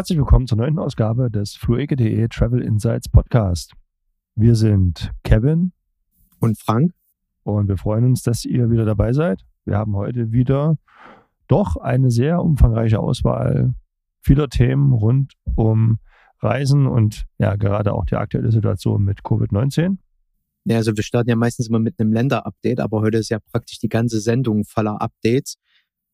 Herzlich 0.00 0.16
willkommen 0.16 0.46
zur 0.46 0.56
neunten 0.56 0.78
Ausgabe 0.78 1.30
des 1.30 1.56
fluege.de 1.56 2.26
Travel 2.28 2.62
Insights 2.62 3.06
Podcast. 3.06 3.74
Wir 4.34 4.54
sind 4.54 5.12
Kevin 5.24 5.72
und 6.38 6.58
Frank 6.58 6.94
und 7.42 7.68
wir 7.68 7.76
freuen 7.76 8.06
uns, 8.06 8.22
dass 8.22 8.46
ihr 8.46 8.70
wieder 8.70 8.86
dabei 8.86 9.12
seid. 9.12 9.44
Wir 9.66 9.76
haben 9.76 9.94
heute 9.94 10.32
wieder 10.32 10.78
doch 11.48 11.76
eine 11.76 12.10
sehr 12.10 12.42
umfangreiche 12.42 12.98
Auswahl 12.98 13.74
vieler 14.22 14.48
Themen 14.48 14.94
rund 14.94 15.34
um 15.54 15.98
Reisen 16.38 16.86
und 16.86 17.26
ja, 17.36 17.56
gerade 17.56 17.92
auch 17.92 18.06
die 18.06 18.16
aktuelle 18.16 18.52
Situation 18.52 19.04
mit 19.04 19.20
Covid-19. 19.20 19.98
Ja, 20.64 20.76
also 20.76 20.96
wir 20.96 21.02
starten 21.02 21.28
ja 21.28 21.36
meistens 21.36 21.68
immer 21.68 21.78
mit 21.78 22.00
einem 22.00 22.14
Länder-Update, 22.14 22.80
aber 22.80 23.02
heute 23.02 23.18
ist 23.18 23.28
ja 23.28 23.38
praktisch 23.52 23.80
die 23.80 23.90
ganze 23.90 24.20
Sendung 24.20 24.64
voller 24.64 25.02
Updates, 25.02 25.58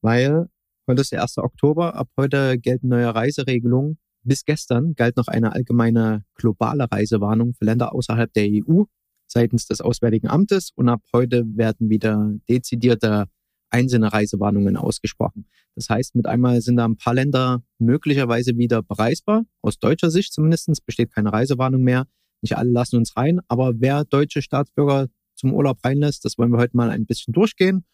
weil 0.01 0.49
heute 0.87 1.01
ist 1.01 1.13
der 1.13 1.23
1. 1.23 1.39
Oktober, 1.39 1.95
ab 1.95 2.09
heute 2.17 2.59
gelten 2.59 2.89
neue 2.89 3.15
Reiseregelungen. 3.15 3.99
Bis 4.23 4.45
gestern 4.45 4.95
galt 4.95 5.17
noch 5.17 5.29
eine 5.29 5.53
allgemeine 5.53 6.25
globale 6.35 6.91
Reisewarnung 6.91 7.55
für 7.55 7.65
Länder 7.65 7.95
außerhalb 7.95 8.33
der 8.33 8.49
EU 8.51 8.85
seitens 9.27 9.67
des 9.67 9.81
Auswärtigen 9.81 10.29
Amtes 10.29 10.71
und 10.75 10.89
ab 10.89 11.03
heute 11.13 11.45
werden 11.57 11.91
wieder 11.91 12.33
dezidierte 12.49 13.27
einzelne 13.71 14.13
Reisewarnungen 14.13 14.77
ausgesprochen. 14.77 15.47
Das 15.75 15.91
heißt, 15.91 16.15
mit 16.15 16.27
einmal 16.27 16.61
sind 16.61 16.77
da 16.77 16.87
ein 16.87 16.97
paar 16.97 17.15
Länder 17.15 17.63
möglicherweise 17.79 18.57
wieder 18.57 18.83
bereisbar. 18.83 19.45
Aus 19.63 19.79
deutscher 19.79 20.11
Sicht 20.11 20.33
zumindest 20.33 20.71
besteht 20.87 21.13
keine 21.13 21.33
Reisewarnung 21.33 21.83
mehr. 21.83 22.07
Nicht 22.43 22.57
alle 22.57 22.71
lassen 22.71 22.97
uns 22.97 23.17
rein, 23.17 23.41
aber 23.49 23.75
wer 23.77 24.05
deutsche 24.05 24.43
Staatsbürger 24.43 25.09
zum 25.35 25.53
Urlaub 25.53 25.85
reinlässt, 25.85 26.25
das 26.25 26.39
wollen 26.39 26.51
wir 26.51 26.59
heute 26.59 26.77
mal 26.77 26.91
ein 26.91 27.07
bisschen 27.07 27.33
durchgehen. 27.33 27.85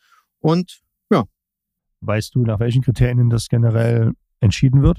Und 0.41 0.83
ja. 1.11 1.25
Weißt 2.05 2.35
du, 2.35 2.43
nach 2.43 2.59
welchen 2.59 2.83
Kriterien 2.83 3.31
das 3.31 3.49
generell 3.49 4.13
entschieden 4.41 4.83
wird? 4.83 4.99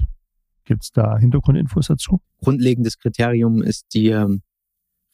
Gibt 0.64 0.84
es 0.84 0.90
da 0.90 1.18
Hintergrundinfos 1.18 1.88
dazu? 1.88 2.20
Grundlegendes 2.40 2.98
Kriterium 2.98 3.62
ist 3.62 3.92
die 3.92 4.08
ähm, 4.08 4.40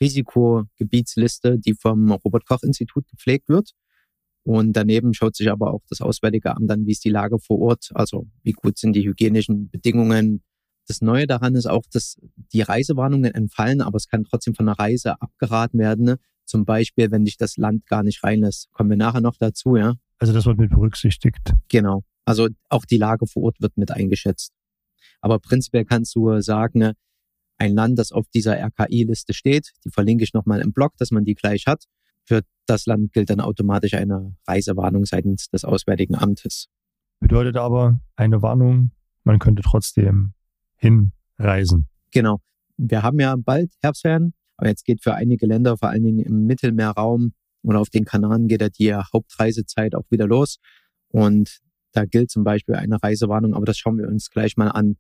Risikogebietsliste, 0.01 1.59
die 1.59 1.75
vom 1.75 2.13
Robert 2.13 2.47
Koch 2.47 2.63
Institut 2.63 3.09
gepflegt 3.09 3.49
wird. 3.49 3.73
Und 4.45 4.73
daneben 4.75 5.15
schaut 5.15 5.35
sich 5.35 5.51
aber 5.51 5.75
auch 5.75 5.83
das 5.89 6.01
Auswärtige 6.01 6.55
Amt 6.57 6.71
an, 6.71 6.87
wie 6.87 6.93
ist 6.93 7.05
die 7.05 7.11
Lage 7.11 7.41
vor 7.41 7.59
Ort, 7.59 7.91
also 7.95 8.29
wie 8.45 8.53
gut 8.53 8.79
sind 8.79 8.95
die 8.95 9.07
hygienischen 9.07 9.69
Bedingungen. 9.69 10.43
Das 10.87 11.01
Neue 11.01 11.27
daran 11.27 11.57
ist 11.57 11.67
auch, 11.67 11.83
dass 11.93 12.19
die 12.53 12.63
Reisewarnungen 12.63 13.35
entfallen, 13.35 13.81
aber 13.81 13.97
es 13.97 14.07
kann 14.07 14.25
trotzdem 14.25 14.55
von 14.55 14.69
einer 14.69 14.79
Reise 14.79 15.21
abgeraten 15.21 15.81
werden. 15.81 16.17
Zum 16.45 16.65
Beispiel, 16.65 17.11
wenn 17.11 17.25
dich 17.25 17.37
das 17.37 17.57
Land 17.57 17.87
gar 17.87 18.05
nicht 18.05 18.23
reinlässt. 18.23 18.71
Kommen 18.73 18.91
wir 18.91 18.97
nachher 18.97 19.21
noch 19.21 19.37
dazu, 19.37 19.75
ja? 19.75 19.95
Also 20.21 20.33
das 20.33 20.47
wird 20.47 20.59
mit 20.59 20.71
berücksichtigt. 20.71 21.55
Genau. 21.69 22.05
Also 22.25 22.49
auch 22.69 22.85
die 22.85 22.99
Lage 22.99 23.27
vor 23.27 23.45
Ort 23.45 23.61
wird 23.61 23.77
mit 23.77 23.91
eingeschätzt. 23.91 24.53
Aber 25.21 25.39
prinzipiell 25.39 25.85
kannst 25.85 26.15
du 26.15 26.41
sagen, 26.41 26.79
ne, 26.79 26.95
ein 27.59 27.75
Land, 27.75 27.99
das 27.99 28.13
auf 28.13 28.27
dieser 28.29 28.57
RKI-Liste 28.57 29.35
steht, 29.35 29.73
die 29.85 29.91
verlinke 29.91 30.23
ich 30.25 30.33
nochmal 30.33 30.61
im 30.61 30.73
Blog, 30.73 30.93
dass 30.99 31.11
man 31.11 31.25
die 31.25 31.35
gleich 31.35 31.67
hat. 31.67 31.85
Für 32.25 32.43
das 32.67 32.87
Land 32.87 33.13
gilt 33.13 33.31
dann 33.31 33.41
automatisch 33.41 33.95
eine 33.95 34.37
Reisewarnung 34.47 35.05
seitens 35.05 35.49
des 35.49 35.65
Auswärtigen 35.65 36.15
Amtes. 36.15 36.69
Bedeutet 37.19 37.57
aber 37.57 38.01
eine 38.17 38.41
Warnung, 38.43 38.93
man 39.25 39.39
könnte 39.39 39.63
trotzdem 39.63 40.33
hinreisen. 40.77 41.89
Genau. 42.13 42.41
Wir 42.77 43.03
haben 43.03 43.21
ja 43.21 43.37
bald 43.37 43.73
Herbstferien, 43.83 44.33
aber 44.57 44.69
jetzt 44.69 44.85
geht 44.85 45.03
für 45.03 45.15
einige 45.15 45.47
Länder, 45.47 45.77
vor 45.77 45.89
allen 45.89 46.03
Dingen 46.03 46.21
im 46.21 46.47
Mittelmeerraum 46.47 47.33
oder 47.63 47.81
auf 47.81 47.91
den 47.91 48.05
Kanaren, 48.05 48.49
geht 48.49 48.61
ja 48.61 48.69
die 48.69 48.95
Hauptreisezeit 48.95 49.95
auch 49.95 50.11
wieder 50.11 50.27
los. 50.27 50.59
Und 51.09 51.61
da 51.93 52.05
gilt 52.05 52.31
zum 52.31 52.45
Beispiel 52.45 52.77
eine 52.77 53.03
Reisewarnung, 53.03 53.55
aber 53.55 53.67
das 53.67 53.79
schauen 53.79 53.99
wir 53.99 54.09
uns 54.09 54.31
gleich 54.31 54.57
mal 54.57 54.69
an, 54.69 54.97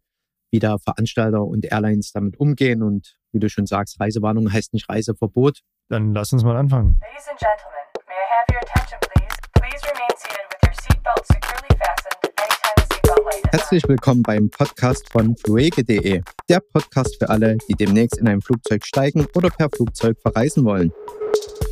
wie 0.50 0.58
da 0.58 0.78
Veranstalter 0.78 1.44
und 1.44 1.64
Airlines 1.64 2.12
damit 2.12 2.38
umgehen. 2.38 2.82
Und 2.82 3.16
wie 3.32 3.38
du 3.38 3.48
schon 3.48 3.66
sagst, 3.66 4.00
Reisewarnung 4.00 4.52
heißt 4.52 4.72
nicht 4.72 4.88
Reiseverbot. 4.88 5.60
Dann 5.88 6.14
lass 6.14 6.32
uns 6.32 6.42
mal 6.42 6.56
anfangen. 6.56 6.98
Ladies 7.00 7.28
and 7.28 7.38
gentlemen, 7.38 7.84
may 8.06 8.14
I 8.14 8.26
have 8.30 8.46
your 8.52 8.60
attention 8.60 8.98
please? 9.00 9.36
Please 9.54 9.82
remain 9.86 10.10
seated 10.16 10.46
with 10.50 10.60
your 10.66 10.74
seatbelt 10.74 11.26
securely 11.26 11.72
fastened 11.78 12.30
anytime 12.38 12.76
the 12.76 12.94
seatbelt 12.94 13.24
light 13.24 13.44
is 13.44 13.50
Herzlich 13.52 13.88
willkommen 13.88 14.22
beim 14.22 14.50
Podcast 14.50 15.08
von 15.12 15.36
fluege.de. 15.36 16.22
Der 16.48 16.60
Podcast 16.60 17.16
für 17.18 17.28
alle, 17.28 17.56
die 17.68 17.74
demnächst 17.74 18.18
in 18.18 18.28
ein 18.28 18.40
Flugzeug 18.40 18.84
steigen 18.84 19.26
oder 19.34 19.50
per 19.50 19.68
Flugzeug 19.70 20.18
verreisen 20.20 20.64
wollen. 20.64 20.92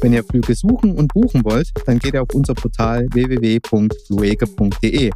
Wenn 0.01 0.13
ihr 0.13 0.23
Flüge 0.23 0.55
suchen 0.55 0.97
und 0.97 1.13
buchen 1.13 1.45
wollt, 1.45 1.73
dann 1.87 1.99
geht 1.99 2.15
ihr 2.15 2.23
auf 2.23 2.33
unser 2.33 2.55
Portal 2.55 3.09
www.fluege.de. 3.13 5.11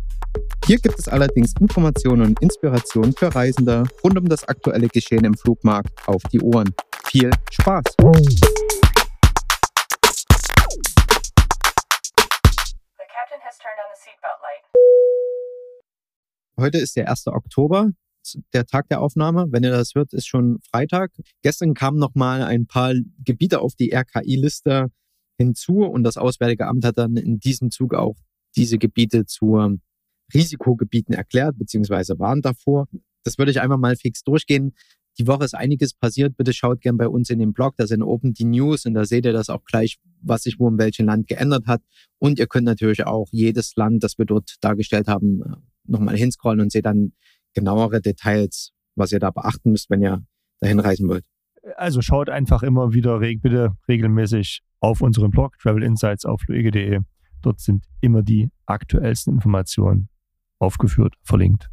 Hier 0.66 0.78
gibt 0.78 0.98
es 0.98 1.06
allerdings 1.06 1.54
Informationen 1.60 2.26
und 2.26 2.42
Inspirationen 2.42 3.12
für 3.12 3.32
Reisende 3.32 3.84
rund 4.02 4.18
um 4.18 4.28
das 4.28 4.42
aktuelle 4.48 4.88
Geschehen 4.88 5.24
im 5.24 5.34
Flugmarkt 5.34 5.92
auf 6.08 6.20
die 6.32 6.40
Ohren. 6.40 6.74
Viel 7.04 7.30
Spaß! 7.52 7.84
Heute 16.58 16.78
ist 16.78 16.96
der 16.96 17.08
1. 17.08 17.28
Oktober, 17.28 17.90
der 18.52 18.66
Tag 18.66 18.88
der 18.88 19.00
Aufnahme. 19.00 19.46
Wenn 19.50 19.64
ihr 19.64 19.70
das 19.70 19.94
hört, 19.94 20.12
ist 20.12 20.26
schon 20.26 20.58
Freitag. 20.70 21.12
Gestern 21.42 21.74
kamen 21.74 21.98
noch 21.98 22.14
mal 22.14 22.42
ein 22.42 22.66
paar 22.66 22.94
Gebiete 23.24 23.60
auf 23.60 23.74
die 23.74 23.94
RKI-Liste 23.94 24.90
hinzu 25.38 25.84
und 25.84 26.04
das 26.04 26.16
Auswärtige 26.16 26.66
Amt 26.66 26.84
hat 26.84 26.98
dann 26.98 27.16
in 27.16 27.38
diesem 27.38 27.70
Zug 27.70 27.94
auch 27.94 28.16
diese 28.56 28.78
Gebiete 28.78 29.26
zu 29.26 29.78
Risikogebieten 30.34 31.14
erklärt, 31.14 31.58
beziehungsweise 31.58 32.18
waren 32.18 32.42
davor. 32.42 32.88
Das 33.24 33.38
würde 33.38 33.50
ich 33.50 33.60
einfach 33.60 33.78
mal 33.78 33.96
fix 33.96 34.22
durchgehen. 34.22 34.74
Die 35.18 35.26
Woche 35.26 35.44
ist 35.44 35.54
einiges 35.54 35.92
passiert. 35.92 36.36
Bitte 36.36 36.52
schaut 36.52 36.80
gern 36.80 36.96
bei 36.96 37.06
uns 37.06 37.28
in 37.28 37.38
den 37.38 37.52
Blog. 37.52 37.74
Da 37.76 37.86
sind 37.86 38.02
oben 38.02 38.32
die 38.32 38.44
News 38.44 38.86
und 38.86 38.94
da 38.94 39.04
seht 39.04 39.26
ihr 39.26 39.32
das 39.32 39.50
auch 39.50 39.64
gleich, 39.64 39.98
was 40.22 40.44
sich 40.44 40.58
wo 40.58 40.68
in 40.68 40.78
welchem 40.78 41.06
Land 41.06 41.28
geändert 41.28 41.66
hat. 41.66 41.82
Und 42.18 42.38
ihr 42.38 42.46
könnt 42.46 42.64
natürlich 42.64 43.04
auch 43.04 43.28
jedes 43.30 43.76
Land, 43.76 44.02
das 44.02 44.16
wir 44.16 44.24
dort 44.24 44.56
dargestellt 44.62 45.08
haben, 45.08 45.42
nochmal 45.84 46.16
hinscrollen 46.16 46.60
und 46.60 46.72
seht 46.72 46.86
dann 46.86 47.12
genauere 47.54 48.00
Details, 48.00 48.72
was 48.94 49.12
ihr 49.12 49.18
da 49.18 49.30
beachten 49.30 49.70
müsst, 49.70 49.90
wenn 49.90 50.02
ihr 50.02 50.24
dahin 50.60 50.80
reisen 50.80 51.08
wollt. 51.08 51.24
Also 51.76 52.02
schaut 52.02 52.28
einfach 52.28 52.62
immer 52.62 52.92
wieder 52.92 53.20
bitte 53.20 53.76
regelmäßig 53.88 54.62
auf 54.80 55.00
unseren 55.00 55.30
Blog 55.30 55.58
Travel 55.58 55.82
Insights 55.82 56.24
auf 56.24 56.40
fluege.de. 56.40 57.00
Dort 57.40 57.60
sind 57.60 57.86
immer 58.00 58.22
die 58.22 58.50
aktuellsten 58.66 59.34
Informationen 59.34 60.08
aufgeführt, 60.58 61.14
verlinkt. 61.22 61.68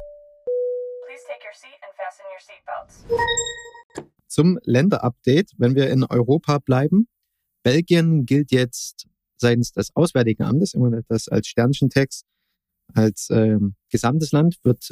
Zum 4.26 4.58
Länderupdate, 4.64 5.52
wenn 5.58 5.74
wir 5.74 5.90
in 5.90 6.04
Europa 6.04 6.58
bleiben. 6.58 7.08
Belgien 7.62 8.26
gilt 8.26 8.52
jetzt 8.52 9.08
seitens 9.36 9.72
des 9.72 9.94
Auswärtigen 9.96 10.44
Amtes, 10.44 10.74
immer 10.74 11.02
das 11.08 11.28
als 11.28 11.48
Sternchentext, 11.48 12.24
als 12.94 13.28
ähm, 13.30 13.74
gesamtes 13.90 14.32
Land 14.32 14.58
wird, 14.62 14.88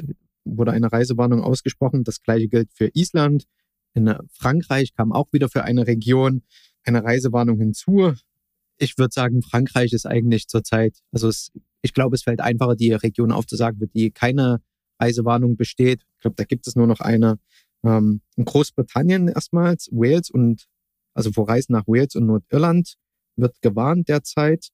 wurde 0.56 0.72
eine 0.72 0.92
Reisewarnung 0.92 1.42
ausgesprochen. 1.42 2.04
Das 2.04 2.22
gleiche 2.22 2.48
gilt 2.48 2.72
für 2.72 2.90
Island. 2.94 3.44
In 3.94 4.14
Frankreich 4.30 4.94
kam 4.94 5.12
auch 5.12 5.32
wieder 5.32 5.48
für 5.48 5.64
eine 5.64 5.86
Region 5.86 6.42
eine 6.84 7.04
Reisewarnung 7.04 7.58
hinzu. 7.58 8.14
Ich 8.78 8.96
würde 8.96 9.12
sagen, 9.12 9.42
Frankreich 9.42 9.92
ist 9.92 10.06
eigentlich 10.06 10.48
zurzeit, 10.48 10.98
also 11.12 11.28
es 11.28 11.50
ich 11.82 11.94
glaube, 11.94 12.16
es 12.16 12.22
fällt 12.22 12.40
einfacher, 12.40 12.74
die 12.74 12.92
Region 12.92 13.32
aufzusagen, 13.32 13.78
für 13.78 13.86
die 13.86 14.10
keine 14.10 14.60
Reisewarnung 15.00 15.56
besteht. 15.56 16.02
Ich 16.16 16.20
glaube, 16.22 16.36
da 16.36 16.44
gibt 16.44 16.66
es 16.66 16.76
nur 16.76 16.86
noch 16.86 17.00
eine. 17.00 17.38
Ähm, 17.84 18.20
in 18.36 18.44
Großbritannien 18.44 19.28
erstmals, 19.28 19.88
Wales 19.92 20.30
und, 20.30 20.66
also 21.14 21.30
vor 21.30 21.48
Reisen 21.48 21.72
nach 21.72 21.86
Wales 21.86 22.16
und 22.16 22.26
Nordirland 22.26 22.94
wird 23.36 23.60
gewarnt 23.62 24.08
derzeit. 24.08 24.68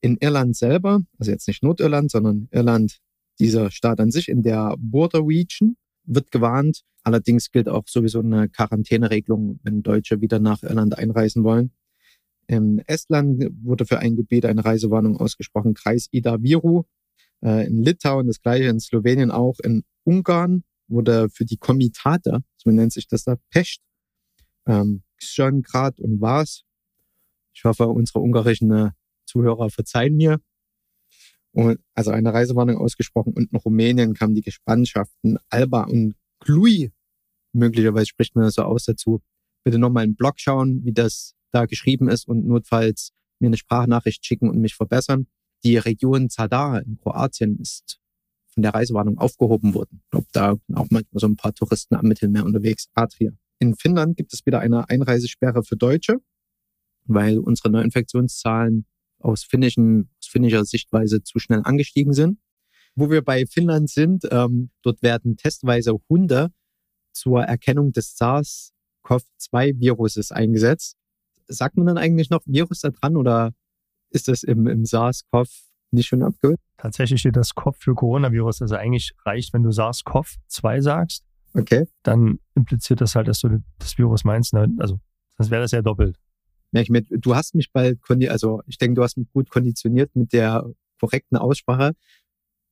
In 0.00 0.16
Irland 0.16 0.56
selber, 0.56 1.02
also 1.18 1.30
jetzt 1.30 1.46
nicht 1.46 1.62
Nordirland, 1.62 2.10
sondern 2.10 2.48
Irland, 2.50 2.98
dieser 3.40 3.70
Staat 3.70 3.98
an 4.00 4.10
sich 4.10 4.28
in 4.28 4.42
der 4.42 4.76
Border 4.78 5.26
Region, 5.26 5.76
wird 6.04 6.30
gewarnt. 6.30 6.82
Allerdings 7.02 7.50
gilt 7.50 7.68
auch 7.68 7.84
sowieso 7.86 8.20
eine 8.20 8.48
Quarantäneregelung, 8.48 9.58
wenn 9.62 9.82
Deutsche 9.82 10.20
wieder 10.20 10.38
nach 10.38 10.62
Irland 10.62 10.98
einreisen 10.98 11.42
wollen. 11.42 11.72
In 12.46 12.80
Estland 12.86 13.46
wurde 13.62 13.86
für 13.86 14.00
ein 14.00 14.16
Gebiet 14.16 14.44
eine 14.44 14.64
Reisewarnung 14.64 15.16
ausgesprochen, 15.16 15.74
Kreis 15.74 16.08
Ida 16.10 16.42
Viru. 16.42 16.84
Äh, 17.42 17.66
in 17.66 17.82
Litauen 17.82 18.26
das 18.26 18.42
gleiche, 18.42 18.64
in 18.64 18.80
Slowenien 18.80 19.30
auch. 19.30 19.58
In 19.60 19.84
Ungarn 20.04 20.64
wurde 20.88 21.30
für 21.30 21.44
die 21.44 21.56
Komitate, 21.56 22.42
so 22.56 22.70
nennt 22.70 22.92
sich 22.92 23.06
das 23.06 23.24
da, 23.24 23.36
Pest, 23.50 23.80
ähm, 24.66 25.02
Kschöngrad 25.16 26.00
und 26.00 26.20
Vas. 26.20 26.64
Ich 27.54 27.64
hoffe, 27.64 27.88
unsere 27.88 28.18
ungarischen 28.18 28.70
äh, 28.72 28.90
Zuhörer 29.26 29.70
verzeihen 29.70 30.16
mir. 30.16 30.40
Und, 31.52 31.80
also 31.94 32.10
eine 32.10 32.32
Reisewarnung 32.32 32.78
ausgesprochen. 32.78 33.32
Und 33.32 33.52
in 33.52 33.58
Rumänien 33.58 34.14
kamen 34.14 34.34
die 34.34 34.42
Gespannschaften 34.42 35.38
Alba 35.48 35.84
und 35.84 36.14
Cluj. 36.40 36.90
Möglicherweise 37.52 38.06
spricht 38.06 38.36
man 38.36 38.44
das 38.44 38.54
so 38.54 38.62
aus 38.62 38.84
dazu. 38.84 39.20
Bitte 39.64 39.78
nochmal 39.78 40.04
im 40.04 40.14
Blog 40.14 40.38
schauen, 40.38 40.84
wie 40.84 40.92
das 40.92 41.34
da 41.52 41.66
geschrieben 41.66 42.08
ist 42.08 42.28
und 42.28 42.46
notfalls 42.46 43.12
mir 43.40 43.48
eine 43.48 43.56
Sprachnachricht 43.56 44.24
schicken 44.24 44.48
und 44.48 44.60
mich 44.60 44.74
verbessern. 44.74 45.26
Die 45.64 45.76
Region 45.76 46.30
Zadar 46.30 46.82
in 46.82 46.98
Kroatien 46.98 47.58
ist 47.58 47.98
von 48.52 48.62
der 48.62 48.74
Reisewarnung 48.74 49.18
aufgehoben 49.18 49.74
wurden. 49.74 50.00
Ich 50.04 50.10
glaube, 50.10 50.26
da 50.32 50.52
auch 50.74 50.86
manchmal 50.90 51.20
so 51.20 51.26
ein 51.26 51.36
paar 51.36 51.54
Touristen 51.54 51.94
am 51.94 52.06
Mittelmeer 52.06 52.44
unterwegs. 52.44 52.88
Adria. 52.94 53.32
In 53.58 53.74
Finnland 53.74 54.16
gibt 54.16 54.32
es 54.32 54.46
wieder 54.46 54.60
eine 54.60 54.88
Einreisesperre 54.88 55.62
für 55.62 55.76
Deutsche, 55.76 56.16
weil 57.04 57.38
unsere 57.38 57.70
Neuinfektionszahlen 57.70 58.86
aus, 59.20 59.44
finnischen, 59.44 60.10
aus 60.18 60.26
finnischer 60.26 60.64
Sichtweise 60.64 61.22
zu 61.22 61.38
schnell 61.38 61.60
angestiegen 61.64 62.12
sind. 62.12 62.40
Wo 62.94 63.10
wir 63.10 63.22
bei 63.22 63.46
Finnland 63.46 63.88
sind, 63.88 64.26
ähm, 64.30 64.70
dort 64.82 65.02
werden 65.02 65.36
testweise 65.36 65.96
Hunde 66.08 66.50
zur 67.12 67.42
Erkennung 67.42 67.92
des 67.92 68.16
SARS-CoV-2-Viruses 68.16 70.32
eingesetzt. 70.32 70.96
Sagt 71.46 71.76
man 71.76 71.86
dann 71.86 71.98
eigentlich 71.98 72.30
noch 72.30 72.40
Virus 72.46 72.80
da 72.80 72.90
dran 72.90 73.16
oder 73.16 73.52
ist 74.10 74.28
das 74.28 74.42
im, 74.42 74.66
im 74.66 74.84
SARS-CoV 74.84 75.48
nicht 75.92 76.08
schon 76.08 76.22
abgehört? 76.22 76.60
Tatsächlich 76.76 77.20
steht 77.20 77.36
das 77.36 77.54
CoV 77.54 77.76
für 77.76 77.94
Coronavirus. 77.94 78.62
Also 78.62 78.76
eigentlich 78.76 79.12
reicht, 79.24 79.52
wenn 79.52 79.62
du 79.62 79.70
SARS-CoV-2 79.70 80.82
sagst. 80.82 81.24
Okay. 81.54 81.86
Dann 82.02 82.38
impliziert 82.54 83.00
das 83.00 83.14
halt, 83.14 83.28
dass 83.28 83.40
du 83.40 83.62
das 83.78 83.98
Virus 83.98 84.24
meinst. 84.24 84.54
Ne? 84.54 84.68
Also, 84.78 85.00
sonst 85.36 85.50
wäre 85.50 85.62
das 85.62 85.72
ja 85.72 85.82
doppelt. 85.82 86.16
Merke 86.72 86.84
ich 86.84 86.90
mit, 86.90 87.06
du 87.10 87.34
hast 87.34 87.54
mich 87.54 87.72
bald, 87.72 87.98
also 88.28 88.62
ich 88.66 88.78
denke, 88.78 88.94
du 88.94 89.02
hast 89.02 89.16
mich 89.16 89.30
gut 89.32 89.50
konditioniert 89.50 90.14
mit 90.14 90.32
der 90.32 90.64
korrekten 91.00 91.36
Aussprache. 91.36 91.92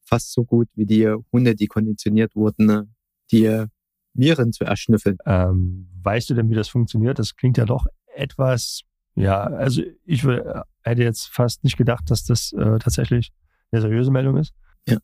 Fast 0.03 0.33
so 0.33 0.45
gut 0.45 0.69
wie 0.75 0.87
die 0.87 1.09
Hunde, 1.33 1.55
die 1.55 1.67
konditioniert 1.67 2.35
wurden, 2.35 2.95
die 3.31 3.65
Viren 4.15 4.53
zu 4.53 4.65
erschnüffeln. 4.65 5.19
Ähm, 5.27 5.89
weißt 6.03 6.31
du 6.31 6.35
denn, 6.35 6.51
wie 6.51 6.55
das 6.55 6.69
funktioniert? 6.69 7.19
Das 7.19 7.37
klingt 7.37 7.59
ja 7.59 7.65
doch 7.65 7.87
etwas, 8.15 8.83
ja, 9.15 9.43
also 9.43 9.83
ich 10.05 10.25
würde, 10.25 10.65
hätte 10.83 11.03
jetzt 11.03 11.29
fast 11.29 11.65
nicht 11.65 11.77
gedacht, 11.77 12.11
dass 12.11 12.25
das 12.25 12.53
äh, 12.53 12.79
tatsächlich 12.79 13.33
eine 13.71 13.83
seriöse 13.83 14.11
Meldung 14.11 14.37
ist. 14.37 14.55
Ja. 14.89 14.99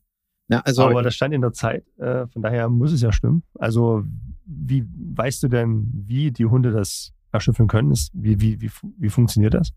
ja 0.47 0.59
also, 0.61 0.83
Aber 0.83 1.03
das 1.03 1.15
stand 1.15 1.33
in 1.33 1.41
der 1.41 1.53
Zeit, 1.53 1.85
äh, 1.97 2.27
von 2.27 2.41
daher 2.41 2.69
muss 2.69 2.91
es 2.91 3.01
ja 3.01 3.11
stimmen. 3.11 3.43
Also 3.55 4.03
wie 4.45 4.85
weißt 4.87 5.43
du 5.43 5.47
denn, 5.47 5.89
wie 5.93 6.31
die 6.31 6.45
Hunde 6.45 6.71
das 6.71 7.13
erschüffeln 7.35 7.67
können? 7.67 7.91
Ist, 7.91 8.11
wie, 8.13 8.39
wie, 8.41 8.61
wie, 8.61 8.69
wie 8.97 9.09
funktioniert 9.09 9.53
das? 9.53 9.71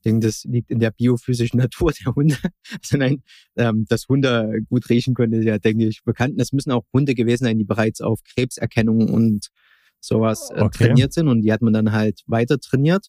Ich 0.00 0.04
denke, 0.04 0.26
das 0.26 0.44
liegt 0.44 0.70
in 0.70 0.78
der 0.78 0.92
biophysischen 0.92 1.58
Natur 1.58 1.92
der 1.92 2.14
Hunde. 2.14 2.36
Also 2.82 2.96
nein, 2.96 3.22
ähm, 3.56 3.84
dass 3.88 4.08
Hunde 4.08 4.60
gut 4.68 4.88
riechen 4.88 5.14
können, 5.14 5.34
ist 5.34 5.44
ja, 5.44 5.58
denke 5.58 5.86
ich, 5.86 6.02
bekannt. 6.04 6.40
Das 6.40 6.52
müssen 6.52 6.70
auch 6.70 6.84
Hunde 6.92 7.14
gewesen 7.14 7.44
sein, 7.44 7.58
die 7.58 7.64
bereits 7.64 8.00
auf 8.00 8.20
Krebserkennung 8.22 9.10
und 9.10 9.48
sowas 10.00 10.50
äh, 10.54 10.60
okay. 10.60 10.84
trainiert 10.84 11.12
sind. 11.12 11.28
Und 11.28 11.42
die 11.42 11.52
hat 11.52 11.60
man 11.60 11.72
dann 11.72 11.92
halt 11.92 12.22
weiter 12.26 12.58
trainiert. 12.58 13.08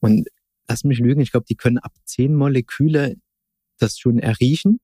Und 0.00 0.26
lass 0.68 0.84
mich 0.84 1.00
lügen, 1.00 1.20
ich 1.20 1.32
glaube, 1.32 1.46
die 1.48 1.56
können 1.56 1.78
ab 1.78 1.92
zehn 2.04 2.34
Moleküle 2.34 3.16
das 3.78 3.98
schon 3.98 4.18
erriechen. 4.18 4.80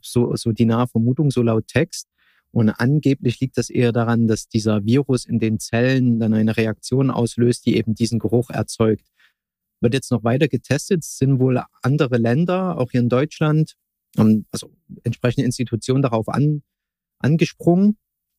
So, 0.00 0.34
so 0.34 0.50
die 0.50 0.64
nahe 0.64 0.88
Vermutung, 0.88 1.30
so 1.30 1.42
laut 1.42 1.68
Text. 1.68 2.08
Und 2.50 2.70
angeblich 2.70 3.40
liegt 3.40 3.58
das 3.58 3.70
eher 3.70 3.92
daran, 3.92 4.26
dass 4.26 4.48
dieser 4.48 4.84
Virus 4.84 5.26
in 5.26 5.38
den 5.38 5.58
Zellen 5.58 6.18
dann 6.18 6.32
eine 6.32 6.56
Reaktion 6.56 7.10
auslöst, 7.10 7.66
die 7.66 7.76
eben 7.76 7.94
diesen 7.94 8.18
Geruch 8.18 8.50
erzeugt. 8.50 9.06
Wird 9.80 9.94
jetzt 9.94 10.10
noch 10.10 10.24
weiter 10.24 10.48
getestet, 10.48 11.04
es 11.04 11.18
sind 11.18 11.38
wohl 11.38 11.62
andere 11.82 12.16
Länder, 12.16 12.78
auch 12.78 12.90
hier 12.90 13.00
in 13.00 13.08
Deutschland, 13.08 13.74
also 14.16 14.72
entsprechende 15.04 15.44
Institutionen 15.44 16.02
darauf 16.02 16.28
an, 16.28 16.62
angesprungen, 17.20 17.96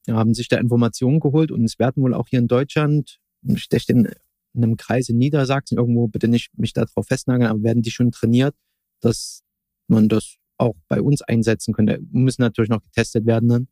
haben 0.10 0.34
sich 0.34 0.48
da 0.48 0.58
Informationen 0.58 1.20
geholt 1.20 1.52
und 1.52 1.64
es 1.64 1.80
werden 1.80 2.04
wohl 2.04 2.14
auch 2.14 2.28
hier 2.28 2.40
in 2.40 2.48
Deutschland, 2.48 3.20
ich 3.44 3.70
denke 3.70 3.94
in, 3.94 4.06
in 4.54 4.64
einem 4.64 4.76
Kreis 4.76 5.08
in 5.10 5.18
Niedersachsen, 5.18 5.78
irgendwo 5.78 6.08
bitte 6.08 6.28
nicht 6.28 6.58
mich 6.58 6.74
darauf 6.74 7.06
festnageln, 7.06 7.50
aber 7.50 7.64
werden 7.64 7.84
die 7.84 7.92
schon 7.92 8.12
trainiert, 8.12 8.56
dass 9.00 9.44
man 9.88 10.10
das 10.10 10.36
auch 10.58 10.76
bei 10.88 11.02
uns 11.02 11.22
einsetzen 11.22 11.74
könnte. 11.74 12.00
Müssen 12.12 12.42
natürlich 12.42 12.70
noch 12.70 12.82
getestet 12.82 13.26
werden 13.26 13.50
dann. 13.50 13.68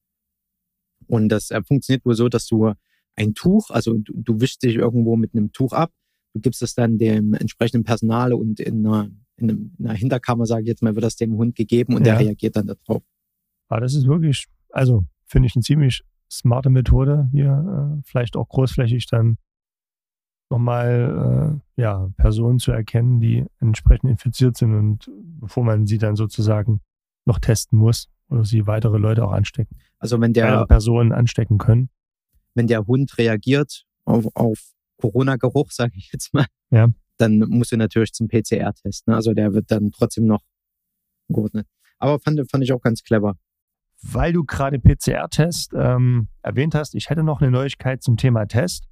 Und 1.07 1.29
das 1.29 1.51
äh, 1.51 1.61
funktioniert 1.63 2.05
wohl 2.05 2.15
so, 2.15 2.29
dass 2.29 2.47
du 2.47 2.73
ein 3.15 3.33
Tuch, 3.33 3.69
also 3.71 3.93
du, 3.97 4.13
du 4.15 4.39
wischst 4.39 4.63
dich 4.63 4.75
irgendwo 4.75 5.15
mit 5.15 5.33
einem 5.33 5.51
Tuch 5.51 5.73
ab, 5.73 5.91
du 6.33 6.41
gibst 6.41 6.61
es 6.61 6.75
dann 6.75 6.97
dem 6.97 7.33
entsprechenden 7.33 7.83
Personal 7.83 8.33
und 8.33 8.59
in 8.59 8.85
einer, 8.85 9.09
in, 9.37 9.73
einer 9.79 9.93
Hinterkammer, 9.93 10.45
sage 10.45 10.63
ich 10.63 10.67
jetzt 10.67 10.83
mal, 10.83 10.95
wird 10.95 11.03
das 11.03 11.15
dem 11.15 11.35
Hund 11.35 11.55
gegeben 11.55 11.95
und 11.95 12.05
ja. 12.05 12.15
der 12.15 12.27
reagiert 12.27 12.55
dann 12.55 12.67
darauf. 12.67 13.03
Ah, 13.69 13.79
das 13.79 13.95
ist 13.95 14.07
wirklich, 14.07 14.45
also 14.69 15.03
finde 15.25 15.47
ich 15.47 15.55
eine 15.55 15.63
ziemlich 15.63 16.03
smarte 16.31 16.69
Methode 16.69 17.29
hier, 17.31 17.97
äh, 17.97 18.01
vielleicht 18.05 18.35
auch 18.37 18.47
großflächig 18.47 19.07
dann 19.07 19.37
nochmal 20.49 21.59
äh, 21.77 21.81
ja, 21.81 22.09
Personen 22.17 22.59
zu 22.59 22.71
erkennen, 22.71 23.19
die 23.19 23.45
entsprechend 23.59 24.09
infiziert 24.09 24.57
sind 24.57 24.73
und 24.73 25.11
bevor 25.39 25.63
man 25.63 25.85
sie 25.87 25.97
dann 25.97 26.15
sozusagen 26.15 26.81
noch 27.25 27.39
testen 27.39 27.77
muss 27.77 28.09
oder 28.29 28.45
sie 28.45 28.67
weitere 28.67 28.97
Leute 28.97 29.25
auch 29.25 29.31
anstecken. 29.31 29.77
Also 29.99 30.19
wenn 30.21 30.33
der 30.33 30.45
weitere 30.45 30.65
Personen 30.67 31.11
anstecken 31.11 31.57
können. 31.57 31.89
Wenn 32.53 32.67
der 32.67 32.87
Hund 32.87 33.17
reagiert 33.17 33.85
auf, 34.05 34.25
auf 34.33 34.59
Corona-Geruch, 34.97 35.71
sage 35.71 35.93
ich 35.95 36.09
jetzt 36.11 36.33
mal, 36.33 36.45
ja. 36.71 36.89
dann 37.17 37.39
musst 37.39 37.71
du 37.71 37.77
natürlich 37.77 38.13
zum 38.13 38.27
PCR-Test. 38.27 39.07
Ne? 39.07 39.15
Also 39.15 39.33
der 39.33 39.53
wird 39.53 39.69
dann 39.71 39.91
trotzdem 39.91 40.25
noch 40.25 40.41
geordnet. 41.29 41.67
Aber 41.99 42.19
fand, 42.19 42.39
fand 42.49 42.63
ich 42.63 42.73
auch 42.73 42.81
ganz 42.81 43.03
clever. 43.03 43.35
Weil 44.01 44.33
du 44.33 44.43
gerade 44.43 44.79
PCR-Test 44.79 45.73
ähm, 45.75 46.27
erwähnt 46.43 46.75
hast, 46.75 46.93
ich 46.95 47.09
hätte 47.09 47.23
noch 47.23 47.41
eine 47.41 47.51
Neuigkeit 47.51 48.03
zum 48.03 48.17
Thema 48.17 48.45
Test. 48.45 48.85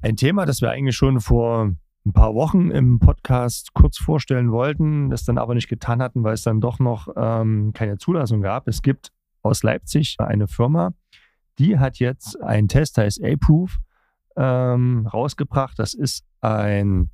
Ein 0.00 0.16
Thema, 0.16 0.46
das 0.46 0.60
wir 0.60 0.70
eigentlich 0.70 0.96
schon 0.96 1.20
vor 1.20 1.72
ein 2.04 2.12
paar 2.12 2.34
Wochen 2.34 2.70
im 2.70 2.98
Podcast 2.98 3.74
kurz 3.74 3.98
vorstellen 3.98 4.50
wollten, 4.50 5.08
das 5.10 5.24
dann 5.24 5.38
aber 5.38 5.54
nicht 5.54 5.68
getan 5.68 6.02
hatten, 6.02 6.24
weil 6.24 6.34
es 6.34 6.42
dann 6.42 6.60
doch 6.60 6.78
noch 6.78 7.08
ähm, 7.16 7.72
keine 7.74 7.98
Zulassung 7.98 8.40
gab. 8.40 8.66
Es 8.66 8.82
gibt 8.82 9.12
aus 9.42 9.62
Leipzig 9.62 10.16
eine 10.18 10.48
Firma, 10.48 10.94
die 11.58 11.78
hat 11.78 11.98
jetzt 11.98 12.40
einen 12.42 12.68
Test, 12.68 12.98
heißt 12.98 13.22
A-Proof, 13.22 13.78
ähm, 14.36 15.06
rausgebracht. 15.12 15.78
Das 15.78 15.94
ist 15.94 16.24
ein 16.40 17.10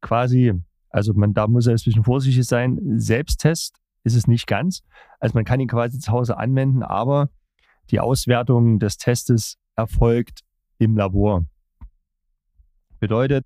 quasi, 0.00 0.52
also 0.90 1.12
man 1.14 1.34
da 1.34 1.48
muss 1.48 1.66
ein 1.66 1.74
bisschen 1.74 2.04
vorsichtig 2.04 2.46
sein, 2.46 2.78
Selbsttest 2.98 3.76
ist 4.04 4.14
es 4.14 4.26
nicht 4.28 4.46
ganz. 4.46 4.82
Also 5.18 5.34
man 5.34 5.44
kann 5.44 5.60
ihn 5.60 5.68
quasi 5.68 5.98
zu 5.98 6.12
Hause 6.12 6.36
anwenden, 6.36 6.82
aber 6.82 7.30
die 7.90 8.00
Auswertung 8.00 8.78
des 8.78 8.96
Testes 8.96 9.58
erfolgt 9.74 10.40
im 10.78 10.96
Labor. 10.96 11.46
Bedeutet, 13.00 13.44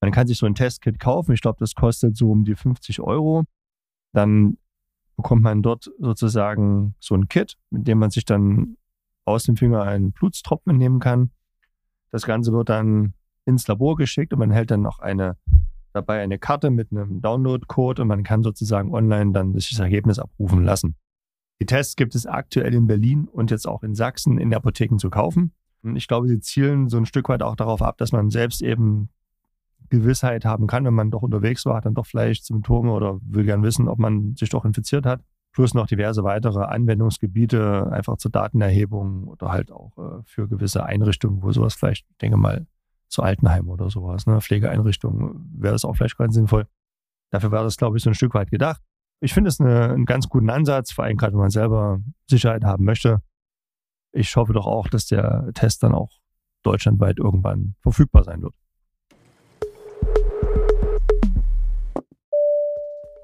man 0.00 0.12
kann 0.12 0.26
sich 0.26 0.38
so 0.38 0.46
ein 0.46 0.54
Testkit 0.54 0.98
kaufen. 0.98 1.32
Ich 1.32 1.40
glaube, 1.40 1.58
das 1.58 1.74
kostet 1.74 2.16
so 2.16 2.30
um 2.30 2.44
die 2.44 2.54
50 2.54 3.00
Euro. 3.00 3.44
Dann 4.12 4.58
bekommt 5.16 5.42
man 5.42 5.62
dort 5.62 5.90
sozusagen 5.98 6.94
so 7.00 7.14
ein 7.14 7.28
Kit, 7.28 7.56
mit 7.70 7.88
dem 7.88 7.98
man 7.98 8.10
sich 8.10 8.24
dann 8.24 8.76
aus 9.24 9.44
dem 9.44 9.56
Finger 9.56 9.82
einen 9.82 10.12
Blutstropfen 10.12 10.76
nehmen 10.76 11.00
kann. 11.00 11.30
Das 12.10 12.24
Ganze 12.24 12.52
wird 12.52 12.68
dann 12.68 13.14
ins 13.44 13.66
Labor 13.66 13.96
geschickt 13.96 14.32
und 14.32 14.38
man 14.38 14.50
hält 14.50 14.70
dann 14.70 14.82
noch 14.82 15.00
eine 15.00 15.36
dabei 15.92 16.20
eine 16.20 16.38
Karte 16.38 16.70
mit 16.70 16.92
einem 16.92 17.20
Download-Code 17.20 18.02
und 18.02 18.08
man 18.08 18.22
kann 18.22 18.42
sozusagen 18.42 18.94
online 18.94 19.32
dann 19.32 19.52
sich 19.54 19.70
das 19.70 19.80
Ergebnis 19.80 20.18
abrufen 20.18 20.62
lassen. 20.62 20.94
Die 21.60 21.66
Tests 21.66 21.96
gibt 21.96 22.14
es 22.14 22.26
aktuell 22.26 22.74
in 22.74 22.86
Berlin 22.86 23.26
und 23.26 23.50
jetzt 23.50 23.66
auch 23.66 23.82
in 23.82 23.94
Sachsen 23.94 24.38
in 24.38 24.50
der 24.50 24.58
Apotheken 24.58 24.98
zu 24.98 25.10
kaufen. 25.10 25.52
Ich 25.94 26.06
glaube, 26.06 26.28
sie 26.28 26.40
zielen 26.40 26.88
so 26.88 26.98
ein 26.98 27.06
Stück 27.06 27.28
weit 27.28 27.42
auch 27.42 27.56
darauf 27.56 27.82
ab, 27.82 27.98
dass 27.98 28.12
man 28.12 28.30
selbst 28.30 28.62
eben 28.62 29.08
Gewissheit 29.90 30.44
haben 30.44 30.66
kann, 30.66 30.84
wenn 30.84 30.94
man 30.94 31.10
doch 31.10 31.22
unterwegs 31.22 31.64
war, 31.66 31.76
hat 31.76 31.86
dann 31.86 31.94
doch 31.94 32.06
vielleicht 32.06 32.44
Symptome 32.44 32.92
oder 32.92 33.18
will 33.22 33.44
gern 33.44 33.62
wissen, 33.62 33.88
ob 33.88 33.98
man 33.98 34.34
sich 34.36 34.50
doch 34.50 34.64
infiziert 34.64 35.06
hat. 35.06 35.20
Plus 35.52 35.74
noch 35.74 35.86
diverse 35.86 36.22
weitere 36.24 36.64
Anwendungsgebiete, 36.64 37.90
einfach 37.90 38.16
zur 38.18 38.30
Datenerhebung 38.30 39.24
oder 39.24 39.50
halt 39.50 39.72
auch 39.72 39.96
äh, 39.98 40.22
für 40.24 40.46
gewisse 40.46 40.84
Einrichtungen, 40.84 41.42
wo 41.42 41.50
sowas 41.52 41.74
vielleicht, 41.74 42.06
ich 42.10 42.18
denke 42.18 42.36
mal, 42.36 42.66
zu 43.08 43.22
Altenheim 43.22 43.68
oder 43.68 43.88
sowas, 43.88 44.26
ne, 44.26 44.40
Pflegeeinrichtungen, 44.40 45.50
wäre 45.56 45.72
das 45.72 45.84
auch 45.84 45.94
vielleicht 45.96 46.18
ganz 46.18 46.34
sinnvoll. 46.34 46.66
Dafür 47.30 47.50
wäre 47.50 47.64
das, 47.64 47.76
glaube 47.76 47.96
ich, 47.96 48.02
so 48.02 48.10
ein 48.10 48.14
Stück 48.14 48.34
weit 48.34 48.50
gedacht. 48.50 48.82
Ich 49.20 49.32
finde 49.34 49.48
es 49.48 49.60
eine, 49.60 49.90
einen 49.90 50.04
ganz 50.04 50.28
guten 50.28 50.50
Ansatz, 50.50 50.92
vor 50.92 51.04
allem 51.04 51.16
gerade, 51.16 51.32
wenn 51.32 51.40
man 51.40 51.50
selber 51.50 52.00
Sicherheit 52.26 52.64
haben 52.64 52.84
möchte 52.84 53.22
ich 54.12 54.34
hoffe 54.36 54.52
doch 54.52 54.66
auch, 54.66 54.88
dass 54.88 55.06
der 55.06 55.50
Test 55.54 55.82
dann 55.82 55.94
auch 55.94 56.18
deutschlandweit 56.62 57.18
irgendwann 57.18 57.74
verfügbar 57.80 58.24
sein 58.24 58.42
wird. 58.42 58.54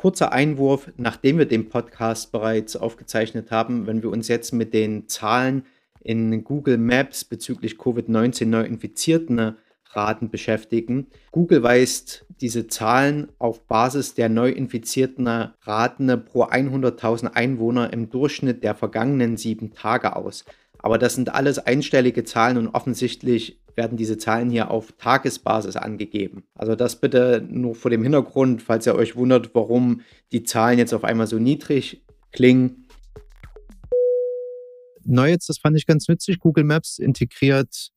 Kurzer 0.04 0.32
Einwurf, 0.32 0.92
nachdem 0.98 1.38
wir 1.38 1.46
den 1.46 1.70
Podcast 1.70 2.30
bereits 2.30 2.76
aufgezeichnet 2.76 3.50
haben, 3.50 3.86
wenn 3.86 4.02
wir 4.02 4.10
uns 4.10 4.28
jetzt 4.28 4.52
mit 4.52 4.74
den 4.74 5.08
Zahlen 5.08 5.64
in 6.02 6.44
Google 6.44 6.76
Maps 6.76 7.24
bezüglich 7.24 7.76
Covid-19 7.76 8.44
Neuinfizierten 8.44 9.56
Raten 9.92 10.28
beschäftigen. 10.28 11.06
Google 11.32 11.62
weist 11.62 12.26
diese 12.42 12.66
Zahlen 12.66 13.28
auf 13.38 13.66
Basis 13.66 14.12
der 14.12 14.28
Neuinfizierten 14.28 15.26
Raten 15.26 16.24
pro 16.26 16.44
100.000 16.44 17.32
Einwohner 17.32 17.90
im 17.90 18.10
Durchschnitt 18.10 18.62
der 18.62 18.74
vergangenen 18.74 19.38
sieben 19.38 19.72
Tage 19.72 20.16
aus. 20.16 20.44
Aber 20.84 20.98
das 20.98 21.14
sind 21.14 21.32
alles 21.34 21.58
einstellige 21.58 22.24
Zahlen 22.24 22.58
und 22.58 22.68
offensichtlich 22.68 23.58
werden 23.74 23.96
diese 23.96 24.18
Zahlen 24.18 24.50
hier 24.50 24.70
auf 24.70 24.92
Tagesbasis 24.92 25.76
angegeben. 25.76 26.44
Also 26.54 26.76
das 26.76 27.00
bitte 27.00 27.42
nur 27.48 27.74
vor 27.74 27.90
dem 27.90 28.02
Hintergrund, 28.02 28.60
falls 28.60 28.86
ihr 28.86 28.94
euch 28.94 29.16
wundert, 29.16 29.54
warum 29.54 30.02
die 30.30 30.42
Zahlen 30.42 30.78
jetzt 30.78 30.92
auf 30.92 31.02
einmal 31.02 31.26
so 31.26 31.38
niedrig 31.38 32.04
klingen. 32.32 32.86
neu 35.04 35.30
jetzt, 35.30 35.48
das 35.48 35.56
fand 35.56 35.74
ich 35.78 35.86
ganz 35.86 36.06
nützlich, 36.06 36.38
Google 36.38 36.64
Maps 36.64 36.98
integriert 36.98 37.88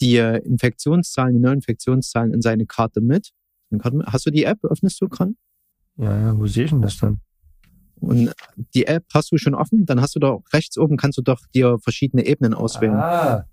die 0.00 0.16
Infektionszahlen, 0.16 1.34
die 1.34 1.40
Neuinfektionszahlen 1.40 2.34
in 2.34 2.42
seine 2.42 2.66
Karte 2.66 3.00
mit. 3.00 3.30
Hast 4.06 4.26
du 4.26 4.32
die 4.32 4.42
App? 4.42 4.58
Öffnest 4.64 5.00
du 5.00 5.08
gerade? 5.08 5.34
Ja, 5.96 6.18
ja, 6.18 6.36
wo 6.36 6.48
sehe 6.48 6.64
ich 6.64 6.70
denn 6.70 6.82
das 6.82 6.96
dann? 6.96 7.20
Und 8.00 8.32
die 8.74 8.86
App 8.86 9.04
hast 9.12 9.32
du 9.32 9.38
schon 9.38 9.54
offen, 9.54 9.86
dann 9.86 10.00
hast 10.00 10.14
du 10.14 10.20
doch 10.20 10.42
rechts 10.52 10.78
oben 10.78 10.96
kannst 10.96 11.18
du 11.18 11.22
doch 11.22 11.46
dir 11.54 11.78
verschiedene 11.78 12.26
Ebenen 12.26 12.54
auswählen. 12.54 12.96
Ah, 12.96 13.44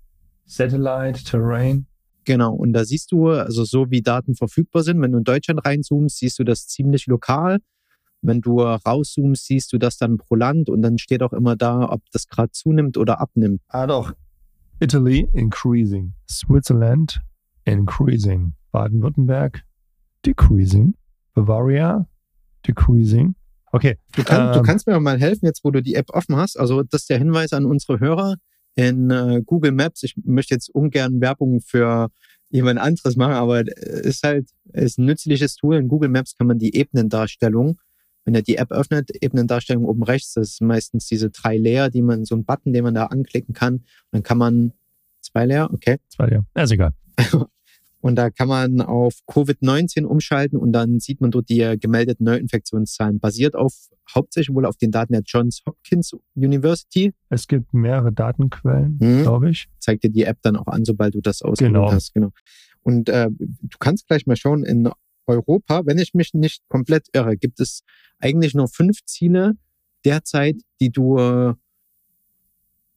Satellite, 0.44 1.24
Terrain. 1.24 1.86
Genau, 2.24 2.54
und 2.54 2.72
da 2.72 2.84
siehst 2.84 3.12
du, 3.12 3.28
also 3.28 3.64
so 3.64 3.90
wie 3.90 4.02
Daten 4.02 4.34
verfügbar 4.34 4.82
sind, 4.82 5.00
wenn 5.00 5.12
du 5.12 5.18
in 5.18 5.24
Deutschland 5.24 5.64
reinzoomst, 5.64 6.18
siehst 6.18 6.38
du 6.38 6.44
das 6.44 6.66
ziemlich 6.66 7.06
lokal. 7.06 7.58
Wenn 8.22 8.40
du 8.40 8.60
rauszoomst, 8.60 9.46
siehst 9.46 9.72
du 9.72 9.78
das 9.78 9.98
dann 9.98 10.16
pro 10.16 10.34
Land 10.34 10.68
und 10.68 10.82
dann 10.82 10.98
steht 10.98 11.22
auch 11.22 11.32
immer 11.32 11.54
da, 11.54 11.88
ob 11.88 12.02
das 12.10 12.26
gerade 12.26 12.50
zunimmt 12.50 12.96
oder 12.96 13.20
abnimmt. 13.20 13.60
Ah 13.68 13.86
doch. 13.86 14.12
Italy 14.80 15.28
increasing. 15.32 16.14
Switzerland 16.28 17.20
increasing. 17.64 18.54
Baden-Württemberg 18.72 19.62
decreasing. 20.24 20.94
Bavaria 21.34 22.06
decreasing. 22.66 23.34
Okay. 23.76 23.98
Du, 24.16 24.24
kann, 24.24 24.48
ähm, 24.48 24.54
du, 24.54 24.62
kannst 24.62 24.86
mir 24.86 24.98
mal 25.00 25.20
helfen, 25.20 25.44
jetzt 25.44 25.62
wo 25.62 25.70
du 25.70 25.82
die 25.82 25.96
App 25.96 26.08
offen 26.08 26.36
hast. 26.36 26.58
Also 26.58 26.82
das 26.82 27.02
ist 27.02 27.10
der 27.10 27.18
Hinweis 27.18 27.52
an 27.52 27.66
unsere 27.66 28.00
Hörer 28.00 28.36
in 28.74 29.10
äh, 29.10 29.42
Google 29.44 29.72
Maps. 29.72 30.02
Ich 30.02 30.14
möchte 30.24 30.54
jetzt 30.54 30.74
ungern 30.74 31.20
Werbung 31.20 31.60
für 31.60 32.08
jemand 32.48 32.78
anderes 32.80 33.16
machen, 33.16 33.34
aber 33.34 33.60
es 33.60 34.00
ist 34.00 34.22
halt 34.22 34.48
ist 34.72 34.98
ein 34.98 35.04
nützliches 35.04 35.56
Tool. 35.56 35.76
In 35.76 35.88
Google 35.88 36.08
Maps 36.08 36.36
kann 36.38 36.46
man 36.46 36.58
die 36.58 36.74
Ebenendarstellung, 36.74 37.78
wenn 38.24 38.34
er 38.34 38.40
die 38.40 38.56
App 38.56 38.72
öffnet, 38.72 39.10
Ebenendarstellung 39.20 39.84
oben 39.84 40.04
rechts, 40.04 40.32
das 40.32 40.52
ist 40.52 40.62
meistens 40.62 41.06
diese 41.06 41.28
drei 41.28 41.58
Layer, 41.58 41.90
die 41.90 42.02
man, 42.02 42.24
so 42.24 42.34
ein 42.34 42.46
Button, 42.46 42.72
den 42.72 42.84
man 42.84 42.94
da 42.94 43.06
anklicken 43.06 43.54
kann. 43.54 43.84
dann 44.10 44.22
kann 44.22 44.38
man 44.38 44.72
zwei 45.20 45.44
Layer, 45.44 45.70
okay. 45.70 45.98
Zwei 46.08 46.28
Layer, 46.28 46.46
ja, 46.56 46.62
ist 46.62 46.72
egal. 46.72 46.92
Und 48.00 48.16
da 48.16 48.30
kann 48.30 48.48
man 48.48 48.80
auf 48.80 49.14
Covid-19 49.26 50.04
umschalten 50.04 50.58
und 50.58 50.72
dann 50.72 51.00
sieht 51.00 51.20
man 51.20 51.30
dort 51.30 51.48
die 51.48 51.60
äh, 51.60 51.76
gemeldeten 51.76 52.24
Neuinfektionszahlen. 52.24 53.18
Basiert 53.18 53.56
auf 53.56 53.72
hauptsächlich 54.14 54.54
wohl 54.54 54.66
auf 54.66 54.76
den 54.76 54.90
Daten 54.90 55.12
der 55.12 55.22
Johns 55.24 55.62
Hopkins 55.66 56.12
University. 56.34 57.12
Es 57.30 57.48
gibt 57.48 57.74
mehrere 57.74 58.12
Datenquellen, 58.12 58.98
mhm. 59.00 59.22
glaube 59.22 59.50
ich. 59.50 59.68
Zeigt 59.78 60.04
dir 60.04 60.10
die 60.10 60.24
App 60.24 60.38
dann 60.42 60.56
auch 60.56 60.68
an, 60.68 60.84
sobald 60.84 61.14
du 61.14 61.20
das 61.20 61.42
ausgewählt 61.42 61.74
genau. 61.74 61.90
hast. 61.90 62.14
Genau. 62.14 62.30
Und 62.82 63.08
äh, 63.08 63.28
du 63.30 63.78
kannst 63.80 64.06
gleich 64.06 64.26
mal 64.26 64.36
schauen, 64.36 64.62
in 64.62 64.88
Europa, 65.26 65.84
wenn 65.86 65.98
ich 65.98 66.14
mich 66.14 66.34
nicht 66.34 66.62
komplett 66.68 67.08
irre, 67.12 67.36
gibt 67.36 67.58
es 67.58 67.82
eigentlich 68.20 68.54
nur 68.54 68.68
fünf 68.68 69.04
Ziele 69.04 69.54
derzeit, 70.04 70.62
die 70.80 70.90
du 70.90 71.18
äh, 71.18 71.54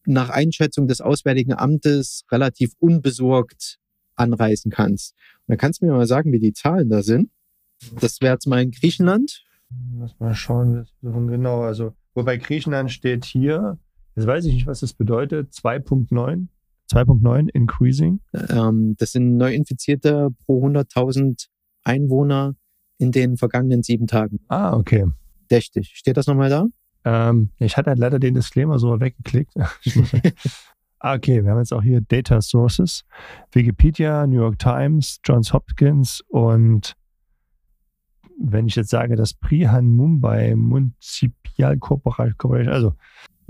nach 0.06 0.30
Einschätzung 0.30 0.88
des 0.88 1.02
Auswärtigen 1.02 1.54
Amtes 1.54 2.24
relativ 2.32 2.74
unbesorgt 2.80 3.79
anreisen 4.20 4.72
kannst. 4.72 5.16
Und 5.48 5.54
da 5.54 5.56
kannst 5.56 5.82
du 5.82 5.86
mir 5.86 5.94
mal 5.94 6.08
sagen, 6.08 6.32
wie 6.32 6.40
die 6.40 6.54
Zahlen 6.54 6.90
da 6.90 7.02
sind. 7.02 7.30
Das 8.00 8.22
wäre 8.22 8.34
jetzt 8.34 8.48
mal 8.48 8.62
in 8.62 8.72
Griechenland. 8.72 9.44
Lass 9.98 10.20
mal 10.20 10.34
schauen, 10.34 10.88
genau. 11.02 11.62
Also, 11.62 11.94
wobei 12.14 12.38
Griechenland 12.38 12.92
steht 12.92 13.26
hier, 13.26 13.78
jetzt 14.16 14.28
weiß 14.28 14.46
ich 14.46 14.54
nicht, 14.54 14.68
was 14.68 14.82
das 14.82 14.94
bedeutet, 14.94 15.54
2.9. 15.54 16.48
2.9 16.92 17.50
increasing. 17.54 18.20
Ähm, 18.50 18.96
das 18.98 19.12
sind 19.12 19.38
Neuinfizierte 19.38 20.30
pro 20.46 20.66
100.000 20.66 21.48
Einwohner 21.84 22.56
in 22.98 23.12
den 23.12 23.38
vergangenen 23.38 23.84
sieben 23.84 24.08
Tagen. 24.08 24.40
Ah, 24.48 24.76
okay. 24.76 25.06
Dächtig. 25.52 25.92
Steht 25.94 26.18
das 26.18 26.28
nochmal 26.28 26.50
da? 26.50 26.66
Ähm, 27.06 27.52
ich 27.60 27.78
hatte 27.78 27.92
halt 27.92 28.00
leider 28.00 28.20
den 28.20 28.34
Disclaimer 28.34 28.80
so 28.80 29.00
weggeklickt. 29.00 29.54
Ah, 31.00 31.16
okay, 31.16 31.44
wir 31.44 31.52
haben 31.52 31.60
jetzt 31.60 31.74
auch 31.74 31.84
hier 31.84 32.02
Data 32.02 32.42
Sources. 32.42 33.04
Wikipedia, 33.52 34.28
New 34.28 34.42
York 34.42 34.60
Times, 34.60 35.20
Johns 35.24 35.54
Hopkins 35.54 36.22
und 36.28 36.96
wenn 38.42 38.68
ich 38.68 38.76
jetzt 38.76 38.90
sage, 38.90 39.16
das 39.16 39.34
Prihan 39.34 39.88
Mumbai 39.88 40.56
Municipal 40.56 41.78
Corporation, 41.78 42.70
also 42.70 42.94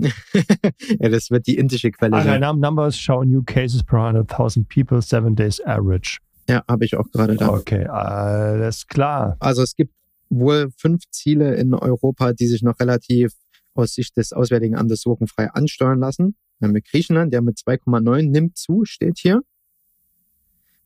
ja, 0.00 1.08
das 1.08 1.30
wird 1.30 1.46
die 1.46 1.56
indische 1.56 1.90
Quelle 1.90 2.16
ah, 2.16 2.22
sein. 2.22 2.40
Numbers 2.58 2.98
show 2.98 3.22
new 3.22 3.42
cases 3.42 3.82
per 3.82 3.98
100.000 3.98 4.66
people, 4.68 5.02
seven 5.02 5.36
days 5.36 5.60
average. 5.60 6.18
Ja, 6.48 6.64
habe 6.68 6.84
ich 6.84 6.96
auch 6.96 7.10
gerade 7.12 7.36
da. 7.36 7.50
Okay, 7.50 7.86
alles 7.86 8.86
klar. 8.86 9.36
Also 9.40 9.62
es 9.62 9.76
gibt 9.76 9.92
wohl 10.30 10.70
fünf 10.76 11.02
Ziele 11.10 11.54
in 11.54 11.74
Europa, 11.74 12.32
die 12.32 12.46
sich 12.46 12.62
noch 12.62 12.80
relativ 12.80 13.32
aus 13.74 13.94
Sicht 13.94 14.16
des 14.16 14.32
Auswärtigen 14.32 14.76
Amtes 14.76 15.02
sorgenfrei 15.02 15.50
ansteuern 15.50 16.00
lassen. 16.00 16.34
Dann 16.60 16.68
haben 16.68 16.74
wir 16.74 16.82
Griechenland, 16.82 17.32
der 17.32 17.42
mit 17.42 17.56
2,9 17.56 18.30
nimmt 18.30 18.56
zu, 18.56 18.84
steht 18.84 19.18
hier. 19.18 19.42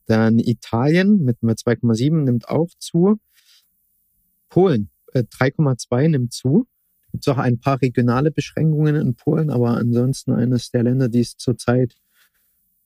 Dann 0.07 0.39
Italien 0.39 1.25
mit 1.25 1.39
2,7 1.41 2.25
nimmt 2.25 2.49
auch 2.49 2.69
zu. 2.79 3.19
Polen 4.49 4.91
äh, 5.13 5.21
3,2 5.23 6.09
nimmt 6.09 6.33
zu. 6.33 6.67
Gibt 7.11 7.27
es 7.27 7.33
auch 7.33 7.39
ein 7.39 7.59
paar 7.59 7.81
regionale 7.81 8.31
Beschränkungen 8.31 8.97
in 8.97 9.15
Polen, 9.15 9.51
aber 9.51 9.77
ansonsten 9.77 10.33
eines 10.33 10.71
der 10.71 10.83
Länder, 10.83 11.09
die 11.09 11.21
es 11.21 11.37
zurzeit, 11.37 11.95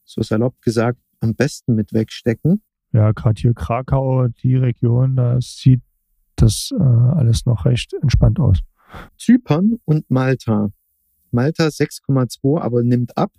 so 0.05 0.23
salopp 0.23 0.61
gesagt, 0.63 1.01
am 1.21 1.35
besten 1.35 1.75
mit 1.75 1.93
wegstecken. 1.93 2.63
Ja, 2.93 3.13
gerade 3.13 3.41
hier 3.41 3.55
Krakau, 3.55 4.29
die 4.29 4.57
Region, 4.57 5.17
da 5.17 5.39
sieht 5.41 5.83
das 6.37 6.71
äh, 6.73 6.83
alles 6.83 7.45
noch 7.47 7.65
recht 7.65 7.93
entspannt 7.95 8.39
aus. 8.39 8.61
Zypern 9.19 9.79
und 9.85 10.11
Malta 10.11 10.71
Malta 11.31 11.67
6,2, 11.67 12.61
aber 12.61 12.83
nimmt 12.83 13.17
ab. 13.17 13.33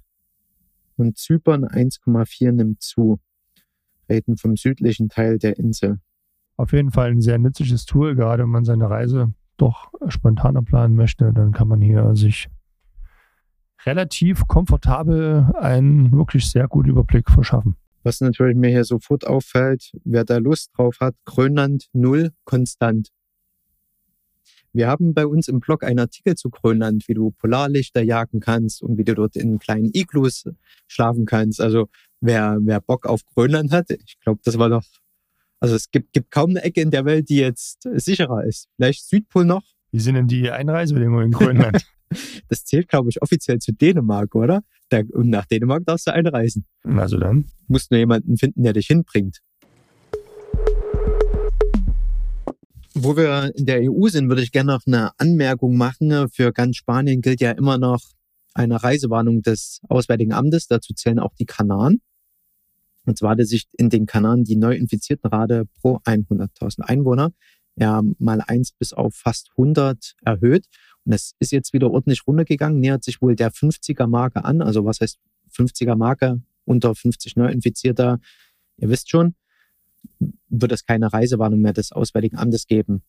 Und 0.97 1.17
Zypern 1.17 1.65
1,4 1.65 2.51
nimmt 2.51 2.81
zu. 2.81 3.19
Reden 4.09 4.37
vom 4.37 4.55
südlichen 4.57 5.09
Teil 5.09 5.37
der 5.37 5.57
Insel. 5.57 5.99
Auf 6.57 6.73
jeden 6.73 6.91
Fall 6.91 7.11
ein 7.11 7.21
sehr 7.21 7.37
nützliches 7.37 7.85
Tool, 7.85 8.15
gerade 8.15 8.43
wenn 8.43 8.49
man 8.49 8.65
seine 8.65 8.89
Reise 8.89 9.33
doch 9.57 9.91
spontaner 10.07 10.61
planen 10.61 10.95
möchte. 10.95 11.31
Dann 11.31 11.51
kann 11.51 11.67
man 11.67 11.81
hier 11.81 12.15
sich 12.15 12.49
relativ 13.85 14.47
komfortabel 14.47 15.51
einen 15.59 16.11
wirklich 16.11 16.49
sehr 16.49 16.67
guten 16.67 16.89
Überblick 16.89 17.29
verschaffen. 17.29 17.75
Was 18.03 18.21
natürlich 18.21 18.55
mir 18.55 18.69
hier 18.69 18.85
sofort 18.85 19.27
auffällt, 19.27 19.91
wer 20.03 20.23
da 20.23 20.37
Lust 20.37 20.71
drauf 20.75 20.97
hat, 20.99 21.15
Grönland 21.25 21.87
null 21.93 22.31
konstant. 22.45 23.09
Wir 24.73 24.87
haben 24.87 25.13
bei 25.13 25.25
uns 25.25 25.47
im 25.47 25.59
Blog 25.59 25.83
einen 25.83 25.99
Artikel 25.99 26.35
zu 26.35 26.49
Grönland, 26.49 27.07
wie 27.07 27.13
du 27.13 27.31
Polarlichter 27.31 28.01
jagen 28.01 28.39
kannst 28.39 28.81
und 28.83 28.97
wie 28.97 29.03
du 29.03 29.15
dort 29.15 29.35
in 29.35 29.59
kleinen 29.59 29.89
Iglus 29.93 30.45
schlafen 30.87 31.25
kannst. 31.25 31.59
Also 31.61 31.89
wer, 32.21 32.57
wer 32.61 32.79
Bock 32.81 33.05
auf 33.05 33.21
Grönland 33.25 33.71
hat, 33.71 33.89
ich 33.89 34.19
glaube, 34.19 34.41
das 34.43 34.57
war 34.57 34.69
doch, 34.69 34.83
also 35.59 35.75
es 35.75 35.89
gibt, 35.91 36.13
gibt 36.13 36.31
kaum 36.31 36.51
eine 36.51 36.63
Ecke 36.63 36.81
in 36.81 36.91
der 36.91 37.05
Welt, 37.05 37.29
die 37.29 37.37
jetzt 37.37 37.87
sicherer 37.95 38.45
ist. 38.45 38.67
Vielleicht 38.75 39.07
Südpol 39.07 39.45
noch. 39.45 39.63
Wie 39.91 39.99
sind 39.99 40.15
denn 40.15 40.27
die 40.27 40.51
Einreisebedingungen 40.51 41.27
in 41.27 41.31
Grönland? 41.31 41.85
das 42.47 42.65
zählt, 42.65 42.89
glaube 42.89 43.09
ich, 43.09 43.21
offiziell 43.21 43.59
zu 43.59 43.73
Dänemark, 43.73 44.35
oder? 44.35 44.63
und 45.11 45.29
nach 45.29 45.45
Dänemark 45.45 45.85
darfst 45.85 46.07
du 46.07 46.13
einreisen. 46.13 46.65
Also 46.83 47.17
dann? 47.19 47.43
Du 47.43 47.73
musst 47.73 47.91
nur 47.91 47.99
jemanden 47.99 48.37
finden, 48.37 48.63
der 48.63 48.73
dich 48.73 48.87
hinbringt. 48.87 49.39
Wo 53.01 53.15
wir 53.15 53.55
in 53.55 53.65
der 53.65 53.79
EU 53.89 54.09
sind, 54.09 54.27
würde 54.27 54.41
ich 54.41 54.51
gerne 54.51 54.73
noch 54.73 54.85
eine 54.85 55.17
Anmerkung 55.17 55.77
machen. 55.77 56.27
Für 56.29 56.51
ganz 56.51 56.75
Spanien 56.75 57.21
gilt 57.21 57.39
ja 57.39 57.51
immer 57.51 57.77
noch 57.77 58.01
eine 58.53 58.83
Reisewarnung 58.83 59.41
des 59.41 59.79
Auswärtigen 59.87 60.33
Amtes. 60.33 60.67
Dazu 60.67 60.93
zählen 60.93 61.17
auch 61.17 61.33
die 61.33 61.45
Kanaren. 61.45 62.01
Und 63.05 63.17
zwar 63.17 63.31
hatte 63.31 63.45
sich 63.45 63.67
in 63.77 63.89
den 63.89 64.05
Kanaren 64.05 64.43
die 64.43 64.57
Neuinfiziertenrate 64.57 65.65
pro 65.79 65.99
100.000 66.03 66.81
Einwohner 66.81 67.31
ja 67.77 68.01
mal 68.17 68.41
eins 68.41 68.73
bis 68.73 68.91
auf 68.91 69.15
fast 69.15 69.51
100 69.51 70.15
erhöht. 70.25 70.65
Und 71.05 71.13
es 71.13 71.35
ist 71.39 71.53
jetzt 71.53 71.71
wieder 71.71 71.89
ordentlich 71.91 72.27
runtergegangen, 72.27 72.81
nähert 72.81 73.05
sich 73.05 73.21
wohl 73.21 73.37
der 73.37 73.53
50er 73.53 74.07
Marke 74.07 74.43
an. 74.43 74.61
Also 74.61 74.83
was 74.83 74.99
heißt 74.99 75.19
50er 75.53 75.95
Marke? 75.95 76.41
Unter 76.65 76.93
50 76.93 77.37
Neuinfizierter, 77.37 78.19
ihr 78.75 78.89
wisst 78.89 79.09
schon 79.09 79.35
wird 80.49 80.71
es 80.71 80.85
keine 80.85 81.11
Reisewarnung 81.11 81.61
mehr 81.61 81.73
des 81.73 81.91
Auswärtigen 81.91 82.37
Amtes 82.37 82.67
geben. 82.67 83.03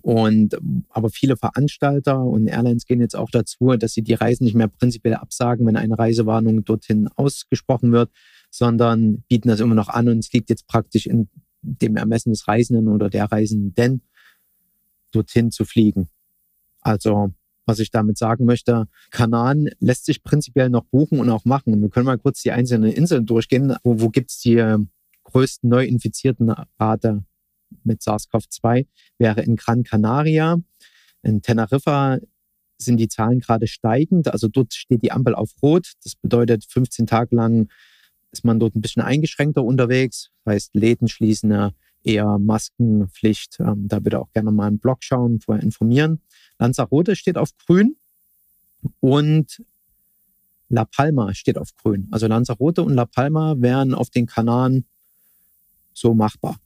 Und 0.00 0.56
aber 0.88 1.10
viele 1.10 1.36
Veranstalter 1.36 2.22
und 2.22 2.46
Airlines 2.46 2.86
gehen 2.86 3.00
jetzt 3.00 3.14
auch 3.16 3.30
dazu, 3.30 3.76
dass 3.76 3.92
sie 3.92 4.02
die 4.02 4.14
Reisen 4.14 4.44
nicht 4.44 4.54
mehr 4.54 4.68
prinzipiell 4.68 5.14
absagen, 5.14 5.66
wenn 5.66 5.76
eine 5.76 5.98
Reisewarnung 5.98 6.64
dorthin 6.64 7.08
ausgesprochen 7.16 7.92
wird, 7.92 8.10
sondern 8.50 9.22
bieten 9.28 9.48
das 9.48 9.60
immer 9.60 9.74
noch 9.74 9.88
an 9.88 10.08
und 10.08 10.18
es 10.18 10.32
liegt 10.32 10.48
jetzt 10.48 10.66
praktisch 10.66 11.06
in 11.06 11.28
dem 11.60 11.96
Ermessen 11.96 12.30
des 12.30 12.48
Reisenden 12.48 12.88
oder 12.88 13.10
der 13.10 13.26
Reisenden, 13.26 14.02
dorthin 15.12 15.50
zu 15.50 15.64
fliegen. 15.64 16.08
Also, 16.80 17.32
was 17.66 17.78
ich 17.78 17.90
damit 17.90 18.18
sagen 18.18 18.44
möchte, 18.44 18.88
Kanaren 19.10 19.68
lässt 19.78 20.06
sich 20.06 20.22
prinzipiell 20.22 20.70
noch 20.70 20.84
buchen 20.84 21.20
und 21.20 21.30
auch 21.30 21.44
machen. 21.44 21.80
Wir 21.80 21.90
können 21.90 22.06
mal 22.06 22.18
kurz 22.18 22.42
die 22.42 22.50
einzelnen 22.50 22.90
Inseln 22.90 23.26
durchgehen. 23.26 23.76
Wo, 23.84 24.00
wo 24.00 24.08
gibt's 24.08 24.40
die 24.40 24.56
größten 25.32 25.68
Neuinfizierten 25.68 26.54
Rate 26.78 27.24
mit 27.84 28.02
SARS-CoV-2 28.02 28.86
wäre 29.18 29.42
in 29.42 29.56
Gran 29.56 29.82
Canaria. 29.82 30.58
In 31.22 31.42
Teneriffa 31.42 32.18
sind 32.78 32.98
die 32.98 33.08
Zahlen 33.08 33.40
gerade 33.40 33.66
steigend. 33.66 34.28
Also 34.28 34.48
dort 34.48 34.74
steht 34.74 35.02
die 35.02 35.12
Ampel 35.12 35.34
auf 35.34 35.50
Rot. 35.62 35.92
Das 36.02 36.14
bedeutet, 36.16 36.64
15 36.68 37.06
Tage 37.06 37.34
lang 37.34 37.68
ist 38.30 38.44
man 38.44 38.58
dort 38.58 38.74
ein 38.74 38.80
bisschen 38.80 39.02
eingeschränkter 39.02 39.64
unterwegs. 39.64 40.30
Das 40.44 40.54
heißt, 40.54 40.74
Läden 40.74 41.08
schließen, 41.08 41.72
eher 42.04 42.38
Maskenpflicht. 42.38 43.60
Ähm, 43.60 43.88
da 43.88 44.00
bitte 44.00 44.20
auch 44.20 44.32
gerne 44.32 44.50
mal 44.50 44.68
im 44.68 44.78
Blog 44.78 45.04
schauen, 45.04 45.40
vorher 45.40 45.62
informieren. 45.62 46.20
Lanzarote 46.58 47.16
steht 47.16 47.38
auf 47.38 47.50
Grün 47.56 47.96
und 49.00 49.62
La 50.68 50.84
Palma 50.84 51.34
steht 51.34 51.58
auf 51.58 51.74
Grün. 51.76 52.08
Also 52.10 52.26
Lanzarote 52.26 52.82
und 52.82 52.94
La 52.94 53.04
Palma 53.04 53.56
wären 53.58 53.94
auf 53.94 54.10
den 54.10 54.26
Kanaren 54.26 54.86
so 55.94 56.14
machbar. 56.14 56.56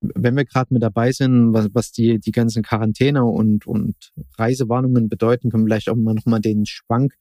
Wenn 0.00 0.36
wir 0.36 0.44
gerade 0.44 0.72
mit 0.72 0.82
dabei 0.82 1.12
sind, 1.12 1.52
was, 1.52 1.68
was 1.72 1.92
die, 1.92 2.18
die 2.18 2.30
ganzen 2.32 2.62
Quarantäne 2.62 3.24
und, 3.24 3.66
und 3.66 3.94
Reisewarnungen 4.36 5.08
bedeuten, 5.08 5.50
können 5.50 5.64
wir 5.64 5.68
vielleicht 5.68 5.88
auch 5.88 5.96
mal 5.96 6.14
nochmal 6.14 6.40
den 6.40 6.66
Schwank 6.66 7.14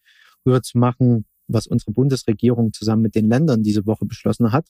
rüber 0.45 0.61
zu 0.61 0.77
machen, 0.77 1.25
was 1.47 1.67
unsere 1.67 1.91
Bundesregierung 1.91 2.73
zusammen 2.73 3.01
mit 3.01 3.15
den 3.15 3.29
Ländern 3.29 3.63
diese 3.63 3.85
Woche 3.85 4.05
beschlossen 4.05 4.51
hat. 4.51 4.67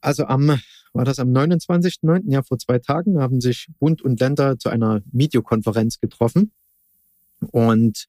Also 0.00 0.24
am, 0.26 0.58
war 0.92 1.04
das 1.04 1.18
am 1.18 1.30
29.09., 1.30 2.30
ja 2.30 2.42
vor 2.42 2.58
zwei 2.58 2.78
Tagen, 2.78 3.18
haben 3.18 3.40
sich 3.40 3.68
Bund 3.78 4.02
und 4.02 4.20
Länder 4.20 4.58
zu 4.58 4.68
einer 4.68 5.02
Videokonferenz 5.12 5.98
getroffen 5.98 6.52
und 7.50 8.06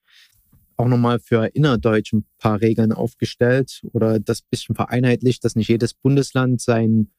auch 0.78 0.88
nochmal 0.88 1.20
für 1.20 1.46
innerdeutsch 1.54 2.14
ein 2.14 2.26
paar 2.38 2.62
Regeln 2.62 2.92
aufgestellt 2.92 3.82
oder 3.94 4.20
das 4.20 4.42
bisschen 4.42 4.76
vereinheitlicht, 4.76 5.44
dass 5.44 5.56
nicht 5.56 5.70
jedes 5.70 5.94
Bundesland 5.94 6.62
sein, 6.62 7.12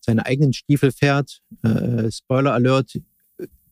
seine 0.00 0.26
eigenen 0.26 0.52
Stiefel 0.52 0.92
fährt. 0.92 1.40
Äh, 1.62 2.10
Spoiler 2.10 2.54
Alert, 2.54 2.98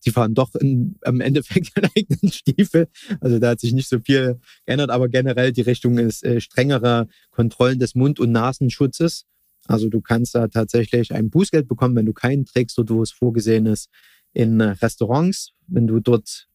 die 0.05 0.11
fahren 0.11 0.35
doch 0.35 0.55
in, 0.55 0.97
am 1.03 1.21
Endeffekt 1.21 1.73
ihren 1.77 1.91
eigenen 1.97 2.33
Stiefel. 2.33 2.89
Also 3.21 3.39
da 3.39 3.51
hat 3.51 3.61
sich 3.61 3.73
nicht 3.73 3.89
so 3.89 4.01
viel 4.01 4.39
geändert, 4.67 4.91
aber 4.91 5.09
generell 5.09 5.53
die 5.53 5.63
Richtung 5.63 5.99
ist 5.99 6.23
äh, 6.25 6.41
strengere 6.41 7.09
Kontrollen 7.31 7.79
des 7.79 7.95
Mund- 7.95 8.21
und 8.21 8.33
Nasenschutzes. 8.33 9.27
Also 9.67 9.89
du 9.89 10.01
kannst 10.01 10.35
da 10.35 10.49
tatsächlich 10.49 11.15
ein 11.15 11.31
Bußgeld 11.31 11.69
bekommen, 11.69 11.97
wenn 11.97 12.07
du 12.07 12.13
keinen 12.13 12.45
trägst, 12.45 12.77
dort 12.77 12.91
wo 12.91 13.03
es 13.03 13.13
vorgesehen 13.13 13.67
ist, 13.67 13.89
in 14.33 14.61
Restaurants, 14.61 15.53
wenn 15.67 15.87
du 15.87 16.01
dort 16.01 16.49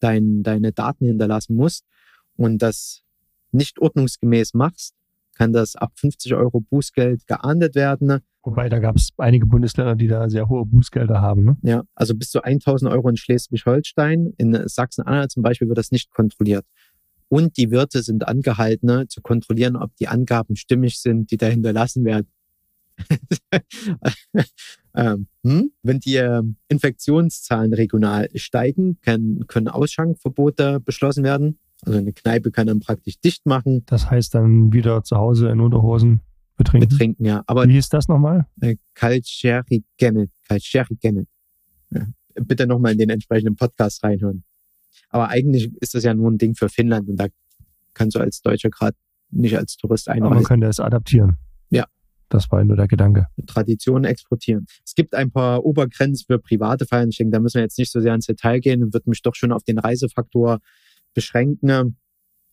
dein, 0.00 0.42
deine 0.42 0.72
Daten 0.72 1.06
hinterlassen 1.06 1.54
musst 1.56 1.84
und 2.36 2.58
das 2.58 3.02
nicht 3.50 3.78
ordnungsgemäß 3.78 4.54
machst, 4.54 4.94
kann 5.34 5.52
das 5.52 5.76
ab 5.76 5.92
50 5.96 6.34
Euro 6.34 6.60
Bußgeld 6.60 7.26
geahndet 7.26 7.74
werden. 7.74 8.20
Wobei, 8.42 8.68
da 8.68 8.80
gab 8.80 8.96
es 8.96 9.10
einige 9.18 9.46
Bundesländer, 9.46 9.94
die 9.94 10.08
da 10.08 10.28
sehr 10.28 10.48
hohe 10.48 10.66
Bußgelder 10.66 11.20
haben. 11.20 11.44
Ne? 11.44 11.56
Ja, 11.62 11.82
also 11.94 12.14
bis 12.14 12.30
zu 12.30 12.42
1000 12.42 12.90
Euro 12.90 13.08
in 13.08 13.16
Schleswig-Holstein. 13.16 14.34
In 14.36 14.68
Sachsen-Anhalt 14.68 15.30
zum 15.30 15.42
Beispiel 15.42 15.68
wird 15.68 15.78
das 15.78 15.92
nicht 15.92 16.10
kontrolliert. 16.10 16.66
Und 17.28 17.56
die 17.56 17.70
Wirte 17.70 18.02
sind 18.02 18.28
angehalten, 18.28 18.86
ne, 18.86 19.08
zu 19.08 19.22
kontrollieren, 19.22 19.76
ob 19.76 19.96
die 19.96 20.08
Angaben 20.08 20.54
stimmig 20.56 20.98
sind, 21.00 21.30
die 21.30 21.38
da 21.38 21.46
hinterlassen 21.46 22.04
werden. 22.04 22.26
ähm, 24.94 25.28
hm? 25.42 25.72
Wenn 25.82 26.00
die 26.00 26.16
äh, 26.16 26.42
Infektionszahlen 26.68 27.72
regional 27.72 28.28
steigen, 28.34 28.98
können, 29.00 29.46
können 29.46 29.68
Ausschankverbote 29.68 30.80
beschlossen 30.80 31.24
werden. 31.24 31.58
Also 31.84 31.98
eine 31.98 32.12
Kneipe 32.12 32.50
kann 32.50 32.68
dann 32.68 32.80
praktisch 32.80 33.18
dicht 33.20 33.44
machen. 33.44 33.84
Das 33.86 34.10
heißt 34.10 34.34
dann 34.34 34.72
wieder 34.72 35.02
zu 35.02 35.16
Hause 35.16 35.48
in 35.48 35.60
Unterhosen 35.60 36.20
betrinken? 36.56 36.88
Betrinken, 36.88 37.26
ja. 37.26 37.42
Aber 37.46 37.68
Wie 37.68 37.76
ist 37.76 37.92
das 37.92 38.08
nochmal? 38.08 38.46
Äh, 38.60 38.76
Kaltscheri 38.94 39.84
Gennet. 39.96 40.30
Kaltscheri 40.48 40.94
Gennet. 40.96 41.28
Ja. 41.90 42.06
Bitte 42.34 42.66
nochmal 42.66 42.92
in 42.92 42.98
den 42.98 43.10
entsprechenden 43.10 43.56
Podcast 43.56 44.02
reinhören. 44.04 44.44
Aber 45.10 45.28
eigentlich 45.28 45.70
ist 45.80 45.94
das 45.94 46.04
ja 46.04 46.14
nur 46.14 46.30
ein 46.30 46.38
Ding 46.38 46.54
für 46.54 46.68
Finnland 46.68 47.08
und 47.08 47.16
da 47.16 47.26
kannst 47.94 48.16
du 48.16 48.20
als 48.20 48.40
Deutscher 48.40 48.70
gerade 48.70 48.96
nicht 49.30 49.56
als 49.58 49.76
Tourist 49.76 50.08
einreisen. 50.08 50.26
Aber 50.26 50.34
man 50.36 50.44
könnte 50.44 50.66
es 50.68 50.80
adaptieren. 50.80 51.36
Ja. 51.70 51.86
Das 52.28 52.50
war 52.50 52.64
nur 52.64 52.76
der 52.76 52.88
Gedanke. 52.88 53.26
Traditionen 53.46 54.04
exportieren. 54.04 54.66
Es 54.86 54.94
gibt 54.94 55.14
ein 55.14 55.30
paar 55.30 55.64
Obergrenzen 55.64 56.24
für 56.26 56.38
private 56.38 56.86
Feiern. 56.86 57.10
Ich 57.10 57.18
denke, 57.18 57.32
da 57.32 57.40
müssen 57.40 57.56
wir 57.56 57.62
jetzt 57.62 57.78
nicht 57.78 57.92
so 57.92 58.00
sehr 58.00 58.14
ins 58.14 58.26
Detail 58.26 58.60
gehen 58.60 58.82
und 58.82 58.94
würde 58.94 59.10
mich 59.10 59.20
doch 59.20 59.34
schon 59.34 59.52
auf 59.52 59.64
den 59.64 59.78
Reisefaktor 59.78 60.60
beschränken. 61.14 61.96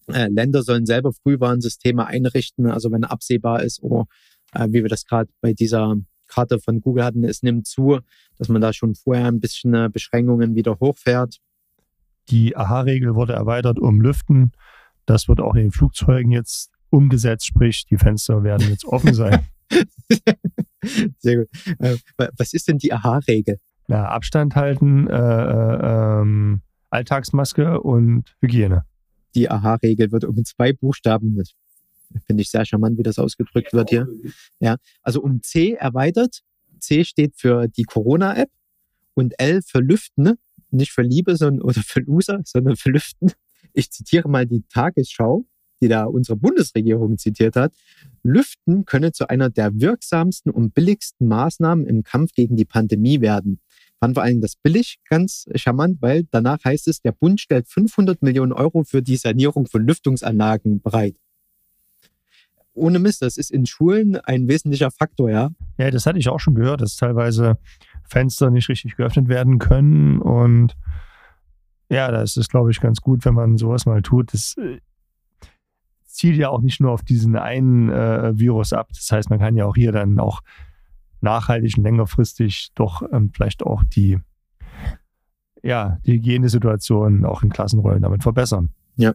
Äh, 0.07 0.27
Länder 0.29 0.63
sollen 0.63 0.85
selber 0.85 1.13
Frühwarnsysteme 1.13 2.05
einrichten. 2.05 2.67
Also 2.67 2.91
wenn 2.91 3.03
absehbar 3.03 3.63
ist, 3.63 3.81
oh, 3.81 4.05
äh, 4.53 4.67
wie 4.69 4.81
wir 4.81 4.89
das 4.89 5.05
gerade 5.05 5.29
bei 5.41 5.53
dieser 5.53 5.95
Karte 6.27 6.59
von 6.59 6.81
Google 6.81 7.03
hatten, 7.03 7.23
es 7.23 7.43
nimmt 7.43 7.67
zu, 7.67 7.99
dass 8.37 8.49
man 8.49 8.61
da 8.61 8.71
schon 8.73 8.95
vorher 8.95 9.27
ein 9.27 9.39
bisschen 9.39 9.73
äh, 9.73 9.89
Beschränkungen 9.91 10.55
wieder 10.55 10.79
hochfährt. 10.79 11.37
Die 12.29 12.55
AHA-Regel 12.55 13.15
wurde 13.15 13.33
erweitert 13.33 13.79
um 13.79 14.01
Lüften. 14.01 14.51
Das 15.05 15.27
wird 15.27 15.39
auch 15.39 15.55
in 15.55 15.63
den 15.63 15.71
Flugzeugen 15.71 16.31
jetzt 16.31 16.71
umgesetzt, 16.91 17.47
sprich, 17.47 17.85
die 17.89 17.97
Fenster 17.97 18.43
werden 18.43 18.69
jetzt 18.69 18.85
offen 18.85 19.13
sein. 19.13 19.47
Sehr 21.17 21.37
gut. 21.37 21.47
Äh, 21.79 21.97
was 22.37 22.53
ist 22.53 22.67
denn 22.67 22.77
die 22.77 22.93
AHA-Regel? 22.93 23.59
Ja, 23.87 24.05
Abstand 24.05 24.55
halten, 24.55 25.07
äh, 25.07 25.15
äh, 25.15 26.21
ähm, 26.21 26.61
Alltagsmaske 26.89 27.81
und 27.81 28.35
Hygiene. 28.41 28.85
Die 29.35 29.49
AHA-Regel 29.49 30.11
wird 30.11 30.25
um 30.25 30.43
zwei 30.43 30.73
Buchstaben, 30.73 31.35
das 31.37 31.53
finde 32.25 32.41
ich 32.41 32.49
sehr 32.49 32.65
charmant, 32.65 32.97
wie 32.97 33.03
das 33.03 33.19
ausgedrückt 33.19 33.73
wird 33.73 33.89
hier. 33.89 34.07
Ja, 34.59 34.77
also 35.03 35.21
um 35.21 35.41
C 35.43 35.73
erweitert. 35.73 36.41
C 36.79 37.03
steht 37.03 37.35
für 37.35 37.67
die 37.67 37.83
Corona-App 37.83 38.49
und 39.13 39.39
L 39.39 39.61
für 39.61 39.79
Lüften, 39.79 40.35
nicht 40.71 40.91
für 40.91 41.01
Liebe 41.01 41.35
sondern, 41.35 41.61
oder 41.61 41.81
für 41.81 41.99
Loser, 41.99 42.41
sondern 42.45 42.75
für 42.75 42.89
Lüften. 42.89 43.31
Ich 43.73 43.91
zitiere 43.91 44.29
mal 44.29 44.45
die 44.45 44.63
Tagesschau, 44.69 45.45
die 45.81 45.87
da 45.87 46.05
unsere 46.05 46.37
Bundesregierung 46.37 47.17
zitiert 47.17 47.55
hat. 47.55 47.73
Lüften 48.23 48.85
könne 48.85 49.11
zu 49.11 49.29
einer 49.29 49.49
der 49.49 49.79
wirksamsten 49.79 50.51
und 50.51 50.73
billigsten 50.73 51.27
Maßnahmen 51.27 51.85
im 51.85 52.03
Kampf 52.03 52.33
gegen 52.33 52.55
die 52.55 52.65
Pandemie 52.65 53.21
werden 53.21 53.59
fand 53.99 54.15
vor 54.15 54.23
allem 54.23 54.41
das 54.41 54.55
billig 54.55 54.99
ganz 55.09 55.45
charmant, 55.55 56.01
weil 56.01 56.23
danach 56.31 56.63
heißt 56.63 56.87
es, 56.87 57.01
der 57.01 57.11
Bund 57.11 57.39
stellt 57.39 57.67
500 57.67 58.21
Millionen 58.21 58.53
Euro 58.53 58.83
für 58.83 59.01
die 59.01 59.17
Sanierung 59.17 59.67
von 59.67 59.85
Lüftungsanlagen 59.85 60.81
bereit. 60.81 61.15
Ohne 62.73 62.99
Mist, 62.99 63.21
das 63.21 63.37
ist 63.37 63.51
in 63.51 63.65
Schulen 63.65 64.15
ein 64.17 64.47
wesentlicher 64.47 64.89
Faktor, 64.91 65.29
ja. 65.29 65.49
Ja, 65.77 65.91
das 65.91 66.05
hatte 66.05 66.19
ich 66.19 66.29
auch 66.29 66.39
schon 66.39 66.55
gehört, 66.55 66.81
dass 66.81 66.95
teilweise 66.95 67.57
Fenster 68.07 68.49
nicht 68.49 68.69
richtig 68.69 68.95
geöffnet 68.95 69.27
werden 69.27 69.59
können 69.59 70.19
und 70.19 70.75
ja, 71.89 72.11
das 72.11 72.37
ist, 72.37 72.49
glaube 72.49 72.71
ich, 72.71 72.79
ganz 72.79 73.01
gut, 73.01 73.25
wenn 73.25 73.33
man 73.33 73.57
sowas 73.57 73.87
mal 73.87 74.03
tut. 74.03 74.31
Das 74.33 74.55
äh, 74.57 74.79
zielt 76.05 76.37
ja 76.37 76.49
auch 76.49 76.61
nicht 76.61 76.79
nur 76.79 76.91
auf 76.91 77.01
diesen 77.01 77.35
einen 77.35 77.89
äh, 77.89 78.37
Virus 78.37 78.73
ab. 78.73 78.89
Das 78.89 79.11
heißt, 79.11 79.29
man 79.31 79.39
kann 79.39 79.55
ja 79.55 79.65
auch 79.65 79.75
hier 79.75 79.91
dann 79.91 80.19
auch 80.19 80.41
nachhaltig 81.21 81.77
und 81.77 81.83
längerfristig 81.83 82.69
doch 82.75 83.01
ähm, 83.11 83.31
vielleicht 83.33 83.63
auch 83.63 83.83
die, 83.83 84.19
ja, 85.63 85.99
die 86.05 86.13
Hygienesituation 86.13 87.25
auch 87.25 87.43
in 87.43 87.49
Klassenrollen 87.49 88.01
damit 88.01 88.23
verbessern. 88.23 88.69
Ja. 88.95 89.13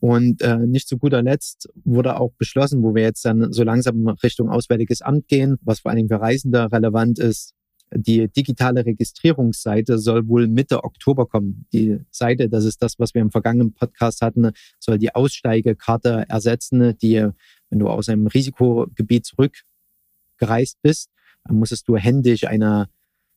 Und 0.00 0.42
äh, 0.42 0.58
nicht 0.58 0.88
zu 0.88 0.96
guter 0.96 1.22
Letzt 1.22 1.68
wurde 1.84 2.20
auch 2.20 2.32
beschlossen, 2.38 2.82
wo 2.82 2.94
wir 2.94 3.02
jetzt 3.02 3.24
dann 3.24 3.52
so 3.52 3.64
langsam 3.64 4.06
Richtung 4.08 4.48
Auswärtiges 4.48 5.02
Amt 5.02 5.26
gehen, 5.26 5.56
was 5.62 5.80
vor 5.80 5.90
allen 5.90 5.96
Dingen 5.96 6.08
für 6.08 6.20
Reisende 6.20 6.70
relevant 6.70 7.18
ist. 7.18 7.54
Die 7.92 8.28
digitale 8.28 8.84
Registrierungsseite 8.84 9.98
soll 9.98 10.28
wohl 10.28 10.46
Mitte 10.46 10.84
Oktober 10.84 11.26
kommen. 11.26 11.66
Die 11.72 11.98
Seite, 12.10 12.48
das 12.48 12.64
ist 12.64 12.82
das, 12.82 12.98
was 12.98 13.14
wir 13.14 13.22
im 13.22 13.30
vergangenen 13.30 13.72
Podcast 13.72 14.20
hatten, 14.20 14.50
soll 14.78 14.98
die 14.98 15.14
Aussteigekarte 15.14 16.26
ersetzen, 16.28 16.96
die, 16.98 17.26
wenn 17.70 17.78
du 17.78 17.88
aus 17.88 18.08
einem 18.08 18.26
Risikogebiet 18.26 19.24
zurückgereist 19.24 20.78
bist, 20.82 21.10
musstest 21.50 21.88
du 21.88 21.96
händisch 21.96 22.44
eine 22.44 22.88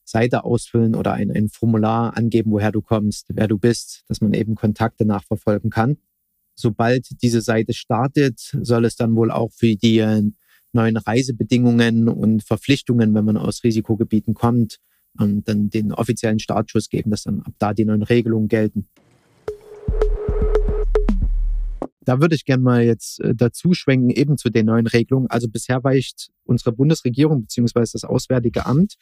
Seite 0.03 0.43
ausfüllen 0.43 0.95
oder 0.95 1.13
ein, 1.13 1.31
ein 1.31 1.49
Formular 1.49 2.17
angeben, 2.17 2.51
woher 2.51 2.71
du 2.71 2.81
kommst, 2.81 3.27
wer 3.29 3.47
du 3.47 3.57
bist, 3.57 4.03
dass 4.07 4.21
man 4.21 4.33
eben 4.33 4.55
Kontakte 4.55 5.05
nachverfolgen 5.05 5.69
kann. 5.69 5.97
Sobald 6.55 7.21
diese 7.21 7.41
Seite 7.41 7.73
startet, 7.73 8.39
soll 8.61 8.85
es 8.85 8.95
dann 8.95 9.15
wohl 9.15 9.31
auch 9.31 9.51
für 9.51 9.75
die 9.75 9.99
äh, 9.99 10.23
neuen 10.73 10.97
Reisebedingungen 10.97 12.07
und 12.07 12.43
Verpflichtungen, 12.43 13.13
wenn 13.13 13.25
man 13.25 13.37
aus 13.37 13.63
Risikogebieten 13.63 14.33
kommt, 14.33 14.79
ähm, 15.19 15.43
dann 15.43 15.69
den 15.69 15.91
offiziellen 15.91 16.39
Startschuss 16.39 16.89
geben, 16.89 17.11
dass 17.11 17.23
dann 17.23 17.41
ab 17.41 17.53
da 17.57 17.73
die 17.73 17.85
neuen 17.85 18.03
Regelungen 18.03 18.47
gelten. 18.47 18.87
Da 22.11 22.19
würde 22.19 22.35
ich 22.35 22.43
gerne 22.43 22.61
mal 22.61 22.83
jetzt 22.83 23.21
äh, 23.21 23.33
dazu 23.33 23.73
schwenken, 23.73 24.09
eben 24.09 24.37
zu 24.37 24.49
den 24.49 24.65
neuen 24.65 24.85
Regelungen. 24.85 25.29
Also 25.29 25.47
bisher 25.47 25.81
weicht 25.85 26.29
unsere 26.43 26.73
Bundesregierung 26.73 27.43
beziehungsweise 27.43 27.93
das 27.93 28.03
Auswärtige 28.03 28.65
Amt 28.65 28.95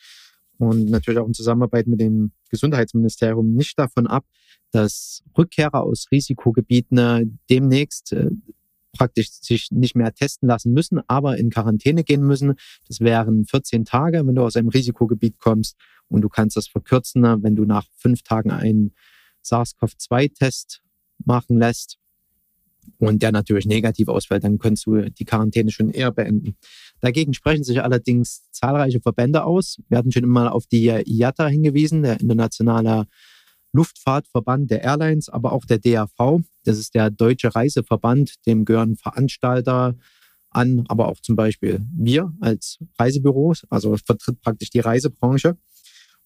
und 0.60 0.92
natürlich 0.92 1.20
auch 1.20 1.26
in 1.26 1.34
Zusammenarbeit 1.34 1.88
mit 1.88 2.00
dem 2.00 2.34
Gesundheitsministerium 2.52 3.52
nicht 3.56 3.80
davon 3.80 4.06
ab, 4.06 4.26
dass 4.70 5.24
Rückkehrer 5.36 5.82
aus 5.82 6.06
Risikogebieten 6.12 7.00
äh, 7.00 7.26
demnächst 7.50 8.14
äh, 8.14 8.30
praktisch 8.96 9.32
sich 9.32 9.72
nicht 9.72 9.96
mehr 9.96 10.14
testen 10.14 10.48
lassen 10.48 10.72
müssen, 10.72 11.02
aber 11.08 11.40
in 11.40 11.50
Quarantäne 11.50 12.04
gehen 12.04 12.22
müssen. 12.22 12.54
Das 12.88 13.00
wären 13.00 13.46
14 13.46 13.86
Tage, 13.86 14.22
wenn 14.28 14.36
du 14.36 14.44
aus 14.44 14.56
einem 14.56 14.70
Risikogebiet 14.70 15.40
kommst. 15.40 15.76
Und 16.10 16.22
du 16.22 16.30
kannst 16.30 16.58
das 16.58 16.68
verkürzen, 16.68 17.24
wenn 17.24 17.56
du 17.56 17.66
nach 17.66 17.88
fünf 17.98 18.22
Tagen 18.22 18.52
einen 18.52 18.94
SARS-CoV-2-Test 19.42 20.84
machen 21.26 21.58
lässt 21.58 22.00
und 22.98 23.22
der 23.22 23.32
natürlich 23.32 23.66
negativ 23.66 24.08
ausfällt, 24.08 24.44
dann 24.44 24.60
könntest 24.60 24.86
du 24.86 25.10
die 25.10 25.26
Quarantäne 25.26 25.72
schon 25.72 25.92
eher 25.92 26.12
beenden. 26.12 26.56
Dagegen 27.02 27.34
sprechen 27.34 27.64
sich 27.64 27.82
allerdings 27.82 28.50
zahlreiche 28.52 29.00
Verbände 29.00 29.44
aus. 29.44 29.78
Wir 29.88 29.98
hatten 29.98 30.12
schon 30.12 30.24
immer 30.24 30.54
auf 30.54 30.66
die 30.68 30.88
IATA 30.88 31.48
hingewiesen, 31.48 32.04
der 32.04 32.20
internationale 32.20 33.06
Luftfahrtverband 33.72 34.72
der 34.72 34.84
Airlines, 34.84 35.30
aber 35.30 35.54
auch 35.54 35.66
der 35.66 35.80
DAV. 35.80 36.42
Das 36.64 36.78
ist 36.78 36.96
der 36.96 37.10
Deutsche 37.10 37.54
Reiseverband, 37.54 38.46
dem 38.46 38.66
gehören 38.66 38.96
Veranstalter 38.96 39.96
an, 40.52 40.86
aber 40.88 41.08
auch 41.08 41.20
zum 41.22 41.36
Beispiel 41.36 41.86
wir 41.96 42.34
als 42.42 42.80
Reisebüros, 42.98 43.66
also 43.70 43.96
vertritt 43.98 44.42
praktisch 44.42 44.72
die 44.72 44.80
Reisebranche. 44.80 45.58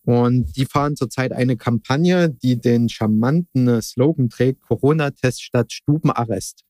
Und 0.05 0.55
die 0.57 0.65
fahren 0.65 0.95
zurzeit 0.95 1.31
eine 1.31 1.55
Kampagne, 1.55 2.29
die 2.29 2.59
den 2.59 2.89
charmanten 2.89 3.81
Slogan 3.81 4.29
trägt, 4.29 4.61
Corona-Test 4.61 5.41
statt 5.41 5.71
Stubenarrest. 5.71 6.65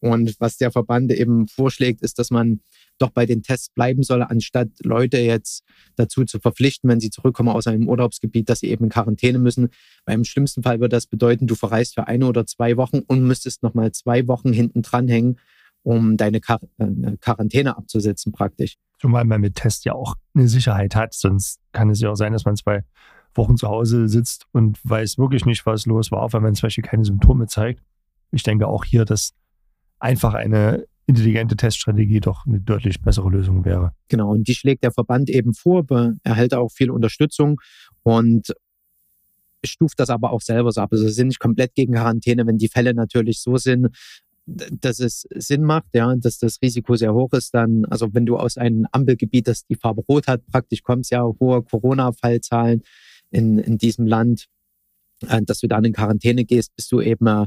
Und 0.00 0.34
was 0.40 0.56
der 0.56 0.72
Verband 0.72 1.12
eben 1.12 1.46
vorschlägt, 1.46 2.02
ist, 2.02 2.18
dass 2.18 2.30
man 2.30 2.60
doch 2.98 3.10
bei 3.10 3.24
den 3.24 3.42
Tests 3.42 3.68
bleiben 3.68 4.02
soll, 4.02 4.22
anstatt 4.22 4.68
Leute 4.82 5.18
jetzt 5.18 5.62
dazu 5.96 6.24
zu 6.24 6.40
verpflichten, 6.40 6.90
wenn 6.90 6.98
sie 6.98 7.10
zurückkommen 7.10 7.50
aus 7.50 7.68
einem 7.68 7.88
Urlaubsgebiet, 7.88 8.48
dass 8.48 8.60
sie 8.60 8.68
eben 8.68 8.84
in 8.84 8.90
Quarantäne 8.90 9.38
müssen. 9.38 9.68
Weil 10.04 10.16
im 10.16 10.24
schlimmsten 10.24 10.64
Fall 10.64 10.80
würde 10.80 10.96
das 10.96 11.06
bedeuten, 11.06 11.46
du 11.46 11.54
verreist 11.54 11.94
für 11.94 12.08
eine 12.08 12.26
oder 12.26 12.46
zwei 12.46 12.76
Wochen 12.76 13.00
und 13.06 13.22
müsstest 13.22 13.62
nochmal 13.62 13.92
zwei 13.92 14.26
Wochen 14.26 14.52
hinten 14.52 14.82
dranhängen, 14.82 15.38
um 15.84 16.16
deine 16.16 16.40
Quar 16.40 16.60
äh, 16.78 17.16
Quarantäne 17.20 17.76
abzusetzen 17.76 18.32
praktisch. 18.32 18.78
Zumal 19.02 19.24
man 19.24 19.40
mit 19.40 19.56
Test 19.56 19.84
ja 19.84 19.94
auch 19.94 20.14
eine 20.32 20.46
Sicherheit 20.46 20.94
hat, 20.94 21.12
sonst 21.12 21.60
kann 21.72 21.90
es 21.90 22.00
ja 22.00 22.10
auch 22.10 22.14
sein, 22.14 22.32
dass 22.32 22.44
man 22.44 22.56
zwei 22.56 22.84
Wochen 23.34 23.56
zu 23.56 23.68
Hause 23.68 24.08
sitzt 24.08 24.46
und 24.52 24.78
weiß 24.84 25.18
wirklich 25.18 25.44
nicht, 25.44 25.66
was 25.66 25.86
los 25.86 26.12
war, 26.12 26.32
weil 26.32 26.40
man 26.40 26.54
zum 26.54 26.68
Beispiel 26.68 26.84
keine 26.84 27.04
Symptome 27.04 27.48
zeigt. 27.48 27.82
Ich 28.30 28.44
denke 28.44 28.68
auch 28.68 28.84
hier, 28.84 29.04
dass 29.04 29.34
einfach 29.98 30.34
eine 30.34 30.84
intelligente 31.06 31.56
Teststrategie 31.56 32.20
doch 32.20 32.46
eine 32.46 32.60
deutlich 32.60 33.02
bessere 33.02 33.28
Lösung 33.28 33.64
wäre. 33.64 33.92
Genau, 34.08 34.30
und 34.30 34.46
die 34.46 34.54
schlägt 34.54 34.84
der 34.84 34.92
Verband 34.92 35.28
eben 35.30 35.52
vor, 35.52 35.84
erhält 36.22 36.54
auch 36.54 36.70
viel 36.70 36.90
Unterstützung 36.90 37.60
und 38.04 38.54
stuft 39.64 39.98
das 39.98 40.10
aber 40.10 40.32
auch 40.32 40.40
selber 40.42 40.70
so 40.70 40.80
ab. 40.80 40.90
Also 40.92 41.08
sind 41.08 41.28
nicht 41.28 41.40
komplett 41.40 41.74
gegen 41.74 41.94
Quarantäne, 41.94 42.46
wenn 42.46 42.58
die 42.58 42.68
Fälle 42.68 42.94
natürlich 42.94 43.40
so 43.40 43.56
sind, 43.56 43.88
dass 44.46 44.98
es 44.98 45.26
Sinn 45.34 45.62
macht, 45.62 45.94
ja, 45.94 46.14
dass 46.16 46.38
das 46.38 46.60
Risiko 46.60 46.96
sehr 46.96 47.14
hoch 47.14 47.32
ist, 47.32 47.54
dann, 47.54 47.84
also 47.86 48.12
wenn 48.12 48.26
du 48.26 48.36
aus 48.36 48.56
einem 48.56 48.86
Ampelgebiet, 48.90 49.46
das 49.46 49.64
die 49.66 49.76
Farbe 49.76 50.02
rot 50.08 50.26
hat, 50.26 50.44
praktisch 50.46 50.82
kommst 50.82 51.10
ja 51.10 51.22
hohe 51.22 51.62
Corona-Fallzahlen 51.62 52.82
in, 53.30 53.58
in 53.58 53.78
diesem 53.78 54.06
Land, 54.06 54.46
äh, 55.28 55.42
dass 55.42 55.60
du 55.60 55.68
dann 55.68 55.84
in 55.84 55.92
Quarantäne 55.92 56.44
gehst, 56.44 56.74
bis 56.74 56.88
du 56.88 57.00
eben 57.00 57.26
äh, 57.26 57.46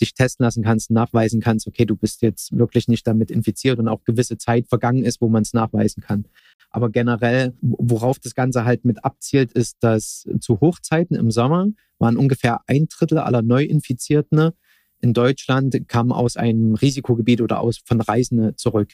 dich 0.00 0.14
testen 0.14 0.44
lassen 0.44 0.62
kannst, 0.62 0.90
nachweisen 0.90 1.40
kannst, 1.40 1.66
okay, 1.66 1.84
du 1.84 1.96
bist 1.96 2.22
jetzt 2.22 2.56
wirklich 2.56 2.88
nicht 2.88 3.06
damit 3.06 3.30
infiziert 3.30 3.78
und 3.78 3.88
auch 3.88 4.04
gewisse 4.04 4.38
Zeit 4.38 4.66
vergangen 4.66 5.04
ist, 5.04 5.20
wo 5.20 5.28
man 5.28 5.42
es 5.42 5.52
nachweisen 5.52 6.02
kann. 6.02 6.26
Aber 6.70 6.90
generell, 6.90 7.54
worauf 7.60 8.18
das 8.18 8.34
Ganze 8.34 8.64
halt 8.64 8.84
mit 8.84 9.04
abzielt, 9.04 9.52
ist, 9.52 9.78
dass 9.80 10.26
zu 10.40 10.60
Hochzeiten 10.60 11.16
im 11.16 11.30
Sommer 11.30 11.66
waren 11.98 12.16
ungefähr 12.16 12.60
ein 12.66 12.88
Drittel 12.88 13.18
aller 13.18 13.42
Neuinfizierten 13.42 14.52
in 15.00 15.12
Deutschland 15.12 15.88
kamen 15.88 16.12
aus 16.12 16.36
einem 16.36 16.74
Risikogebiet 16.74 17.40
oder 17.40 17.60
aus 17.60 17.80
von 17.84 18.00
Reisenden 18.00 18.56
zurück. 18.56 18.92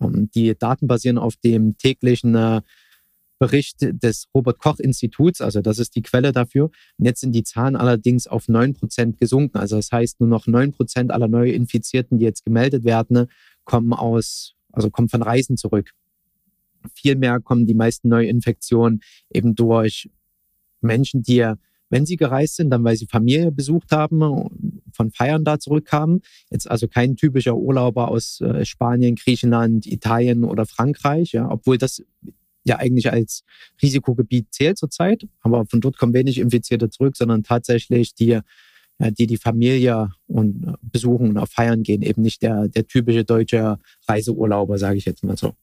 Die 0.00 0.56
Daten 0.58 0.86
basieren 0.86 1.18
auf 1.18 1.36
dem 1.36 1.76
täglichen 1.78 2.34
äh, 2.34 2.60
Bericht 3.38 3.78
des 3.80 4.28
Robert 4.34 4.58
Koch 4.58 4.78
Instituts, 4.78 5.40
also 5.40 5.60
das 5.60 5.78
ist 5.78 5.96
die 5.96 6.02
Quelle 6.02 6.32
dafür. 6.32 6.70
Und 6.98 7.04
jetzt 7.04 7.20
sind 7.20 7.32
die 7.32 7.42
Zahlen 7.42 7.76
allerdings 7.76 8.26
auf 8.26 8.46
9% 8.46 9.16
gesunken. 9.18 9.58
Also 9.58 9.76
das 9.76 9.90
heißt, 9.90 10.20
nur 10.20 10.28
noch 10.28 10.46
9% 10.46 11.10
aller 11.10 11.28
Neuinfizierten, 11.28 12.18
die 12.18 12.24
jetzt 12.24 12.44
gemeldet 12.44 12.84
werden, 12.84 13.26
kommen 13.64 13.92
aus, 13.92 14.54
also 14.72 14.88
kommen 14.90 15.08
von 15.08 15.22
Reisen 15.22 15.56
zurück. 15.56 15.90
Vielmehr 16.94 17.40
kommen 17.40 17.66
die 17.66 17.74
meisten 17.74 18.08
Neuinfektionen 18.08 19.00
eben 19.30 19.54
durch 19.54 20.10
Menschen, 20.80 21.22
die, 21.22 21.52
wenn 21.90 22.06
sie 22.06 22.16
gereist 22.16 22.56
sind, 22.56 22.70
dann 22.70 22.84
weil 22.84 22.96
sie 22.96 23.06
Familie 23.06 23.50
besucht 23.50 23.90
haben, 23.90 24.73
von 24.94 25.10
Feiern 25.10 25.44
da 25.44 25.58
zurückkamen. 25.58 26.22
Jetzt 26.50 26.70
also 26.70 26.88
kein 26.88 27.16
typischer 27.16 27.56
Urlauber 27.56 28.08
aus 28.08 28.40
äh, 28.40 28.64
Spanien, 28.64 29.16
Griechenland, 29.16 29.86
Italien 29.86 30.44
oder 30.44 30.66
Frankreich, 30.66 31.32
ja, 31.32 31.50
obwohl 31.50 31.78
das 31.78 32.02
ja 32.64 32.76
eigentlich 32.76 33.12
als 33.12 33.44
Risikogebiet 33.82 34.52
zählt 34.52 34.78
zurzeit. 34.78 35.26
Aber 35.42 35.66
von 35.66 35.80
dort 35.80 35.98
kommen 35.98 36.14
wenig 36.14 36.38
Infizierte 36.38 36.88
zurück, 36.90 37.16
sondern 37.16 37.42
tatsächlich 37.42 38.14
die, 38.14 38.40
die 38.98 39.26
die 39.26 39.36
Familie 39.36 40.12
und 40.26 40.64
äh, 40.66 40.72
besuchen 40.80 41.30
und 41.30 41.38
auf 41.38 41.50
Feiern 41.50 41.82
gehen, 41.82 42.02
eben 42.02 42.22
nicht 42.22 42.42
der, 42.42 42.68
der 42.68 42.86
typische 42.86 43.24
deutsche 43.24 43.78
Reiseurlauber, 44.08 44.78
sage 44.78 44.96
ich 44.96 45.04
jetzt 45.04 45.24
mal 45.24 45.36
so. 45.36 45.54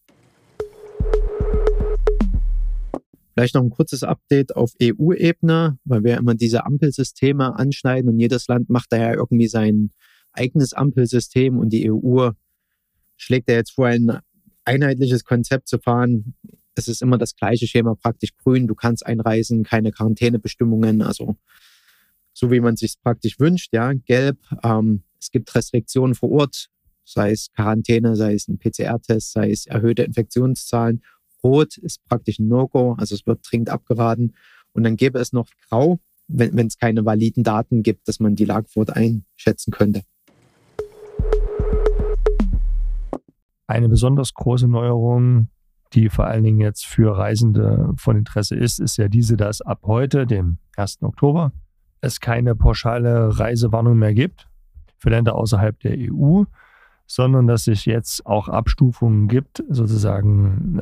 Vielleicht 3.34 3.56
noch 3.56 3.63
ein 3.63 3.70
kurzes 3.70 4.04
Update 4.04 4.56
auf 4.56 4.74
EU-Ebene, 4.82 5.78
weil 5.86 6.04
wir 6.04 6.17
immer 6.17 6.36
diese 6.36 6.65
Ampelsysteme 6.65 7.58
anschneiden 7.58 8.10
und 8.10 8.20
jedes 8.20 8.48
Land 8.48 8.70
macht 8.70 8.91
daher 8.91 9.15
irgendwie 9.15 9.48
sein 9.48 9.91
eigenes 10.34 10.74
Ampelsystem 10.74 11.58
und 11.58 11.70
die 11.70 11.91
EU 11.91 12.32
schlägt 13.17 13.50
ja 13.50 13.56
jetzt 13.56 13.72
vor, 13.72 13.88
ein 13.88 14.20
einheitliches 14.65 15.24
Konzept 15.24 15.67
zu 15.67 15.80
fahren, 15.80 16.36
es 16.76 16.88
ist 16.88 17.02
immer 17.02 17.17
das 17.17 17.36
gleiche 17.36 17.67
Schema, 17.67 17.96
praktisch 17.96 18.36
grün, 18.38 18.67
du 18.67 18.76
kannst 18.76 19.06
einreisen, 19.06 19.63
keine 19.63 19.91
Quarantänebestimmungen, 19.91 21.02
also 21.02 21.36
so 22.34 22.50
wie 22.52 22.60
man 22.62 22.78
sich 22.78 22.96
praktisch 23.02 23.39
wünscht, 23.39 23.74
ja, 23.74 23.94
gelb, 23.94 24.38
ähm, 24.63 25.04
es 25.20 25.32
gibt 25.32 25.54
Restriktionen 25.54 26.15
vor 26.15 26.32
Ort, 26.32 26.70
sei 27.04 27.32
es 27.32 27.52
Quarantäne, 27.54 28.15
sei 28.15 28.34
es 28.34 28.48
ein 28.48 28.58
PCR-Test, 28.58 29.34
sei 29.34 29.52
es 29.52 29.65
erhöhte 29.67 30.04
Infektionszahlen. 30.04 31.04
Rot 31.44 31.78
ist 31.78 32.04
praktisch 32.08 32.40
ein 32.40 32.48
No-Go, 32.48 32.94
also 32.98 33.16
es 33.16 33.26
wird 33.26 33.40
dringend 33.50 33.70
abgeraten. 33.70 34.34
Und 34.74 34.84
dann 34.84 34.96
gäbe 34.96 35.20
es 35.20 35.34
noch 35.34 35.48
Grau, 35.68 36.00
wenn 36.28 36.68
es 36.68 36.78
keine 36.78 37.06
validen 37.06 37.44
Daten 37.44 37.84
gibt, 37.84 38.08
dass 38.08 38.20
man 38.20 38.36
die 38.36 38.50
Ort 38.50 38.96
einschätzen 38.96 39.72
könnte. 39.72 40.04
Eine 43.68 43.90
besonders 43.90 44.34
große 44.34 44.68
Neuerung 44.68 45.50
die 45.94 46.10
vor 46.10 46.26
allen 46.26 46.44
Dingen 46.44 46.60
jetzt 46.60 46.86
für 46.86 47.18
Reisende 47.18 47.94
von 47.98 48.18
Interesse 48.18 48.56
ist, 48.56 48.80
ist 48.80 48.98
ja 48.98 49.08
diese, 49.08 49.36
dass 49.36 49.62
ab 49.62 49.82
heute, 49.86 50.26
dem 50.26 50.58
1. 50.78 51.04
Oktober, 51.04 51.52
es 52.02 52.20
keine 52.20 52.56
pauschale 52.56 53.38
Reisewarnung 53.38 53.98
mehr 53.98 54.14
gibt 54.14 54.48
für 54.98 55.10
Länder 55.10 55.36
außerhalb 55.36 55.80
der 55.82 55.98
EU, 55.98 56.44
sondern 57.08 57.48
dass 57.48 57.68
es 57.68 57.86
jetzt 57.86 58.26
auch 58.26 58.48
Abstufungen 58.48 59.28
gibt, 59.28 59.64
sozusagen 59.70 60.82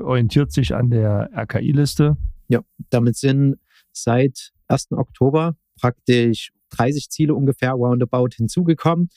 orientiert 0.00 0.52
sich 0.52 0.74
an 0.74 0.90
der 0.90 1.30
RKI-Liste. 1.34 2.16
Ja, 2.48 2.60
damit 2.90 3.16
sind 3.16 3.56
seit 3.92 4.52
1. 4.68 4.92
Oktober 4.92 5.56
praktisch 5.80 6.52
30 6.70 7.10
Ziele 7.10 7.34
ungefähr 7.34 7.72
roundabout 7.72 8.30
hinzugekommen, 8.36 9.08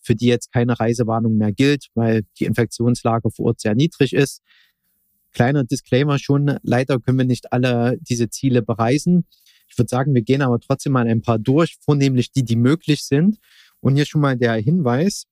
für 0.00 0.14
die 0.14 0.26
jetzt 0.26 0.52
keine 0.52 0.78
Reisewarnung 0.78 1.36
mehr 1.36 1.52
gilt, 1.52 1.88
weil 1.94 2.22
die 2.38 2.44
Infektionslage 2.44 3.30
vor 3.30 3.46
Ort 3.46 3.60
sehr 3.60 3.74
niedrig 3.74 4.12
ist. 4.12 4.42
Kleiner 5.32 5.64
Disclaimer 5.64 6.18
schon, 6.18 6.58
leider 6.62 6.98
können 6.98 7.18
wir 7.18 7.24
nicht 7.24 7.52
alle 7.52 7.96
diese 8.00 8.28
Ziele 8.30 8.62
bereisen. 8.62 9.26
Ich 9.68 9.78
würde 9.78 9.88
sagen, 9.88 10.14
wir 10.14 10.22
gehen 10.22 10.42
aber 10.42 10.58
trotzdem 10.58 10.92
mal 10.92 11.06
ein 11.06 11.22
paar 11.22 11.38
durch, 11.38 11.76
vornehmlich 11.80 12.32
die, 12.32 12.44
die 12.44 12.56
möglich 12.56 13.04
sind. 13.04 13.38
Und 13.78 13.94
hier 13.94 14.04
schon 14.04 14.20
mal 14.20 14.36
der 14.36 14.54
Hinweis. 14.54 15.26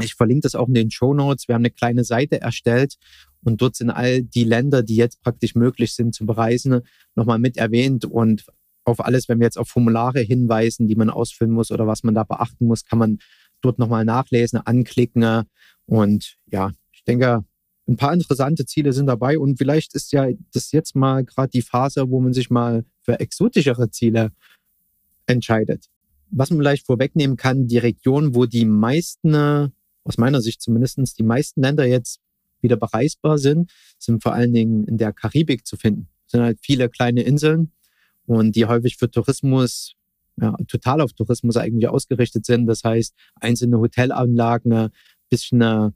Ich 0.00 0.14
verlinke 0.14 0.42
das 0.42 0.54
auch 0.54 0.68
in 0.68 0.74
den 0.74 0.90
Show 0.90 1.14
Notes. 1.14 1.48
Wir 1.48 1.54
haben 1.54 1.62
eine 1.62 1.70
kleine 1.70 2.04
Seite 2.04 2.40
erstellt 2.40 2.96
und 3.42 3.60
dort 3.60 3.76
sind 3.76 3.90
all 3.90 4.22
die 4.22 4.44
Länder, 4.44 4.82
die 4.82 4.96
jetzt 4.96 5.20
praktisch 5.22 5.54
möglich 5.54 5.94
sind 5.94 6.14
zu 6.14 6.26
bereisen, 6.26 6.82
nochmal 7.14 7.38
mit 7.38 7.56
erwähnt. 7.56 8.04
Und 8.04 8.46
auf 8.84 9.04
alles, 9.04 9.28
wenn 9.28 9.38
wir 9.38 9.46
jetzt 9.46 9.58
auf 9.58 9.68
Formulare 9.68 10.20
hinweisen, 10.20 10.86
die 10.88 10.96
man 10.96 11.10
ausfüllen 11.10 11.52
muss 11.52 11.70
oder 11.70 11.86
was 11.86 12.02
man 12.02 12.14
da 12.14 12.24
beachten 12.24 12.66
muss, 12.66 12.84
kann 12.84 12.98
man 12.98 13.18
dort 13.60 13.78
nochmal 13.78 14.04
nachlesen, 14.04 14.58
anklicken. 14.58 15.44
Und 15.86 16.36
ja, 16.46 16.70
ich 16.92 17.04
denke, 17.04 17.44
ein 17.88 17.96
paar 17.96 18.12
interessante 18.12 18.66
Ziele 18.66 18.92
sind 18.92 19.06
dabei 19.06 19.38
und 19.38 19.56
vielleicht 19.56 19.94
ist 19.94 20.12
ja 20.12 20.28
das 20.52 20.72
jetzt 20.72 20.94
mal 20.94 21.24
gerade 21.24 21.50
die 21.50 21.62
Phase, 21.62 22.10
wo 22.10 22.20
man 22.20 22.34
sich 22.34 22.50
mal 22.50 22.84
für 23.00 23.18
exotischere 23.18 23.90
Ziele 23.90 24.30
entscheidet. 25.26 25.86
Was 26.30 26.50
man 26.50 26.58
vielleicht 26.58 26.86
vorwegnehmen 26.86 27.36
kann, 27.36 27.66
die 27.66 27.78
Region, 27.78 28.34
wo 28.34 28.44
die 28.44 28.66
meisten, 28.66 29.72
aus 30.08 30.18
meiner 30.18 30.40
Sicht 30.40 30.62
zumindest, 30.62 31.18
die 31.18 31.22
meisten 31.22 31.60
Länder 31.60 31.86
jetzt 31.86 32.20
wieder 32.60 32.76
bereisbar 32.76 33.38
sind, 33.38 33.70
sind 33.98 34.22
vor 34.22 34.32
allen 34.32 34.52
Dingen 34.52 34.84
in 34.84 34.96
der 34.98 35.12
Karibik 35.12 35.66
zu 35.66 35.76
finden. 35.76 36.08
Es 36.26 36.32
sind 36.32 36.42
halt 36.42 36.58
viele 36.60 36.88
kleine 36.88 37.22
Inseln 37.22 37.72
und 38.26 38.56
die 38.56 38.66
häufig 38.66 38.96
für 38.96 39.10
Tourismus 39.10 39.94
ja, 40.40 40.56
total 40.66 41.00
auf 41.00 41.12
Tourismus 41.12 41.56
eigentlich 41.56 41.88
ausgerichtet 41.88 42.46
sind. 42.46 42.66
Das 42.66 42.84
heißt, 42.84 43.14
einzelne 43.36 43.78
Hotelanlagen 43.78 44.72
ein 44.72 44.90
bisschen 45.28 45.60
äh, 45.60 45.90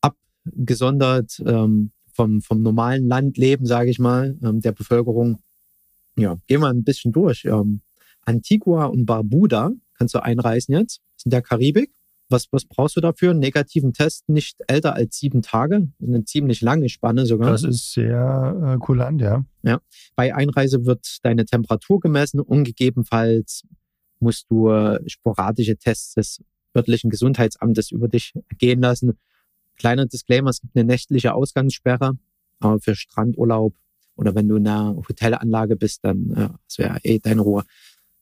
abgesondert 0.00 1.40
ähm, 1.46 1.92
vom, 2.12 2.42
vom 2.42 2.62
normalen 2.62 3.06
Landleben, 3.06 3.66
sage 3.66 3.90
ich 3.90 3.98
mal, 3.98 4.36
ähm, 4.42 4.60
der 4.60 4.72
Bevölkerung. 4.72 5.38
Ja, 6.16 6.36
gehen 6.46 6.60
wir 6.60 6.68
ein 6.68 6.84
bisschen 6.84 7.12
durch. 7.12 7.44
Ähm, 7.44 7.80
Antigua 8.24 8.86
und 8.86 9.06
Barbuda 9.06 9.70
kannst 9.94 10.14
du 10.14 10.22
einreisen 10.22 10.74
jetzt, 10.74 11.00
in 11.24 11.30
der 11.30 11.42
Karibik. 11.42 11.92
Was, 12.32 12.48
was 12.50 12.64
brauchst 12.64 12.96
du 12.96 13.00
dafür? 13.00 13.30
Einen 13.30 13.40
negativen 13.40 13.92
Test 13.92 14.28
nicht 14.28 14.58
älter 14.66 14.94
als 14.94 15.18
sieben 15.18 15.42
Tage. 15.42 15.88
Eine 16.02 16.24
ziemlich 16.24 16.60
lange 16.60 16.88
Spanne 16.88 17.26
sogar. 17.26 17.50
Das 17.50 17.62
ist 17.62 17.92
sehr 17.92 18.74
äh, 18.74 18.78
kulant, 18.78 19.20
ja. 19.20 19.44
Ja. 19.62 19.80
Bei 20.16 20.34
Einreise 20.34 20.84
wird 20.86 21.18
deine 21.22 21.44
Temperatur 21.44 22.00
gemessen 22.00 22.40
und 22.40 22.64
gegebenenfalls 22.64 23.64
musst 24.18 24.50
du 24.50 24.70
äh, 24.70 24.98
sporadische 25.08 25.76
Tests 25.76 26.14
des 26.14 26.42
örtlichen 26.76 27.10
Gesundheitsamtes 27.10 27.90
über 27.90 28.08
dich 28.08 28.32
gehen 28.58 28.80
lassen. 28.80 29.18
Kleiner 29.76 30.06
Disclaimer, 30.06 30.50
es 30.50 30.60
gibt 30.60 30.76
eine 30.76 30.84
nächtliche 30.84 31.34
Ausgangssperre, 31.34 32.18
aber 32.60 32.80
für 32.80 32.94
Strandurlaub 32.94 33.74
oder 34.16 34.34
wenn 34.34 34.48
du 34.48 34.56
in 34.56 34.66
einer 34.66 34.96
Hotelanlage 34.96 35.76
bist, 35.76 36.04
dann 36.04 36.30
äh, 36.30 36.48
das 36.66 36.78
wäre 36.78 36.98
eh 37.02 37.18
deine 37.18 37.42
Ruhe. 37.42 37.64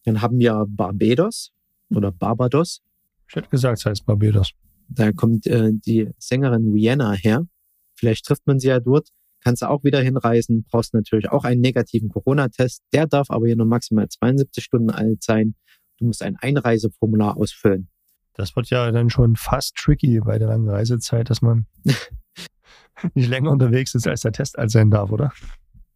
Dann 0.05 0.23
haben 0.23 0.39
wir 0.39 0.65
Barbados 0.69 1.53
oder 1.91 2.11
Barbados. 2.13 2.83
Ich 3.31 3.37
hätte 3.37 3.49
gesagt, 3.49 3.79
es 3.79 3.87
heißt 3.87 4.07
Barbados. 4.07 4.51
Da 4.89 5.13
kommt 5.13 5.47
äh, 5.47 5.71
die 5.73 6.11
Sängerin 6.19 6.73
Rihanna 6.73 7.13
her. 7.13 7.47
Vielleicht 7.95 8.27
trifft 8.27 8.45
man 8.49 8.59
sie 8.59 8.67
ja 8.67 8.81
dort. 8.81 9.11
Kannst 9.45 9.63
du 9.63 9.71
auch 9.71 9.85
wieder 9.85 10.01
hinreisen. 10.01 10.67
Brauchst 10.69 10.95
natürlich 10.95 11.31
auch 11.31 11.45
einen 11.45 11.61
negativen 11.61 12.09
Corona-Test. 12.09 12.83
Der 12.93 13.07
darf 13.07 13.31
aber 13.31 13.47
hier 13.47 13.55
nur 13.55 13.67
maximal 13.67 14.09
72 14.09 14.65
Stunden 14.65 14.91
alt 14.91 15.23
sein. 15.23 15.55
Du 15.99 16.07
musst 16.07 16.25
ein 16.25 16.39
Einreiseformular 16.41 17.37
ausfüllen. 17.37 17.89
Das 18.35 18.57
wird 18.57 18.69
ja 18.71 18.91
dann 18.91 19.11
schon 19.11 19.37
fast 19.37 19.77
tricky 19.77 20.19
bei 20.19 20.41
der 20.41 20.49
langen 20.49 20.69
Reisezeit, 20.69 21.31
dass 21.31 21.41
man 21.41 21.67
nicht 23.15 23.29
länger 23.29 23.53
unterwegs 23.53 23.95
ist, 23.95 24.09
als 24.09 24.23
der 24.23 24.33
Test 24.33 24.59
alt 24.59 24.73
sein 24.73 24.91
darf, 24.91 25.13
oder? 25.13 25.33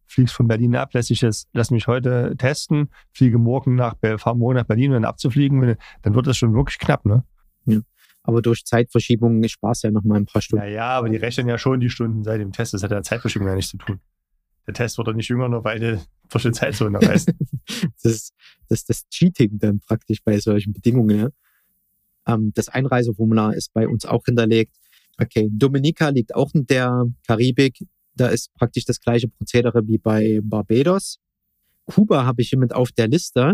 Fliegst 0.07 0.35
von 0.35 0.47
Berlin 0.47 0.75
ab, 0.75 0.93
lässt 0.93 1.07
sich 1.07 1.19
das, 1.19 1.47
lass 1.53 1.71
mich 1.71 1.87
heute 1.87 2.35
testen, 2.37 2.89
fliege 3.11 3.37
morgen 3.37 3.75
nach, 3.75 3.95
fahre 4.17 4.37
morgen 4.37 4.55
nach 4.55 4.65
Berlin, 4.65 4.91
um 4.91 4.93
dann 4.93 5.05
abzufliegen, 5.05 5.77
dann 6.01 6.15
wird 6.15 6.27
das 6.27 6.37
schon 6.37 6.53
wirklich 6.53 6.77
knapp, 6.79 7.05
ne? 7.05 7.23
Ja. 7.65 7.79
Aber 8.23 8.41
durch 8.41 8.65
Zeitverschiebungen 8.65 9.47
sparst 9.47 9.83
du 9.83 9.87
ja 9.87 9.91
noch 9.91 10.03
mal 10.03 10.15
ein 10.15 10.25
paar 10.25 10.41
Stunden. 10.41 10.65
Ja, 10.65 10.71
ja, 10.71 10.87
aber 10.89 11.09
die 11.09 11.17
rechnen 11.17 11.47
ja 11.47 11.57
schon 11.57 11.79
die 11.79 11.89
Stunden 11.89 12.23
seit 12.23 12.41
dem 12.41 12.51
Test. 12.51 12.73
Das 12.73 12.81
hat 12.81 12.91
ja 12.91 13.03
Zeitverschiebung 13.03 13.47
ja 13.47 13.55
nichts 13.55 13.71
zu 13.71 13.77
tun. 13.77 13.99
Der 14.65 14.73
Test 14.73 14.97
wird 14.97 15.07
doch 15.07 15.13
nicht 15.13 15.29
jünger, 15.29 15.47
nur 15.47 15.63
weil 15.63 15.79
du 15.79 16.01
durch 16.29 16.43
die 16.43 16.51
Zeitzone 16.51 16.99
reist. 16.99 17.31
das, 18.03 18.11
ist, 18.11 18.33
das 18.67 18.79
ist 18.79 18.89
das 18.89 19.09
Cheating 19.09 19.59
dann 19.59 19.79
praktisch 19.79 20.23
bei 20.23 20.39
solchen 20.39 20.73
Bedingungen. 20.73 21.19
Ja? 21.19 21.29
Ähm, 22.33 22.51
das 22.55 22.69
Einreiseformular 22.69 23.53
ist 23.53 23.73
bei 23.73 23.87
uns 23.87 24.05
auch 24.05 24.25
hinterlegt. 24.25 24.75
Okay, 25.19 25.47
Dominica 25.51 26.09
liegt 26.09 26.35
auch 26.35 26.53
in 26.53 26.65
der 26.65 27.05
Karibik. 27.27 27.85
Da 28.15 28.27
ist 28.27 28.53
praktisch 28.55 28.85
das 28.85 28.99
gleiche 28.99 29.27
Prozedere 29.27 29.87
wie 29.87 29.97
bei 29.97 30.39
Barbados. 30.43 31.19
Kuba 31.85 32.25
habe 32.25 32.41
ich 32.41 32.49
hiermit 32.49 32.73
auf 32.73 32.91
der 32.91 33.07
Liste. 33.07 33.53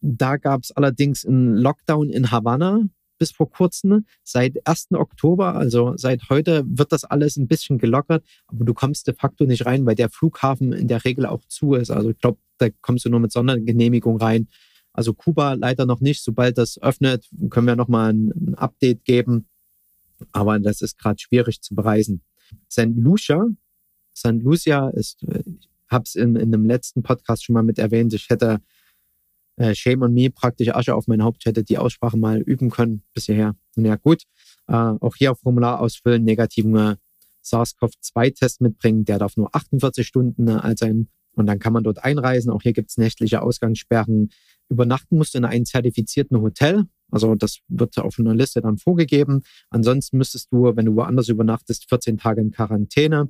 Da 0.00 0.36
gab 0.36 0.62
es 0.62 0.70
allerdings 0.72 1.24
einen 1.24 1.56
Lockdown 1.56 2.10
in 2.10 2.30
Havanna 2.30 2.82
bis 3.18 3.32
vor 3.32 3.50
kurzem. 3.50 4.04
Seit 4.22 4.66
1. 4.66 4.88
Oktober, 4.92 5.54
also 5.54 5.94
seit 5.96 6.28
heute, 6.28 6.64
wird 6.66 6.92
das 6.92 7.04
alles 7.04 7.36
ein 7.36 7.48
bisschen 7.48 7.78
gelockert, 7.78 8.24
aber 8.46 8.64
du 8.64 8.74
kommst 8.74 9.06
de 9.06 9.14
facto 9.14 9.44
nicht 9.44 9.66
rein, 9.66 9.86
weil 9.86 9.94
der 9.94 10.10
Flughafen 10.10 10.72
in 10.72 10.88
der 10.88 11.04
Regel 11.04 11.26
auch 11.26 11.44
zu 11.46 11.74
ist. 11.74 11.90
Also 11.90 12.10
ich 12.10 12.18
glaube, 12.18 12.38
da 12.58 12.68
kommst 12.80 13.04
du 13.04 13.10
nur 13.10 13.20
mit 13.20 13.32
Sondergenehmigung 13.32 14.18
rein. 14.18 14.48
Also 14.92 15.12
Kuba 15.12 15.54
leider 15.54 15.86
noch 15.86 16.00
nicht. 16.00 16.22
Sobald 16.22 16.58
das 16.58 16.80
öffnet, 16.80 17.28
können 17.50 17.66
wir 17.66 17.76
nochmal 17.76 18.12
ein, 18.12 18.54
Update 18.56 19.04
geben. 19.04 19.46
Aber 20.32 20.58
das 20.58 20.80
ist 20.80 20.98
gerade 20.98 21.18
schwierig 21.18 21.60
zu 21.60 21.74
bereisen. 21.74 22.22
St. 22.70 22.96
Lucia, 22.96 23.46
St. 24.16 24.42
Lucia 24.42 24.88
ist, 24.90 25.22
ich 25.22 25.68
habe 25.88 26.04
es 26.04 26.14
in, 26.14 26.36
in 26.36 26.54
einem 26.54 26.64
letzten 26.64 27.02
Podcast 27.02 27.44
schon 27.44 27.54
mal 27.54 27.62
mit 27.62 27.78
erwähnt, 27.78 28.14
ich 28.14 28.28
hätte 28.28 28.60
äh, 29.56 29.74
Shame 29.74 30.02
on 30.02 30.14
me, 30.14 30.30
praktisch 30.30 30.68
Asche 30.68 30.94
auf 30.94 31.06
mein 31.06 31.22
Haupt, 31.22 31.44
hätte 31.46 31.64
die 31.64 31.78
Aussprache 31.78 32.16
mal 32.16 32.40
üben 32.40 32.70
können 32.70 33.02
bis 33.14 33.26
hierher. 33.26 33.54
Und 33.76 33.84
ja 33.84 33.96
gut, 33.96 34.24
äh, 34.68 34.72
auch 34.74 35.16
hier 35.16 35.34
Formular 35.34 35.80
ausfüllen, 35.80 36.24
negativen 36.24 36.76
äh, 36.76 36.96
SARS-CoV-2-Test 37.42 38.60
mitbringen, 38.60 39.04
der 39.04 39.18
darf 39.18 39.36
nur 39.36 39.54
48 39.54 40.06
Stunden 40.06 40.48
äh, 40.48 40.52
alt 40.52 40.78
sein 40.78 41.08
und 41.36 41.46
dann 41.46 41.58
kann 41.58 41.72
man 41.72 41.84
dort 41.84 42.02
einreisen. 42.02 42.50
Auch 42.50 42.62
hier 42.62 42.72
gibt 42.72 42.90
es 42.90 42.96
nächtliche 42.96 43.42
Ausgangssperren. 43.42 44.30
Übernachten 44.68 45.16
musst 45.16 45.34
du 45.34 45.38
in 45.38 45.44
einem 45.44 45.64
zertifizierten 45.64 46.40
Hotel. 46.40 46.86
Also 47.10 47.34
das 47.34 47.58
wird 47.68 47.96
auf 47.98 48.18
einer 48.18 48.34
Liste 48.34 48.60
dann 48.60 48.78
vorgegeben. 48.78 49.42
Ansonsten 49.70 50.18
müsstest 50.18 50.52
du, 50.52 50.74
wenn 50.76 50.86
du 50.86 50.96
woanders 50.96 51.28
übernachtest, 51.28 51.88
14 51.88 52.18
Tage 52.18 52.40
in 52.40 52.50
Quarantäne. 52.50 53.28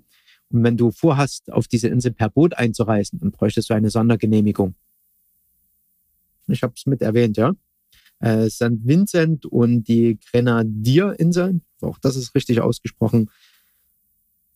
Und 0.48 0.64
wenn 0.64 0.76
du 0.76 0.90
vorhast, 0.90 1.52
auf 1.52 1.68
diese 1.68 1.88
Insel 1.88 2.12
per 2.12 2.30
Boot 2.30 2.54
einzureisen, 2.54 3.18
dann 3.18 3.32
bräuchtest 3.32 3.70
du 3.70 3.74
eine 3.74 3.90
Sondergenehmigung. 3.90 4.74
Ich 6.48 6.62
habe 6.62 6.74
es 6.76 6.86
mit 6.86 7.02
erwähnt, 7.02 7.36
ja. 7.36 7.52
Äh, 8.20 8.48
St. 8.48 8.84
Vincent 8.84 9.44
und 9.46 9.84
die 9.88 10.18
Grenadierinseln, 10.30 11.62
auch 11.82 11.98
das 11.98 12.16
ist 12.16 12.34
richtig 12.34 12.60
ausgesprochen. 12.60 13.30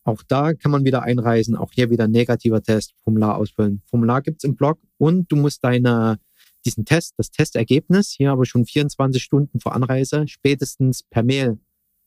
Auch 0.03 0.23
da 0.23 0.55
kann 0.55 0.73
man 0.73 0.85
wieder 0.85 1.03
einreisen, 1.03 1.57
auch 1.57 1.73
hier 1.73 1.91
wieder 1.91 2.09
negativer 2.09 2.63
Test, 2.63 2.95
Formular 3.05 3.37
ausfüllen. 3.37 3.83
Formular 3.87 4.23
gibt's 4.23 4.45
im 4.45 4.57
Blog 4.57 4.79
und 4.97 5.31
du 5.31 5.37
musst 5.37 5.63
deine, 5.63 6.19
diesen 6.65 6.85
Test, 6.85 7.15
das 7.17 7.31
Testergebnis, 7.31 8.11
hier 8.11 8.33
aber 8.33 8.45
schon 8.45 8.65
24 8.65 9.23
Stunden 9.23 9.61
vor 9.61 9.75
Anreise, 9.75 10.27
spätestens 10.29 11.03
per 11.03 11.23
Mail 11.23 11.59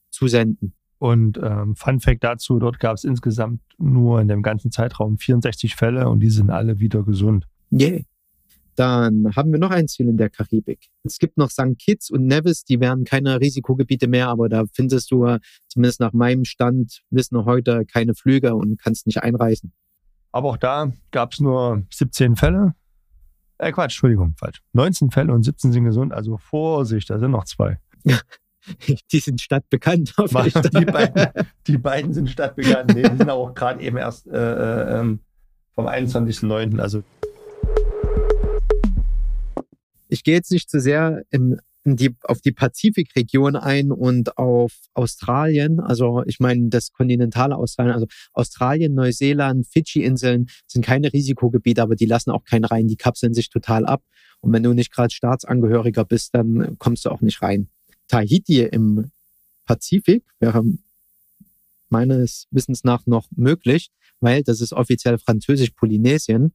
zusenden. 0.09 0.73
Und 0.99 1.37
ähm, 1.43 1.75
Fun 1.75 1.99
Fact 1.99 2.23
dazu, 2.23 2.59
dort 2.59 2.79
gab 2.79 2.95
es 2.95 3.03
insgesamt 3.03 3.61
nur 3.77 4.21
in 4.21 4.29
dem 4.29 4.41
ganzen 4.41 4.71
Zeitraum 4.71 5.17
64 5.17 5.75
Fälle 5.75 6.07
und 6.07 6.21
die 6.21 6.29
sind 6.29 6.49
alle 6.49 6.79
wieder 6.79 7.03
gesund. 7.03 7.45
Yeah. 7.71 8.01
Dann 8.75 9.35
haben 9.35 9.51
wir 9.51 9.59
noch 9.59 9.71
ein 9.71 9.87
Ziel 9.87 10.07
in 10.07 10.17
der 10.17 10.29
Karibik. 10.29 10.87
Es 11.03 11.19
gibt 11.19 11.37
noch 11.37 11.49
St. 11.49 11.77
Kitts 11.77 12.09
und 12.09 12.25
Nevis, 12.25 12.63
die 12.63 12.79
wären 12.79 13.03
keine 13.03 13.39
Risikogebiete 13.39 14.07
mehr, 14.07 14.29
aber 14.29 14.49
da 14.49 14.63
findest 14.73 15.11
du 15.11 15.37
zumindest 15.67 15.99
nach 15.99 16.13
meinem 16.13 16.45
Stand 16.45 17.01
wissen 17.09 17.45
heute 17.45 17.85
keine 17.85 18.15
Flüge 18.15 18.55
und 18.55 18.81
kannst 18.81 19.05
nicht 19.05 19.21
einreisen. 19.21 19.73
Aber 20.31 20.49
auch 20.49 20.57
da 20.57 20.91
gab 21.11 21.33
es 21.33 21.39
nur 21.39 21.83
17 21.91 22.35
Fälle. 22.35 22.73
Äh, 23.63 23.71
Quatsch, 23.71 23.95
Entschuldigung, 23.95 24.35
falsch. 24.37 24.61
19 24.73 25.11
Fälle 25.11 25.33
und 25.33 25.43
17 25.43 25.71
sind 25.71 25.83
gesund, 25.85 26.13
also 26.13 26.37
Vorsicht, 26.37 27.09
da 27.09 27.19
sind 27.19 27.31
noch 27.31 27.45
zwei. 27.45 27.79
die 29.11 29.19
sind 29.19 29.41
stadtbekannt. 29.41 30.13
Die 30.17 30.85
beiden, 30.85 31.45
die 31.67 31.77
beiden 31.77 32.13
sind 32.13 32.29
stadtbekannt. 32.29 32.93
Nee, 32.93 33.03
die 33.03 33.17
sind 33.17 33.29
auch 33.29 33.53
gerade 33.53 33.81
eben 33.81 33.97
erst 33.97 34.27
äh, 34.27 34.37
äh, 34.37 34.99
ähm, 34.99 35.19
vom 35.73 35.87
21.09. 35.87 36.79
Also 36.79 37.03
ich 40.07 40.23
gehe 40.23 40.35
jetzt 40.35 40.51
nicht 40.51 40.69
zu 40.69 40.79
sehr 40.79 41.23
in 41.31 41.59
die, 41.85 42.15
auf 42.23 42.41
die 42.41 42.51
Pazifikregion 42.51 43.55
ein 43.55 43.91
und 43.91 44.37
auf 44.37 44.73
Australien. 44.93 45.79
Also 45.79 46.23
ich 46.25 46.39
meine 46.39 46.69
das 46.69 46.93
kontinentale 46.93 47.57
Australien, 47.57 47.93
also 47.93 48.07
Australien, 48.33 48.93
Neuseeland, 48.93 49.67
Fidschi-Inseln 49.67 50.47
sind 50.65 50.85
keine 50.85 51.11
Risikogebiete, 51.11 51.81
aber 51.81 51.95
die 51.95 52.05
lassen 52.05 52.31
auch 52.31 52.45
keinen 52.45 52.65
rein. 52.65 52.87
Die 52.87 52.95
kapseln 52.95 53.33
sich 53.33 53.49
total 53.49 53.85
ab. 53.85 54.03
Und 54.39 54.53
wenn 54.53 54.63
du 54.63 54.73
nicht 54.73 54.91
gerade 54.91 55.13
Staatsangehöriger 55.13 56.05
bist, 56.05 56.35
dann 56.35 56.77
kommst 56.77 57.05
du 57.05 57.09
auch 57.09 57.21
nicht 57.21 57.41
rein. 57.41 57.67
Tahiti 58.07 58.61
im 58.61 59.11
Pazifik 59.65 60.23
wäre 60.39 60.63
meines 61.89 62.47
Wissens 62.51 62.83
nach 62.83 63.05
noch 63.05 63.27
möglich, 63.31 63.91
weil 64.19 64.43
das 64.43 64.61
ist 64.61 64.73
offiziell 64.73 65.17
französisch-Polynesien. 65.17 66.53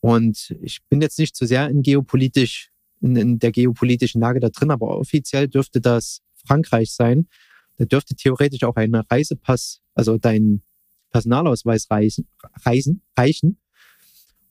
Und 0.00 0.54
ich 0.62 0.80
bin 0.88 1.00
jetzt 1.00 1.18
nicht 1.18 1.34
zu 1.34 1.44
so 1.44 1.48
sehr 1.48 1.68
in 1.68 1.82
geopolitisch 1.82 2.70
in, 3.00 3.16
in 3.16 3.38
der 3.38 3.52
geopolitischen 3.52 4.20
Lage 4.20 4.40
da 4.40 4.48
drin, 4.48 4.70
aber 4.70 4.98
offiziell 4.98 5.48
dürfte 5.48 5.80
das 5.80 6.20
Frankreich 6.46 6.92
sein. 6.92 7.28
Da 7.76 7.84
dürfte 7.84 8.14
theoretisch 8.14 8.64
auch 8.64 8.76
ein 8.76 8.94
Reisepass, 8.94 9.80
also 9.94 10.18
dein 10.18 10.62
Personalausweis 11.10 11.90
reisen, 11.90 12.28
reisen, 12.64 13.02
reichen. 13.16 13.58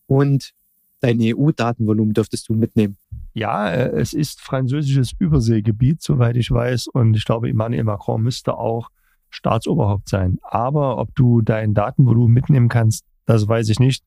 Und 0.08 0.54
dein 1.02 1.20
EU-Datenvolumen 1.22 2.14
dürftest 2.14 2.50
du 2.50 2.54
mitnehmen. 2.54 2.98
Ja, 3.34 3.70
äh, 3.70 3.90
es 4.00 4.14
ist 4.14 4.42
französisches 4.42 5.12
Überseegebiet, 5.20 6.02
soweit 6.02 6.38
ich 6.38 6.50
weiß. 6.50 6.88
Und 6.88 7.16
ich 7.16 7.26
glaube, 7.26 7.50
Emmanuel 7.50 7.84
Macron 7.84 8.24
müsste 8.24 8.58
auch 8.58 8.90
Staatsoberhaupt 9.30 10.10
sein. 10.10 10.38
Aber 10.42 10.98
ob 10.98 11.14
du 11.16 11.42
dein 11.42 11.74
Datenvolumen 11.74 12.34
mitnehmen 12.34 12.70
kannst, 12.70 13.06
das 13.26 13.48
weiß 13.48 13.70
ich 13.70 13.80
nicht. 13.80 14.04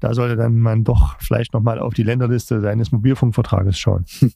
Da 0.00 0.14
sollte 0.14 0.36
dann 0.36 0.58
man 0.58 0.84
doch 0.84 1.20
vielleicht 1.20 1.52
nochmal 1.52 1.78
auf 1.78 1.94
die 1.94 2.02
Länderliste 2.02 2.60
seines 2.60 2.92
Mobilfunkvertrages 2.92 3.78
schauen. 3.78 4.04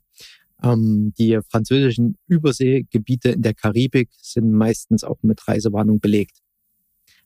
Ähm, 0.63 1.13
die 1.19 1.39
französischen 1.51 2.17
Überseegebiete 2.27 3.31
in 3.31 3.43
der 3.43 3.53
Karibik 3.53 4.09
sind 4.23 4.51
meistens 4.51 5.05
auch 5.05 5.19
mit 5.21 5.47
Reisewarnung 5.47 6.01
belegt. 6.01 6.39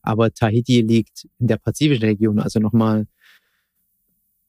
Aber 0.02 0.32
Tahiti 0.32 0.80
liegt 0.80 1.28
in 1.38 1.46
der 1.46 1.58
pazifischen 1.58 2.04
Region, 2.04 2.40
also 2.40 2.58
nochmal 2.58 3.06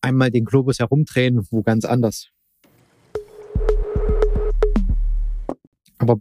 einmal 0.01 0.31
den 0.31 0.45
Globus 0.45 0.79
herumdrehen, 0.79 1.45
wo 1.51 1.61
ganz 1.61 1.85
anders. 1.85 2.29
Aber 5.99 6.19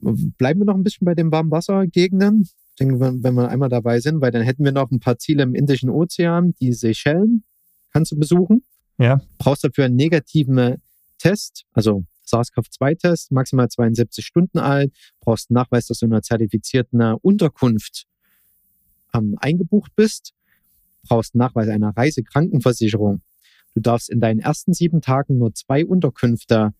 bleiben 0.00 0.60
wir 0.60 0.66
noch 0.66 0.76
ein 0.76 0.84
bisschen 0.84 1.06
bei 1.06 1.14
den 1.14 1.32
Warmwassergegenden. 1.32 2.48
Ich 2.76 2.84
denke, 2.84 3.00
wenn 3.00 3.34
wir 3.34 3.48
einmal 3.48 3.70
dabei 3.70 4.00
sind, 4.00 4.20
weil 4.20 4.30
dann 4.30 4.42
hätten 4.42 4.62
wir 4.62 4.70
noch 4.70 4.90
ein 4.90 5.00
paar 5.00 5.16
Ziele 5.16 5.44
im 5.44 5.54
Indischen 5.54 5.88
Ozean. 5.88 6.54
Die 6.60 6.74
Seychellen 6.74 7.42
kannst 7.90 8.12
du 8.12 8.18
besuchen. 8.18 8.64
Ja. 8.98 9.22
Brauchst 9.38 9.64
dafür 9.64 9.86
einen 9.86 9.96
negativen 9.96 10.76
Test, 11.16 11.64
also 11.72 12.04
SARS-CoV-2-Test, 12.26 13.32
maximal 13.32 13.70
72 13.70 14.26
Stunden 14.26 14.58
alt. 14.58 14.92
Brauchst 15.20 15.48
einen 15.48 15.54
Nachweis, 15.54 15.86
dass 15.86 16.00
du 16.00 16.06
in 16.06 16.12
einer 16.12 16.20
zertifizierten 16.20 17.00
Unterkunft 17.22 18.04
ähm, 19.14 19.38
eingebucht 19.40 19.92
bist. 19.96 20.34
Brauchst 21.02 21.34
einen 21.34 21.38
Nachweis 21.38 21.68
einer 21.68 21.96
Reisekrankenversicherung. 21.96 23.22
Du 23.72 23.80
darfst 23.80 24.10
in 24.10 24.20
deinen 24.20 24.40
ersten 24.40 24.74
sieben 24.74 25.00
Tagen 25.00 25.38
nur 25.38 25.54
zwei 25.54 25.86
Unterkünfte 25.86 26.74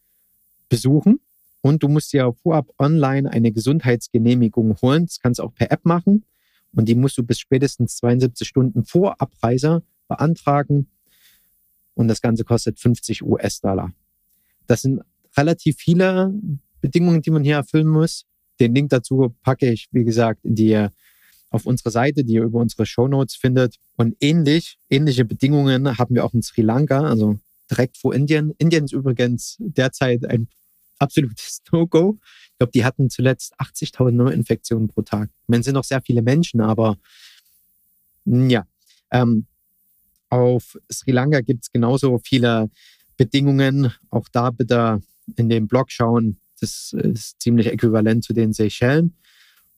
besuchen 0.68 1.20
und 1.66 1.82
du 1.82 1.88
musst 1.88 2.12
dir 2.12 2.32
vorab 2.44 2.72
online 2.78 3.28
eine 3.28 3.50
Gesundheitsgenehmigung 3.50 4.76
holen. 4.82 5.06
Das 5.06 5.18
kannst 5.18 5.40
du 5.40 5.42
auch 5.42 5.52
per 5.52 5.72
App 5.72 5.84
machen. 5.84 6.24
Und 6.72 6.88
die 6.88 6.94
musst 6.94 7.18
du 7.18 7.24
bis 7.24 7.40
spätestens 7.40 7.96
72 7.96 8.46
Stunden 8.46 8.84
vor 8.84 9.20
Abreise 9.20 9.82
beantragen. 10.06 10.86
Und 11.94 12.06
das 12.06 12.20
Ganze 12.20 12.44
kostet 12.44 12.78
50 12.78 13.24
US-Dollar. 13.24 13.92
Das 14.68 14.82
sind 14.82 15.00
relativ 15.36 15.78
viele 15.78 16.32
Bedingungen, 16.80 17.20
die 17.22 17.32
man 17.32 17.42
hier 17.42 17.56
erfüllen 17.56 17.88
muss. 17.88 18.26
Den 18.60 18.72
Link 18.72 18.90
dazu 18.90 19.34
packe 19.42 19.68
ich, 19.68 19.88
wie 19.90 20.04
gesagt, 20.04 20.44
in 20.44 20.54
die, 20.54 20.86
auf 21.50 21.66
unsere 21.66 21.90
Seite, 21.90 22.22
die 22.22 22.34
ihr 22.34 22.44
über 22.44 22.60
unsere 22.60 22.86
Show 22.86 23.08
Notes 23.08 23.34
findet. 23.34 23.74
Und 23.96 24.14
ähnlich, 24.20 24.78
ähnliche 24.88 25.24
Bedingungen 25.24 25.98
haben 25.98 26.14
wir 26.14 26.24
auch 26.24 26.32
in 26.32 26.42
Sri 26.42 26.62
Lanka, 26.62 27.00
also 27.00 27.40
direkt 27.68 27.96
vor 27.96 28.14
Indien. 28.14 28.54
Indien 28.58 28.84
ist 28.84 28.92
übrigens 28.92 29.56
derzeit 29.58 30.24
ein 30.26 30.46
absolutes 30.98 31.62
No-Go. 31.72 32.18
Ich 32.52 32.58
glaube, 32.58 32.72
die 32.72 32.84
hatten 32.84 33.10
zuletzt 33.10 33.58
80.000 33.60 34.12
Neuinfektionen 34.12 34.88
pro 34.88 35.02
Tag. 35.02 35.30
Es 35.48 35.64
sind 35.64 35.74
noch 35.74 35.84
sehr 35.84 36.00
viele 36.02 36.22
Menschen, 36.22 36.60
aber 36.60 36.96
ja. 38.24 38.66
Ähm, 39.10 39.46
auf 40.28 40.76
Sri 40.90 41.12
Lanka 41.12 41.40
gibt 41.40 41.64
es 41.64 41.72
genauso 41.72 42.18
viele 42.18 42.70
Bedingungen. 43.16 43.92
Auch 44.10 44.28
da 44.28 44.50
bitte 44.50 45.00
in 45.36 45.48
dem 45.48 45.68
Blog 45.68 45.90
schauen. 45.90 46.40
Das 46.60 46.92
ist 46.92 47.40
ziemlich 47.40 47.68
äquivalent 47.68 48.24
zu 48.24 48.32
den 48.32 48.52
Seychellen. 48.52 49.14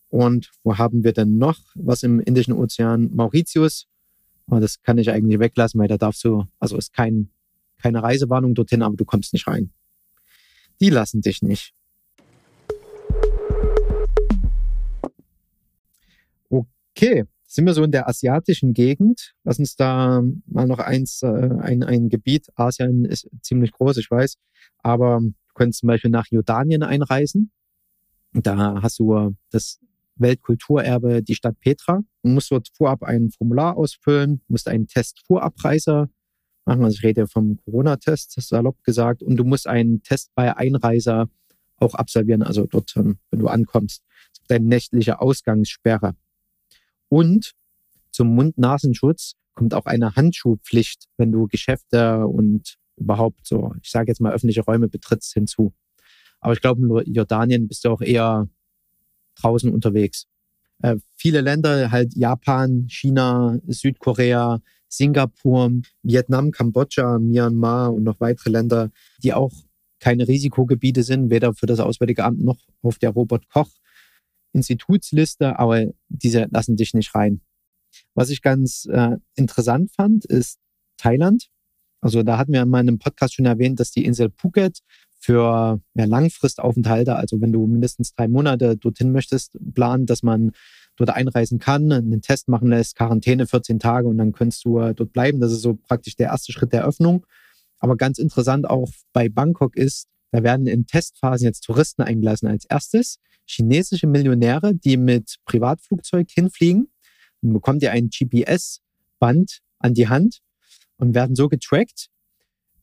Und 0.08 0.50
wo 0.62 0.78
haben 0.78 1.04
wir 1.04 1.12
denn 1.12 1.36
noch 1.36 1.58
was 1.74 2.02
im 2.02 2.20
Indischen 2.20 2.54
Ozean? 2.54 3.10
Mauritius. 3.14 3.86
Aber 4.46 4.60
das 4.60 4.80
kann 4.80 4.96
ich 4.96 5.10
eigentlich 5.10 5.38
weglassen, 5.38 5.78
weil 5.78 5.88
da 5.88 5.98
darfst 5.98 6.24
du, 6.24 6.46
also 6.58 6.78
ist 6.78 6.94
kein, 6.94 7.28
keine 7.76 8.02
Reisewarnung 8.02 8.54
dorthin, 8.54 8.82
aber 8.82 8.96
du 8.96 9.04
kommst 9.04 9.34
nicht 9.34 9.46
rein 9.46 9.70
die 10.80 10.90
lassen 10.90 11.20
dich 11.20 11.42
nicht. 11.42 11.72
Okay, 16.48 17.24
sind 17.46 17.64
wir 17.64 17.74
so 17.74 17.84
in 17.84 17.92
der 17.92 18.08
asiatischen 18.08 18.74
Gegend. 18.74 19.34
Lass 19.44 19.58
uns 19.58 19.76
da 19.76 20.22
mal 20.46 20.66
noch 20.66 20.80
eins, 20.80 21.22
äh, 21.22 21.26
ein, 21.60 21.82
ein 21.82 22.08
Gebiet. 22.08 22.48
Asien 22.56 23.04
ist 23.04 23.28
ziemlich 23.40 23.72
groß, 23.72 23.98
ich 23.98 24.10
weiß. 24.10 24.36
Aber 24.78 25.20
du 25.20 25.54
könntest 25.54 25.80
zum 25.80 25.86
Beispiel 25.86 26.10
nach 26.10 26.26
Jordanien 26.28 26.82
einreisen. 26.82 27.52
Da 28.32 28.82
hast 28.82 28.98
du 28.98 29.36
das 29.50 29.78
Weltkulturerbe, 30.16 31.22
die 31.22 31.34
Stadt 31.34 31.58
Petra. 31.60 32.00
Du 32.22 32.28
musst 32.28 32.50
dort 32.50 32.68
vorab 32.76 33.02
ein 33.02 33.30
Formular 33.30 33.76
ausfüllen, 33.76 34.42
musst 34.48 34.68
einen 34.68 34.86
Test 34.86 35.22
Vorabreise 35.26 36.10
machen. 36.68 36.84
Also 36.84 36.96
ich 36.98 37.02
rede 37.02 37.26
vom 37.26 37.58
Corona-Test, 37.64 38.40
salopp 38.40 38.84
gesagt. 38.84 39.22
Und 39.22 39.36
du 39.36 39.44
musst 39.44 39.66
einen 39.66 40.02
Test 40.02 40.30
bei 40.34 40.56
Einreiser 40.56 41.28
auch 41.78 41.94
absolvieren, 41.94 42.42
also 42.42 42.66
dort, 42.66 42.94
wenn 42.96 43.18
du 43.32 43.48
ankommst. 43.48 44.02
Es 44.32 44.40
gibt 44.40 44.52
eine 44.52 44.64
nächtliche 44.64 45.20
Ausgangssperre. 45.20 46.14
Und 47.08 47.54
zum 48.10 48.34
Mund-Nasenschutz 48.34 49.34
kommt 49.54 49.74
auch 49.74 49.86
eine 49.86 50.14
Handschuhpflicht, 50.14 51.06
wenn 51.16 51.32
du 51.32 51.46
Geschäfte 51.46 52.26
und 52.26 52.76
überhaupt 52.96 53.46
so, 53.46 53.74
ich 53.82 53.90
sage 53.90 54.08
jetzt 54.08 54.20
mal, 54.20 54.32
öffentliche 54.32 54.62
Räume 54.62 54.88
betrittst 54.88 55.32
hinzu. 55.32 55.72
Aber 56.40 56.52
ich 56.52 56.60
glaube, 56.60 57.02
in 57.04 57.14
Jordanien 57.14 57.68
bist 57.68 57.84
du 57.84 57.90
auch 57.90 58.00
eher 58.00 58.48
draußen 59.36 59.72
unterwegs. 59.72 60.26
Äh, 60.82 60.96
viele 61.16 61.40
Länder, 61.40 61.90
halt 61.90 62.14
Japan, 62.14 62.86
China, 62.88 63.58
Südkorea, 63.66 64.60
Singapur, 64.88 65.70
Vietnam, 66.02 66.50
Kambodscha, 66.50 67.18
Myanmar 67.18 67.92
und 67.92 68.04
noch 68.04 68.20
weitere 68.20 68.50
Länder, 68.50 68.90
die 69.22 69.34
auch 69.34 69.52
keine 70.00 70.28
Risikogebiete 70.28 71.02
sind, 71.02 71.30
weder 71.30 71.54
für 71.54 71.66
das 71.66 71.80
Auswärtige 71.80 72.24
Amt 72.24 72.40
noch 72.40 72.58
auf 72.82 72.98
der 72.98 73.10
Robert 73.10 73.48
Koch 73.48 73.70
Institutsliste, 74.52 75.58
aber 75.58 75.86
diese 76.08 76.48
lassen 76.50 76.76
dich 76.76 76.94
nicht 76.94 77.14
rein. 77.14 77.40
Was 78.14 78.30
ich 78.30 78.42
ganz 78.42 78.86
äh, 78.90 79.16
interessant 79.34 79.90
fand, 79.92 80.24
ist 80.24 80.58
Thailand. 80.96 81.48
Also 82.00 82.22
da 82.22 82.38
hatten 82.38 82.52
wir 82.52 82.62
in 82.62 82.68
meinem 82.68 82.98
Podcast 82.98 83.34
schon 83.34 83.46
erwähnt, 83.46 83.80
dass 83.80 83.90
die 83.90 84.04
Insel 84.04 84.30
Phuket 84.36 84.80
für 85.20 85.80
ja, 85.94 86.04
Langfristaufenthalte, 86.04 87.16
also 87.16 87.40
wenn 87.40 87.52
du 87.52 87.66
mindestens 87.66 88.14
drei 88.14 88.28
Monate 88.28 88.76
dorthin 88.76 89.12
möchtest, 89.12 89.58
plant, 89.74 90.08
dass 90.10 90.22
man 90.22 90.52
dort 90.98 91.10
einreisen 91.10 91.58
kann, 91.58 91.90
einen 91.90 92.20
Test 92.20 92.48
machen 92.48 92.68
lässt, 92.68 92.96
Quarantäne 92.96 93.46
14 93.46 93.78
Tage 93.78 94.08
und 94.08 94.18
dann 94.18 94.32
könntest 94.32 94.64
du 94.64 94.78
äh, 94.78 94.94
dort 94.94 95.12
bleiben. 95.12 95.40
Das 95.40 95.52
ist 95.52 95.62
so 95.62 95.74
praktisch 95.74 96.16
der 96.16 96.28
erste 96.28 96.52
Schritt 96.52 96.72
der 96.72 96.84
Öffnung. 96.84 97.24
Aber 97.78 97.96
ganz 97.96 98.18
interessant 98.18 98.68
auch 98.68 98.88
bei 99.12 99.28
Bangkok 99.28 99.76
ist, 99.76 100.08
da 100.30 100.42
werden 100.42 100.66
in 100.66 100.86
Testphasen 100.86 101.46
jetzt 101.46 101.62
Touristen 101.62 102.02
eingelassen. 102.02 102.48
Als 102.48 102.64
erstes 102.66 103.18
chinesische 103.46 104.06
Millionäre, 104.06 104.74
die 104.74 104.96
mit 104.96 105.36
Privatflugzeug 105.44 106.28
hinfliegen. 106.30 106.88
Dann 107.40 107.52
bekommt 107.52 107.82
ihr 107.82 107.92
ein 107.92 108.10
GPS-Band 108.10 109.60
an 109.78 109.94
die 109.94 110.08
Hand 110.08 110.40
und 110.98 111.14
werden 111.14 111.34
so 111.34 111.48
getrackt. 111.48 112.08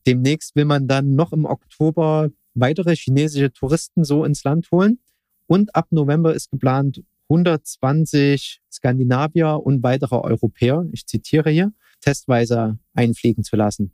Demnächst 0.06 0.56
will 0.56 0.64
man 0.64 0.88
dann 0.88 1.14
noch 1.14 1.32
im 1.32 1.44
Oktober 1.44 2.30
weitere 2.54 2.96
chinesische 2.96 3.52
Touristen 3.52 4.04
so 4.04 4.24
ins 4.24 4.44
Land 4.44 4.70
holen. 4.70 4.98
Und 5.46 5.74
ab 5.74 5.88
November 5.90 6.34
ist 6.34 6.50
geplant, 6.50 7.02
120 7.28 8.60
Skandinavier 8.70 9.60
und 9.62 9.82
weitere 9.82 10.16
Europäer, 10.16 10.86
ich 10.92 11.06
zitiere 11.06 11.50
hier, 11.50 11.72
testweise 12.00 12.78
einfliegen 12.94 13.42
zu 13.42 13.56
lassen. 13.56 13.92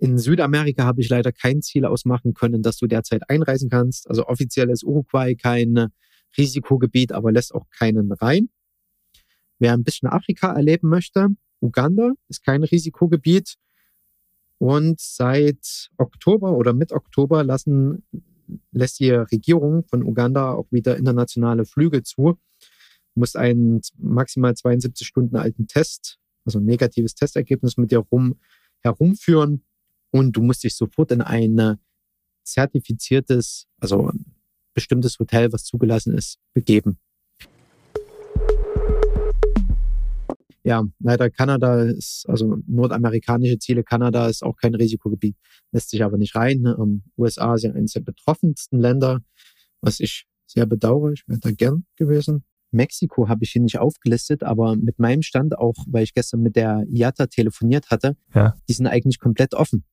In 0.00 0.16
Südamerika 0.18 0.84
habe 0.84 1.00
ich 1.00 1.08
leider 1.08 1.32
kein 1.32 1.60
Ziel 1.60 1.84
ausmachen 1.84 2.34
können, 2.34 2.62
dass 2.62 2.76
du 2.76 2.86
derzeit 2.86 3.28
einreisen 3.28 3.68
kannst. 3.68 4.08
Also 4.08 4.26
offiziell 4.26 4.70
ist 4.70 4.84
Uruguay 4.84 5.34
kein 5.34 5.88
Risikogebiet, 6.36 7.12
aber 7.12 7.32
lässt 7.32 7.54
auch 7.54 7.66
keinen 7.70 8.12
rein. 8.12 8.48
Wer 9.58 9.72
ein 9.72 9.82
bisschen 9.82 10.08
Afrika 10.08 10.52
erleben 10.52 10.88
möchte, 10.88 11.28
Uganda 11.60 12.12
ist 12.28 12.44
kein 12.44 12.62
Risikogebiet. 12.62 13.56
Und 14.58 15.00
seit 15.00 15.90
Oktober 15.96 16.52
oder 16.52 16.72
mit 16.72 16.92
Oktober 16.92 17.42
lassen 17.44 18.04
lässt 18.72 19.00
die 19.00 19.10
Regierung 19.10 19.84
von 19.84 20.02
Uganda 20.02 20.52
auch 20.52 20.66
wieder 20.70 20.96
internationale 20.96 21.64
Flüge 21.64 22.02
zu, 22.02 22.38
muss 23.14 23.36
einen 23.36 23.80
maximal 23.98 24.54
72 24.54 25.06
Stunden 25.06 25.36
alten 25.36 25.66
Test, 25.66 26.18
also 26.44 26.58
ein 26.58 26.64
negatives 26.64 27.14
Testergebnis 27.14 27.76
mit 27.76 27.90
dir 27.90 27.98
rum, 27.98 28.36
herumführen 28.80 29.64
und 30.10 30.32
du 30.32 30.42
musst 30.42 30.64
dich 30.64 30.74
sofort 30.74 31.12
in 31.12 31.20
ein 31.20 31.78
zertifiziertes, 32.44 33.66
also 33.80 34.10
bestimmtes 34.74 35.18
Hotel, 35.18 35.52
was 35.52 35.64
zugelassen 35.64 36.16
ist, 36.16 36.38
begeben. 36.54 36.98
Ja, 40.68 40.84
leider 40.98 41.30
Kanada 41.30 41.82
ist, 41.84 42.26
also 42.28 42.58
nordamerikanische 42.66 43.58
Ziele, 43.58 43.82
Kanada 43.82 44.28
ist 44.28 44.42
auch 44.42 44.54
kein 44.56 44.74
Risikogebiet, 44.74 45.34
lässt 45.72 45.88
sich 45.88 46.04
aber 46.04 46.18
nicht 46.18 46.36
rein. 46.36 46.66
Ähm, 46.66 47.04
USA 47.16 47.56
sind 47.56 47.74
eines 47.74 47.92
der 47.92 48.00
betroffensten 48.00 48.78
Länder, 48.78 49.20
was 49.80 49.98
ich 49.98 50.26
sehr 50.46 50.66
bedauere. 50.66 51.12
Ich 51.12 51.26
wäre 51.26 51.40
da 51.40 51.52
gern 51.52 51.86
gewesen. 51.96 52.44
Mexiko 52.70 53.30
habe 53.30 53.44
ich 53.44 53.52
hier 53.52 53.62
nicht 53.62 53.78
aufgelistet, 53.78 54.42
aber 54.42 54.76
mit 54.76 54.98
meinem 54.98 55.22
Stand 55.22 55.56
auch, 55.56 55.74
weil 55.86 56.02
ich 56.02 56.12
gestern 56.12 56.42
mit 56.42 56.54
der 56.54 56.84
IATA 56.86 57.28
telefoniert 57.28 57.90
hatte, 57.90 58.14
ja. 58.34 58.54
die 58.68 58.74
sind 58.74 58.86
eigentlich 58.86 59.20
komplett 59.20 59.54
offen. 59.54 59.84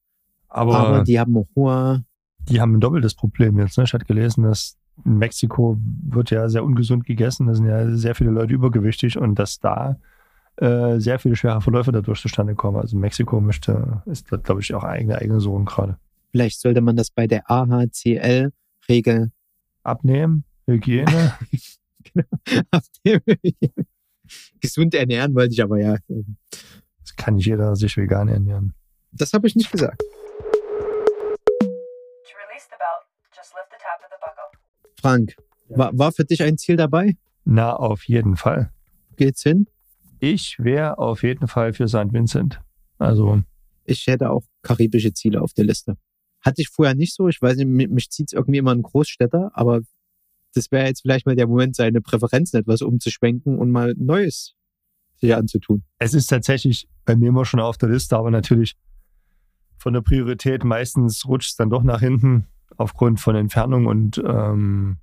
Aber, 0.49 0.75
aber 0.75 1.03
die 1.05 1.17
haben 1.17 1.37
hohe. 1.55 2.03
Die 2.49 2.59
haben 2.59 2.75
ein 2.75 2.81
doppeltes 2.81 3.15
Problem 3.15 3.57
jetzt. 3.59 3.77
Ne? 3.77 3.85
Ich 3.85 3.93
hatte 3.93 4.03
gelesen, 4.03 4.43
dass 4.43 4.75
in 5.05 5.19
Mexiko 5.19 5.77
wird 5.79 6.31
ja 6.31 6.49
sehr 6.49 6.65
ungesund 6.65 7.05
gegessen. 7.05 7.47
Da 7.47 7.53
sind 7.53 7.65
ja 7.65 7.95
sehr 7.95 8.13
viele 8.13 8.31
Leute 8.31 8.53
übergewichtig 8.53 9.17
und 9.17 9.39
dass 9.39 9.59
da 9.59 9.97
äh, 10.57 10.99
sehr 10.99 11.19
viele 11.19 11.35
schwere 11.35 11.61
Verläufe 11.61 11.91
dadurch 11.91 12.21
zustande 12.21 12.55
kommen. 12.55 12.77
Also 12.77 12.97
Mexiko 12.97 13.41
möchte, 13.41 14.01
ist, 14.05 14.29
glaube 14.43 14.61
ich, 14.61 14.73
auch 14.73 14.83
eigene 14.83 15.17
eigene 15.17 15.39
Sohn 15.39 15.65
gerade. 15.65 15.97
Vielleicht 16.31 16.59
sollte 16.59 16.81
man 16.81 16.95
das 16.95 17.11
bei 17.11 17.27
der 17.27 17.49
gesund 24.59 24.95
ernähren 24.95 25.35
wollte 25.35 25.53
ich 25.53 25.61
aber 25.61 25.79
ja. 25.79 25.97
Das 26.07 27.15
kann 27.15 27.35
nicht 27.35 27.45
jeder 27.45 27.75
sich 27.75 27.95
vegan 27.97 28.27
ernähren. 28.27 28.73
Das 29.11 29.33
habe 29.33 29.47
ich 29.47 29.55
nicht 29.55 29.71
gesagt. 29.71 30.01
Frank, 34.99 35.35
war, 35.69 35.95
war 35.97 36.11
für 36.11 36.25
dich 36.25 36.41
ein 36.41 36.57
Ziel 36.57 36.77
dabei? 36.77 37.15
Na, 37.43 37.75
auf 37.75 38.05
jeden 38.05 38.37
Fall. 38.37 38.71
Geht's 39.17 39.43
hin? 39.43 39.67
Ich 40.19 40.57
wäre 40.59 40.97
auf 40.97 41.23
jeden 41.23 41.47
Fall 41.47 41.73
für 41.73 41.87
St. 41.87 42.11
Vincent. 42.11 42.61
Also. 42.97 43.41
Ich 43.83 44.07
hätte 44.07 44.29
auch 44.29 44.43
karibische 44.61 45.13
Ziele 45.13 45.41
auf 45.41 45.53
der 45.53 45.65
Liste. 45.65 45.97
Hatte 46.41 46.61
ich 46.61 46.69
vorher 46.69 46.95
nicht 46.95 47.13
so. 47.13 47.27
Ich 47.27 47.41
weiß 47.41 47.57
nicht, 47.57 47.89
mich, 47.89 48.09
zieht 48.09 48.29
es 48.29 48.33
irgendwie 48.33 48.59
immer 48.59 48.71
in 48.71 48.81
Großstädter, 48.81 49.51
aber 49.53 49.81
das 50.53 50.71
wäre 50.71 50.87
jetzt 50.87 51.01
vielleicht 51.01 51.25
mal 51.25 51.35
der 51.35 51.47
Moment, 51.47 51.75
seine 51.75 52.01
Präferenzen 52.01 52.59
etwas 52.59 52.81
umzuschwenken 52.81 53.59
und 53.59 53.71
mal 53.71 53.93
Neues 53.97 54.55
sich 55.17 55.35
anzutun. 55.35 55.83
Es 55.97 56.13
ist 56.13 56.27
tatsächlich 56.27 56.87
bei 57.03 57.15
mir 57.15 57.29
immer 57.29 57.45
schon 57.45 57.59
auf 57.59 57.77
der 57.77 57.89
Liste, 57.89 58.17
aber 58.17 58.31
natürlich 58.31 58.75
von 59.77 59.93
der 59.93 60.01
Priorität 60.01 60.63
meistens 60.63 61.25
rutscht 61.25 61.51
es 61.51 61.55
dann 61.55 61.69
doch 61.69 61.83
nach 61.83 61.99
hinten 61.99 62.47
aufgrund 62.77 63.19
von 63.19 63.35
Entfernung 63.35 63.85
und 63.85 64.21
ähm, 64.25 64.97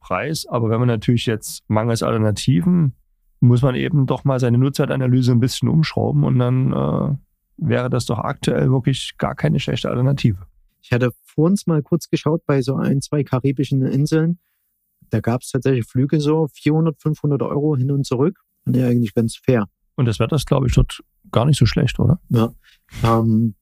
Preis. 0.00 0.46
Aber 0.46 0.70
wenn 0.70 0.80
man 0.80 0.88
natürlich 0.88 1.26
jetzt 1.26 1.62
mangels 1.68 2.02
Alternativen, 2.02 2.94
muss 3.40 3.62
man 3.62 3.74
eben 3.74 4.06
doch 4.06 4.24
mal 4.24 4.38
seine 4.38 4.58
Nutzzeitanalyse 4.58 5.32
ein 5.32 5.40
bisschen 5.40 5.68
umschrauben 5.68 6.24
und 6.24 6.38
dann 6.38 6.72
äh, 6.72 7.16
wäre 7.56 7.90
das 7.90 8.06
doch 8.06 8.18
aktuell 8.18 8.70
wirklich 8.70 9.14
gar 9.18 9.34
keine 9.34 9.60
schlechte 9.60 9.88
Alternative. 9.88 10.46
Ich 10.82 10.92
hatte 10.92 11.12
vor 11.24 11.46
uns 11.46 11.66
mal 11.66 11.82
kurz 11.82 12.08
geschaut 12.08 12.44
bei 12.46 12.62
so 12.62 12.76
ein, 12.76 13.00
zwei 13.00 13.22
karibischen 13.22 13.82
Inseln. 13.82 14.38
Da 15.10 15.20
gab 15.20 15.42
es 15.42 15.50
tatsächlich 15.50 15.86
Flüge 15.86 16.20
so 16.20 16.48
400, 16.52 17.00
500 17.00 17.42
Euro 17.42 17.76
hin 17.76 17.90
und 17.90 18.06
zurück. 18.06 18.40
Und 18.64 18.76
ja 18.76 18.86
eigentlich 18.86 19.14
ganz 19.14 19.36
fair. 19.36 19.66
Und 19.96 20.06
das 20.06 20.20
Wetter 20.20 20.36
ist, 20.36 20.46
glaube 20.46 20.66
ich, 20.66 20.74
dort 20.74 21.02
gar 21.30 21.44
nicht 21.44 21.58
so 21.58 21.66
schlecht, 21.66 21.98
oder? 21.98 22.20
Ja. 22.28 22.52
Ähm, 23.04 23.54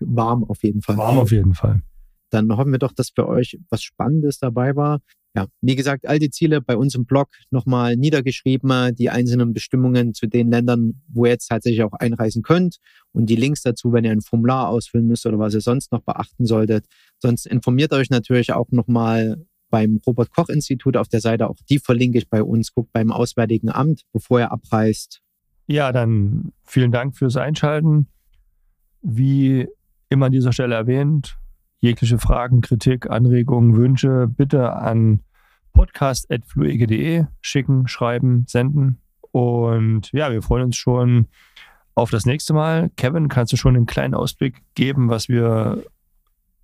warm 0.00 0.44
auf 0.44 0.62
jeden 0.62 0.82
Fall. 0.82 0.96
Warm 0.96 1.18
auf 1.18 1.32
jeden 1.32 1.54
Fall. 1.54 1.82
Dann 2.30 2.50
hoffen 2.56 2.72
wir 2.72 2.78
doch, 2.78 2.92
dass 2.92 3.10
für 3.10 3.28
euch 3.28 3.58
was 3.70 3.82
Spannendes 3.82 4.38
dabei 4.38 4.74
war. 4.76 5.00
Ja, 5.36 5.46
wie 5.60 5.74
gesagt, 5.74 6.06
all 6.06 6.20
die 6.20 6.30
Ziele 6.30 6.60
bei 6.60 6.76
uns 6.76 6.94
im 6.94 7.06
Blog 7.06 7.28
nochmal 7.50 7.96
niedergeschrieben, 7.96 8.94
die 8.94 9.10
einzelnen 9.10 9.52
Bestimmungen 9.52 10.14
zu 10.14 10.28
den 10.28 10.48
Ländern, 10.48 11.02
wo 11.08 11.24
ihr 11.24 11.32
jetzt 11.32 11.48
tatsächlich 11.48 11.82
auch 11.82 11.92
einreisen 11.92 12.42
könnt 12.42 12.76
und 13.10 13.26
die 13.26 13.34
Links 13.34 13.62
dazu, 13.62 13.92
wenn 13.92 14.04
ihr 14.04 14.12
ein 14.12 14.20
Formular 14.20 14.68
ausfüllen 14.68 15.08
müsst 15.08 15.26
oder 15.26 15.40
was 15.40 15.54
ihr 15.54 15.60
sonst 15.60 15.90
noch 15.90 16.02
beachten 16.02 16.46
solltet. 16.46 16.86
Sonst 17.18 17.46
informiert 17.46 17.92
euch 17.92 18.10
natürlich 18.10 18.52
auch 18.52 18.70
nochmal 18.70 19.44
beim 19.70 20.00
Robert 20.06 20.30
Koch 20.30 20.50
Institut 20.50 20.96
auf 20.96 21.08
der 21.08 21.20
Seite, 21.20 21.48
auch 21.50 21.56
die 21.68 21.80
verlinke 21.80 22.18
ich 22.18 22.28
bei 22.28 22.44
uns. 22.44 22.72
Guckt 22.72 22.92
beim 22.92 23.10
Auswärtigen 23.10 23.70
Amt, 23.70 24.02
bevor 24.12 24.38
ihr 24.38 24.52
abreist. 24.52 25.20
Ja, 25.66 25.90
dann 25.90 26.52
vielen 26.62 26.92
Dank 26.92 27.16
fürs 27.16 27.36
Einschalten. 27.36 28.06
Wie 29.02 29.66
immer 30.10 30.26
an 30.26 30.32
dieser 30.32 30.52
Stelle 30.52 30.76
erwähnt, 30.76 31.36
jegliche 31.84 32.18
Fragen, 32.18 32.62
Kritik, 32.62 33.10
Anregungen, 33.10 33.76
Wünsche 33.76 34.26
bitte 34.26 34.72
an 34.72 35.20
podcast.fluege.de 35.74 37.26
schicken, 37.42 37.88
schreiben, 37.88 38.46
senden. 38.48 39.02
Und 39.32 40.10
ja, 40.12 40.32
wir 40.32 40.40
freuen 40.40 40.64
uns 40.64 40.76
schon 40.76 41.26
auf 41.94 42.10
das 42.10 42.24
nächste 42.24 42.54
Mal. 42.54 42.90
Kevin, 42.96 43.28
kannst 43.28 43.52
du 43.52 43.58
schon 43.58 43.76
einen 43.76 43.84
kleinen 43.84 44.14
Ausblick 44.14 44.62
geben, 44.74 45.10
was 45.10 45.28
wir 45.28 45.84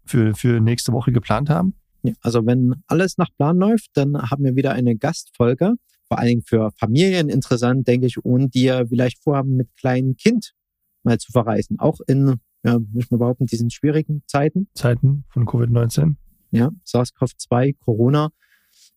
für, 0.07 0.35
für 0.35 0.59
nächste 0.59 0.93
Woche 0.93 1.13
geplant 1.13 1.51
haben? 1.51 1.75
Ja, 2.03 2.15
also 2.23 2.47
wenn 2.47 2.77
alles 2.87 3.19
nach 3.19 3.29
Plan 3.37 3.59
läuft, 3.59 3.91
dann 3.93 4.31
haben 4.31 4.43
wir 4.43 4.57
wieder 4.57 4.73
eine 4.73 4.97
Gastfolge, 4.97 5.75
vor 6.09 6.19
allen 6.19 6.29
Dingen 6.29 6.43
für 6.47 6.71
Familien 6.79 7.29
interessant, 7.29 7.87
denke 7.87 8.07
ich, 8.07 8.25
und 8.25 8.55
die 8.55 8.63
ja 8.63 8.87
vielleicht 8.87 9.23
vorhaben, 9.23 9.55
mit 9.57 9.69
kleinem 9.77 10.17
Kind 10.17 10.55
mal 11.03 11.19
zu 11.19 11.31
verreisen. 11.31 11.79
Auch 11.79 12.01
in, 12.07 12.41
ja, 12.63 12.79
muss 12.79 13.11
man 13.11 13.21
behaupten, 13.21 13.47
diesen 13.47 13.71
schwierigen 13.71 14.23
Zeiten. 14.27 14.69
Zeiten 14.75 15.25
von 15.31 15.47
Covid-19. 15.47 16.17
Ja, 16.51 16.71
SARS-CoV-2, 16.85 17.77
Corona. 17.79 18.31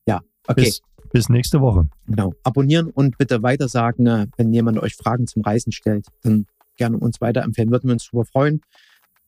Ja, 0.05 0.21
okay. 0.47 0.65
Bis, 0.65 0.81
bis 1.11 1.29
nächste 1.29 1.61
Woche. 1.61 1.87
Genau. 2.07 2.33
Abonnieren 2.43 2.89
und 2.89 3.17
bitte 3.17 3.43
weitersagen, 3.43 4.07
äh, 4.07 4.27
wenn 4.37 4.51
jemand 4.51 4.79
euch 4.79 4.95
Fragen 4.95 5.27
zum 5.27 5.43
Reisen 5.43 5.71
stellt, 5.71 6.07
dann 6.23 6.47
gerne 6.75 6.97
uns 6.97 7.21
weiterempfehlen. 7.21 7.71
Würden 7.71 7.87
wir 7.87 7.93
uns 7.93 8.05
super 8.05 8.25
freuen. 8.25 8.61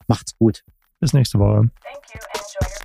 Macht's 0.07 0.35
gut. 0.37 0.63
Bis 0.99 1.13
nächste 1.13 1.39
Woche. 1.39 1.69
Thank 1.83 2.13
you 2.13 2.19
and 2.33 2.35
enjoy 2.35 2.79
your. 2.79 2.84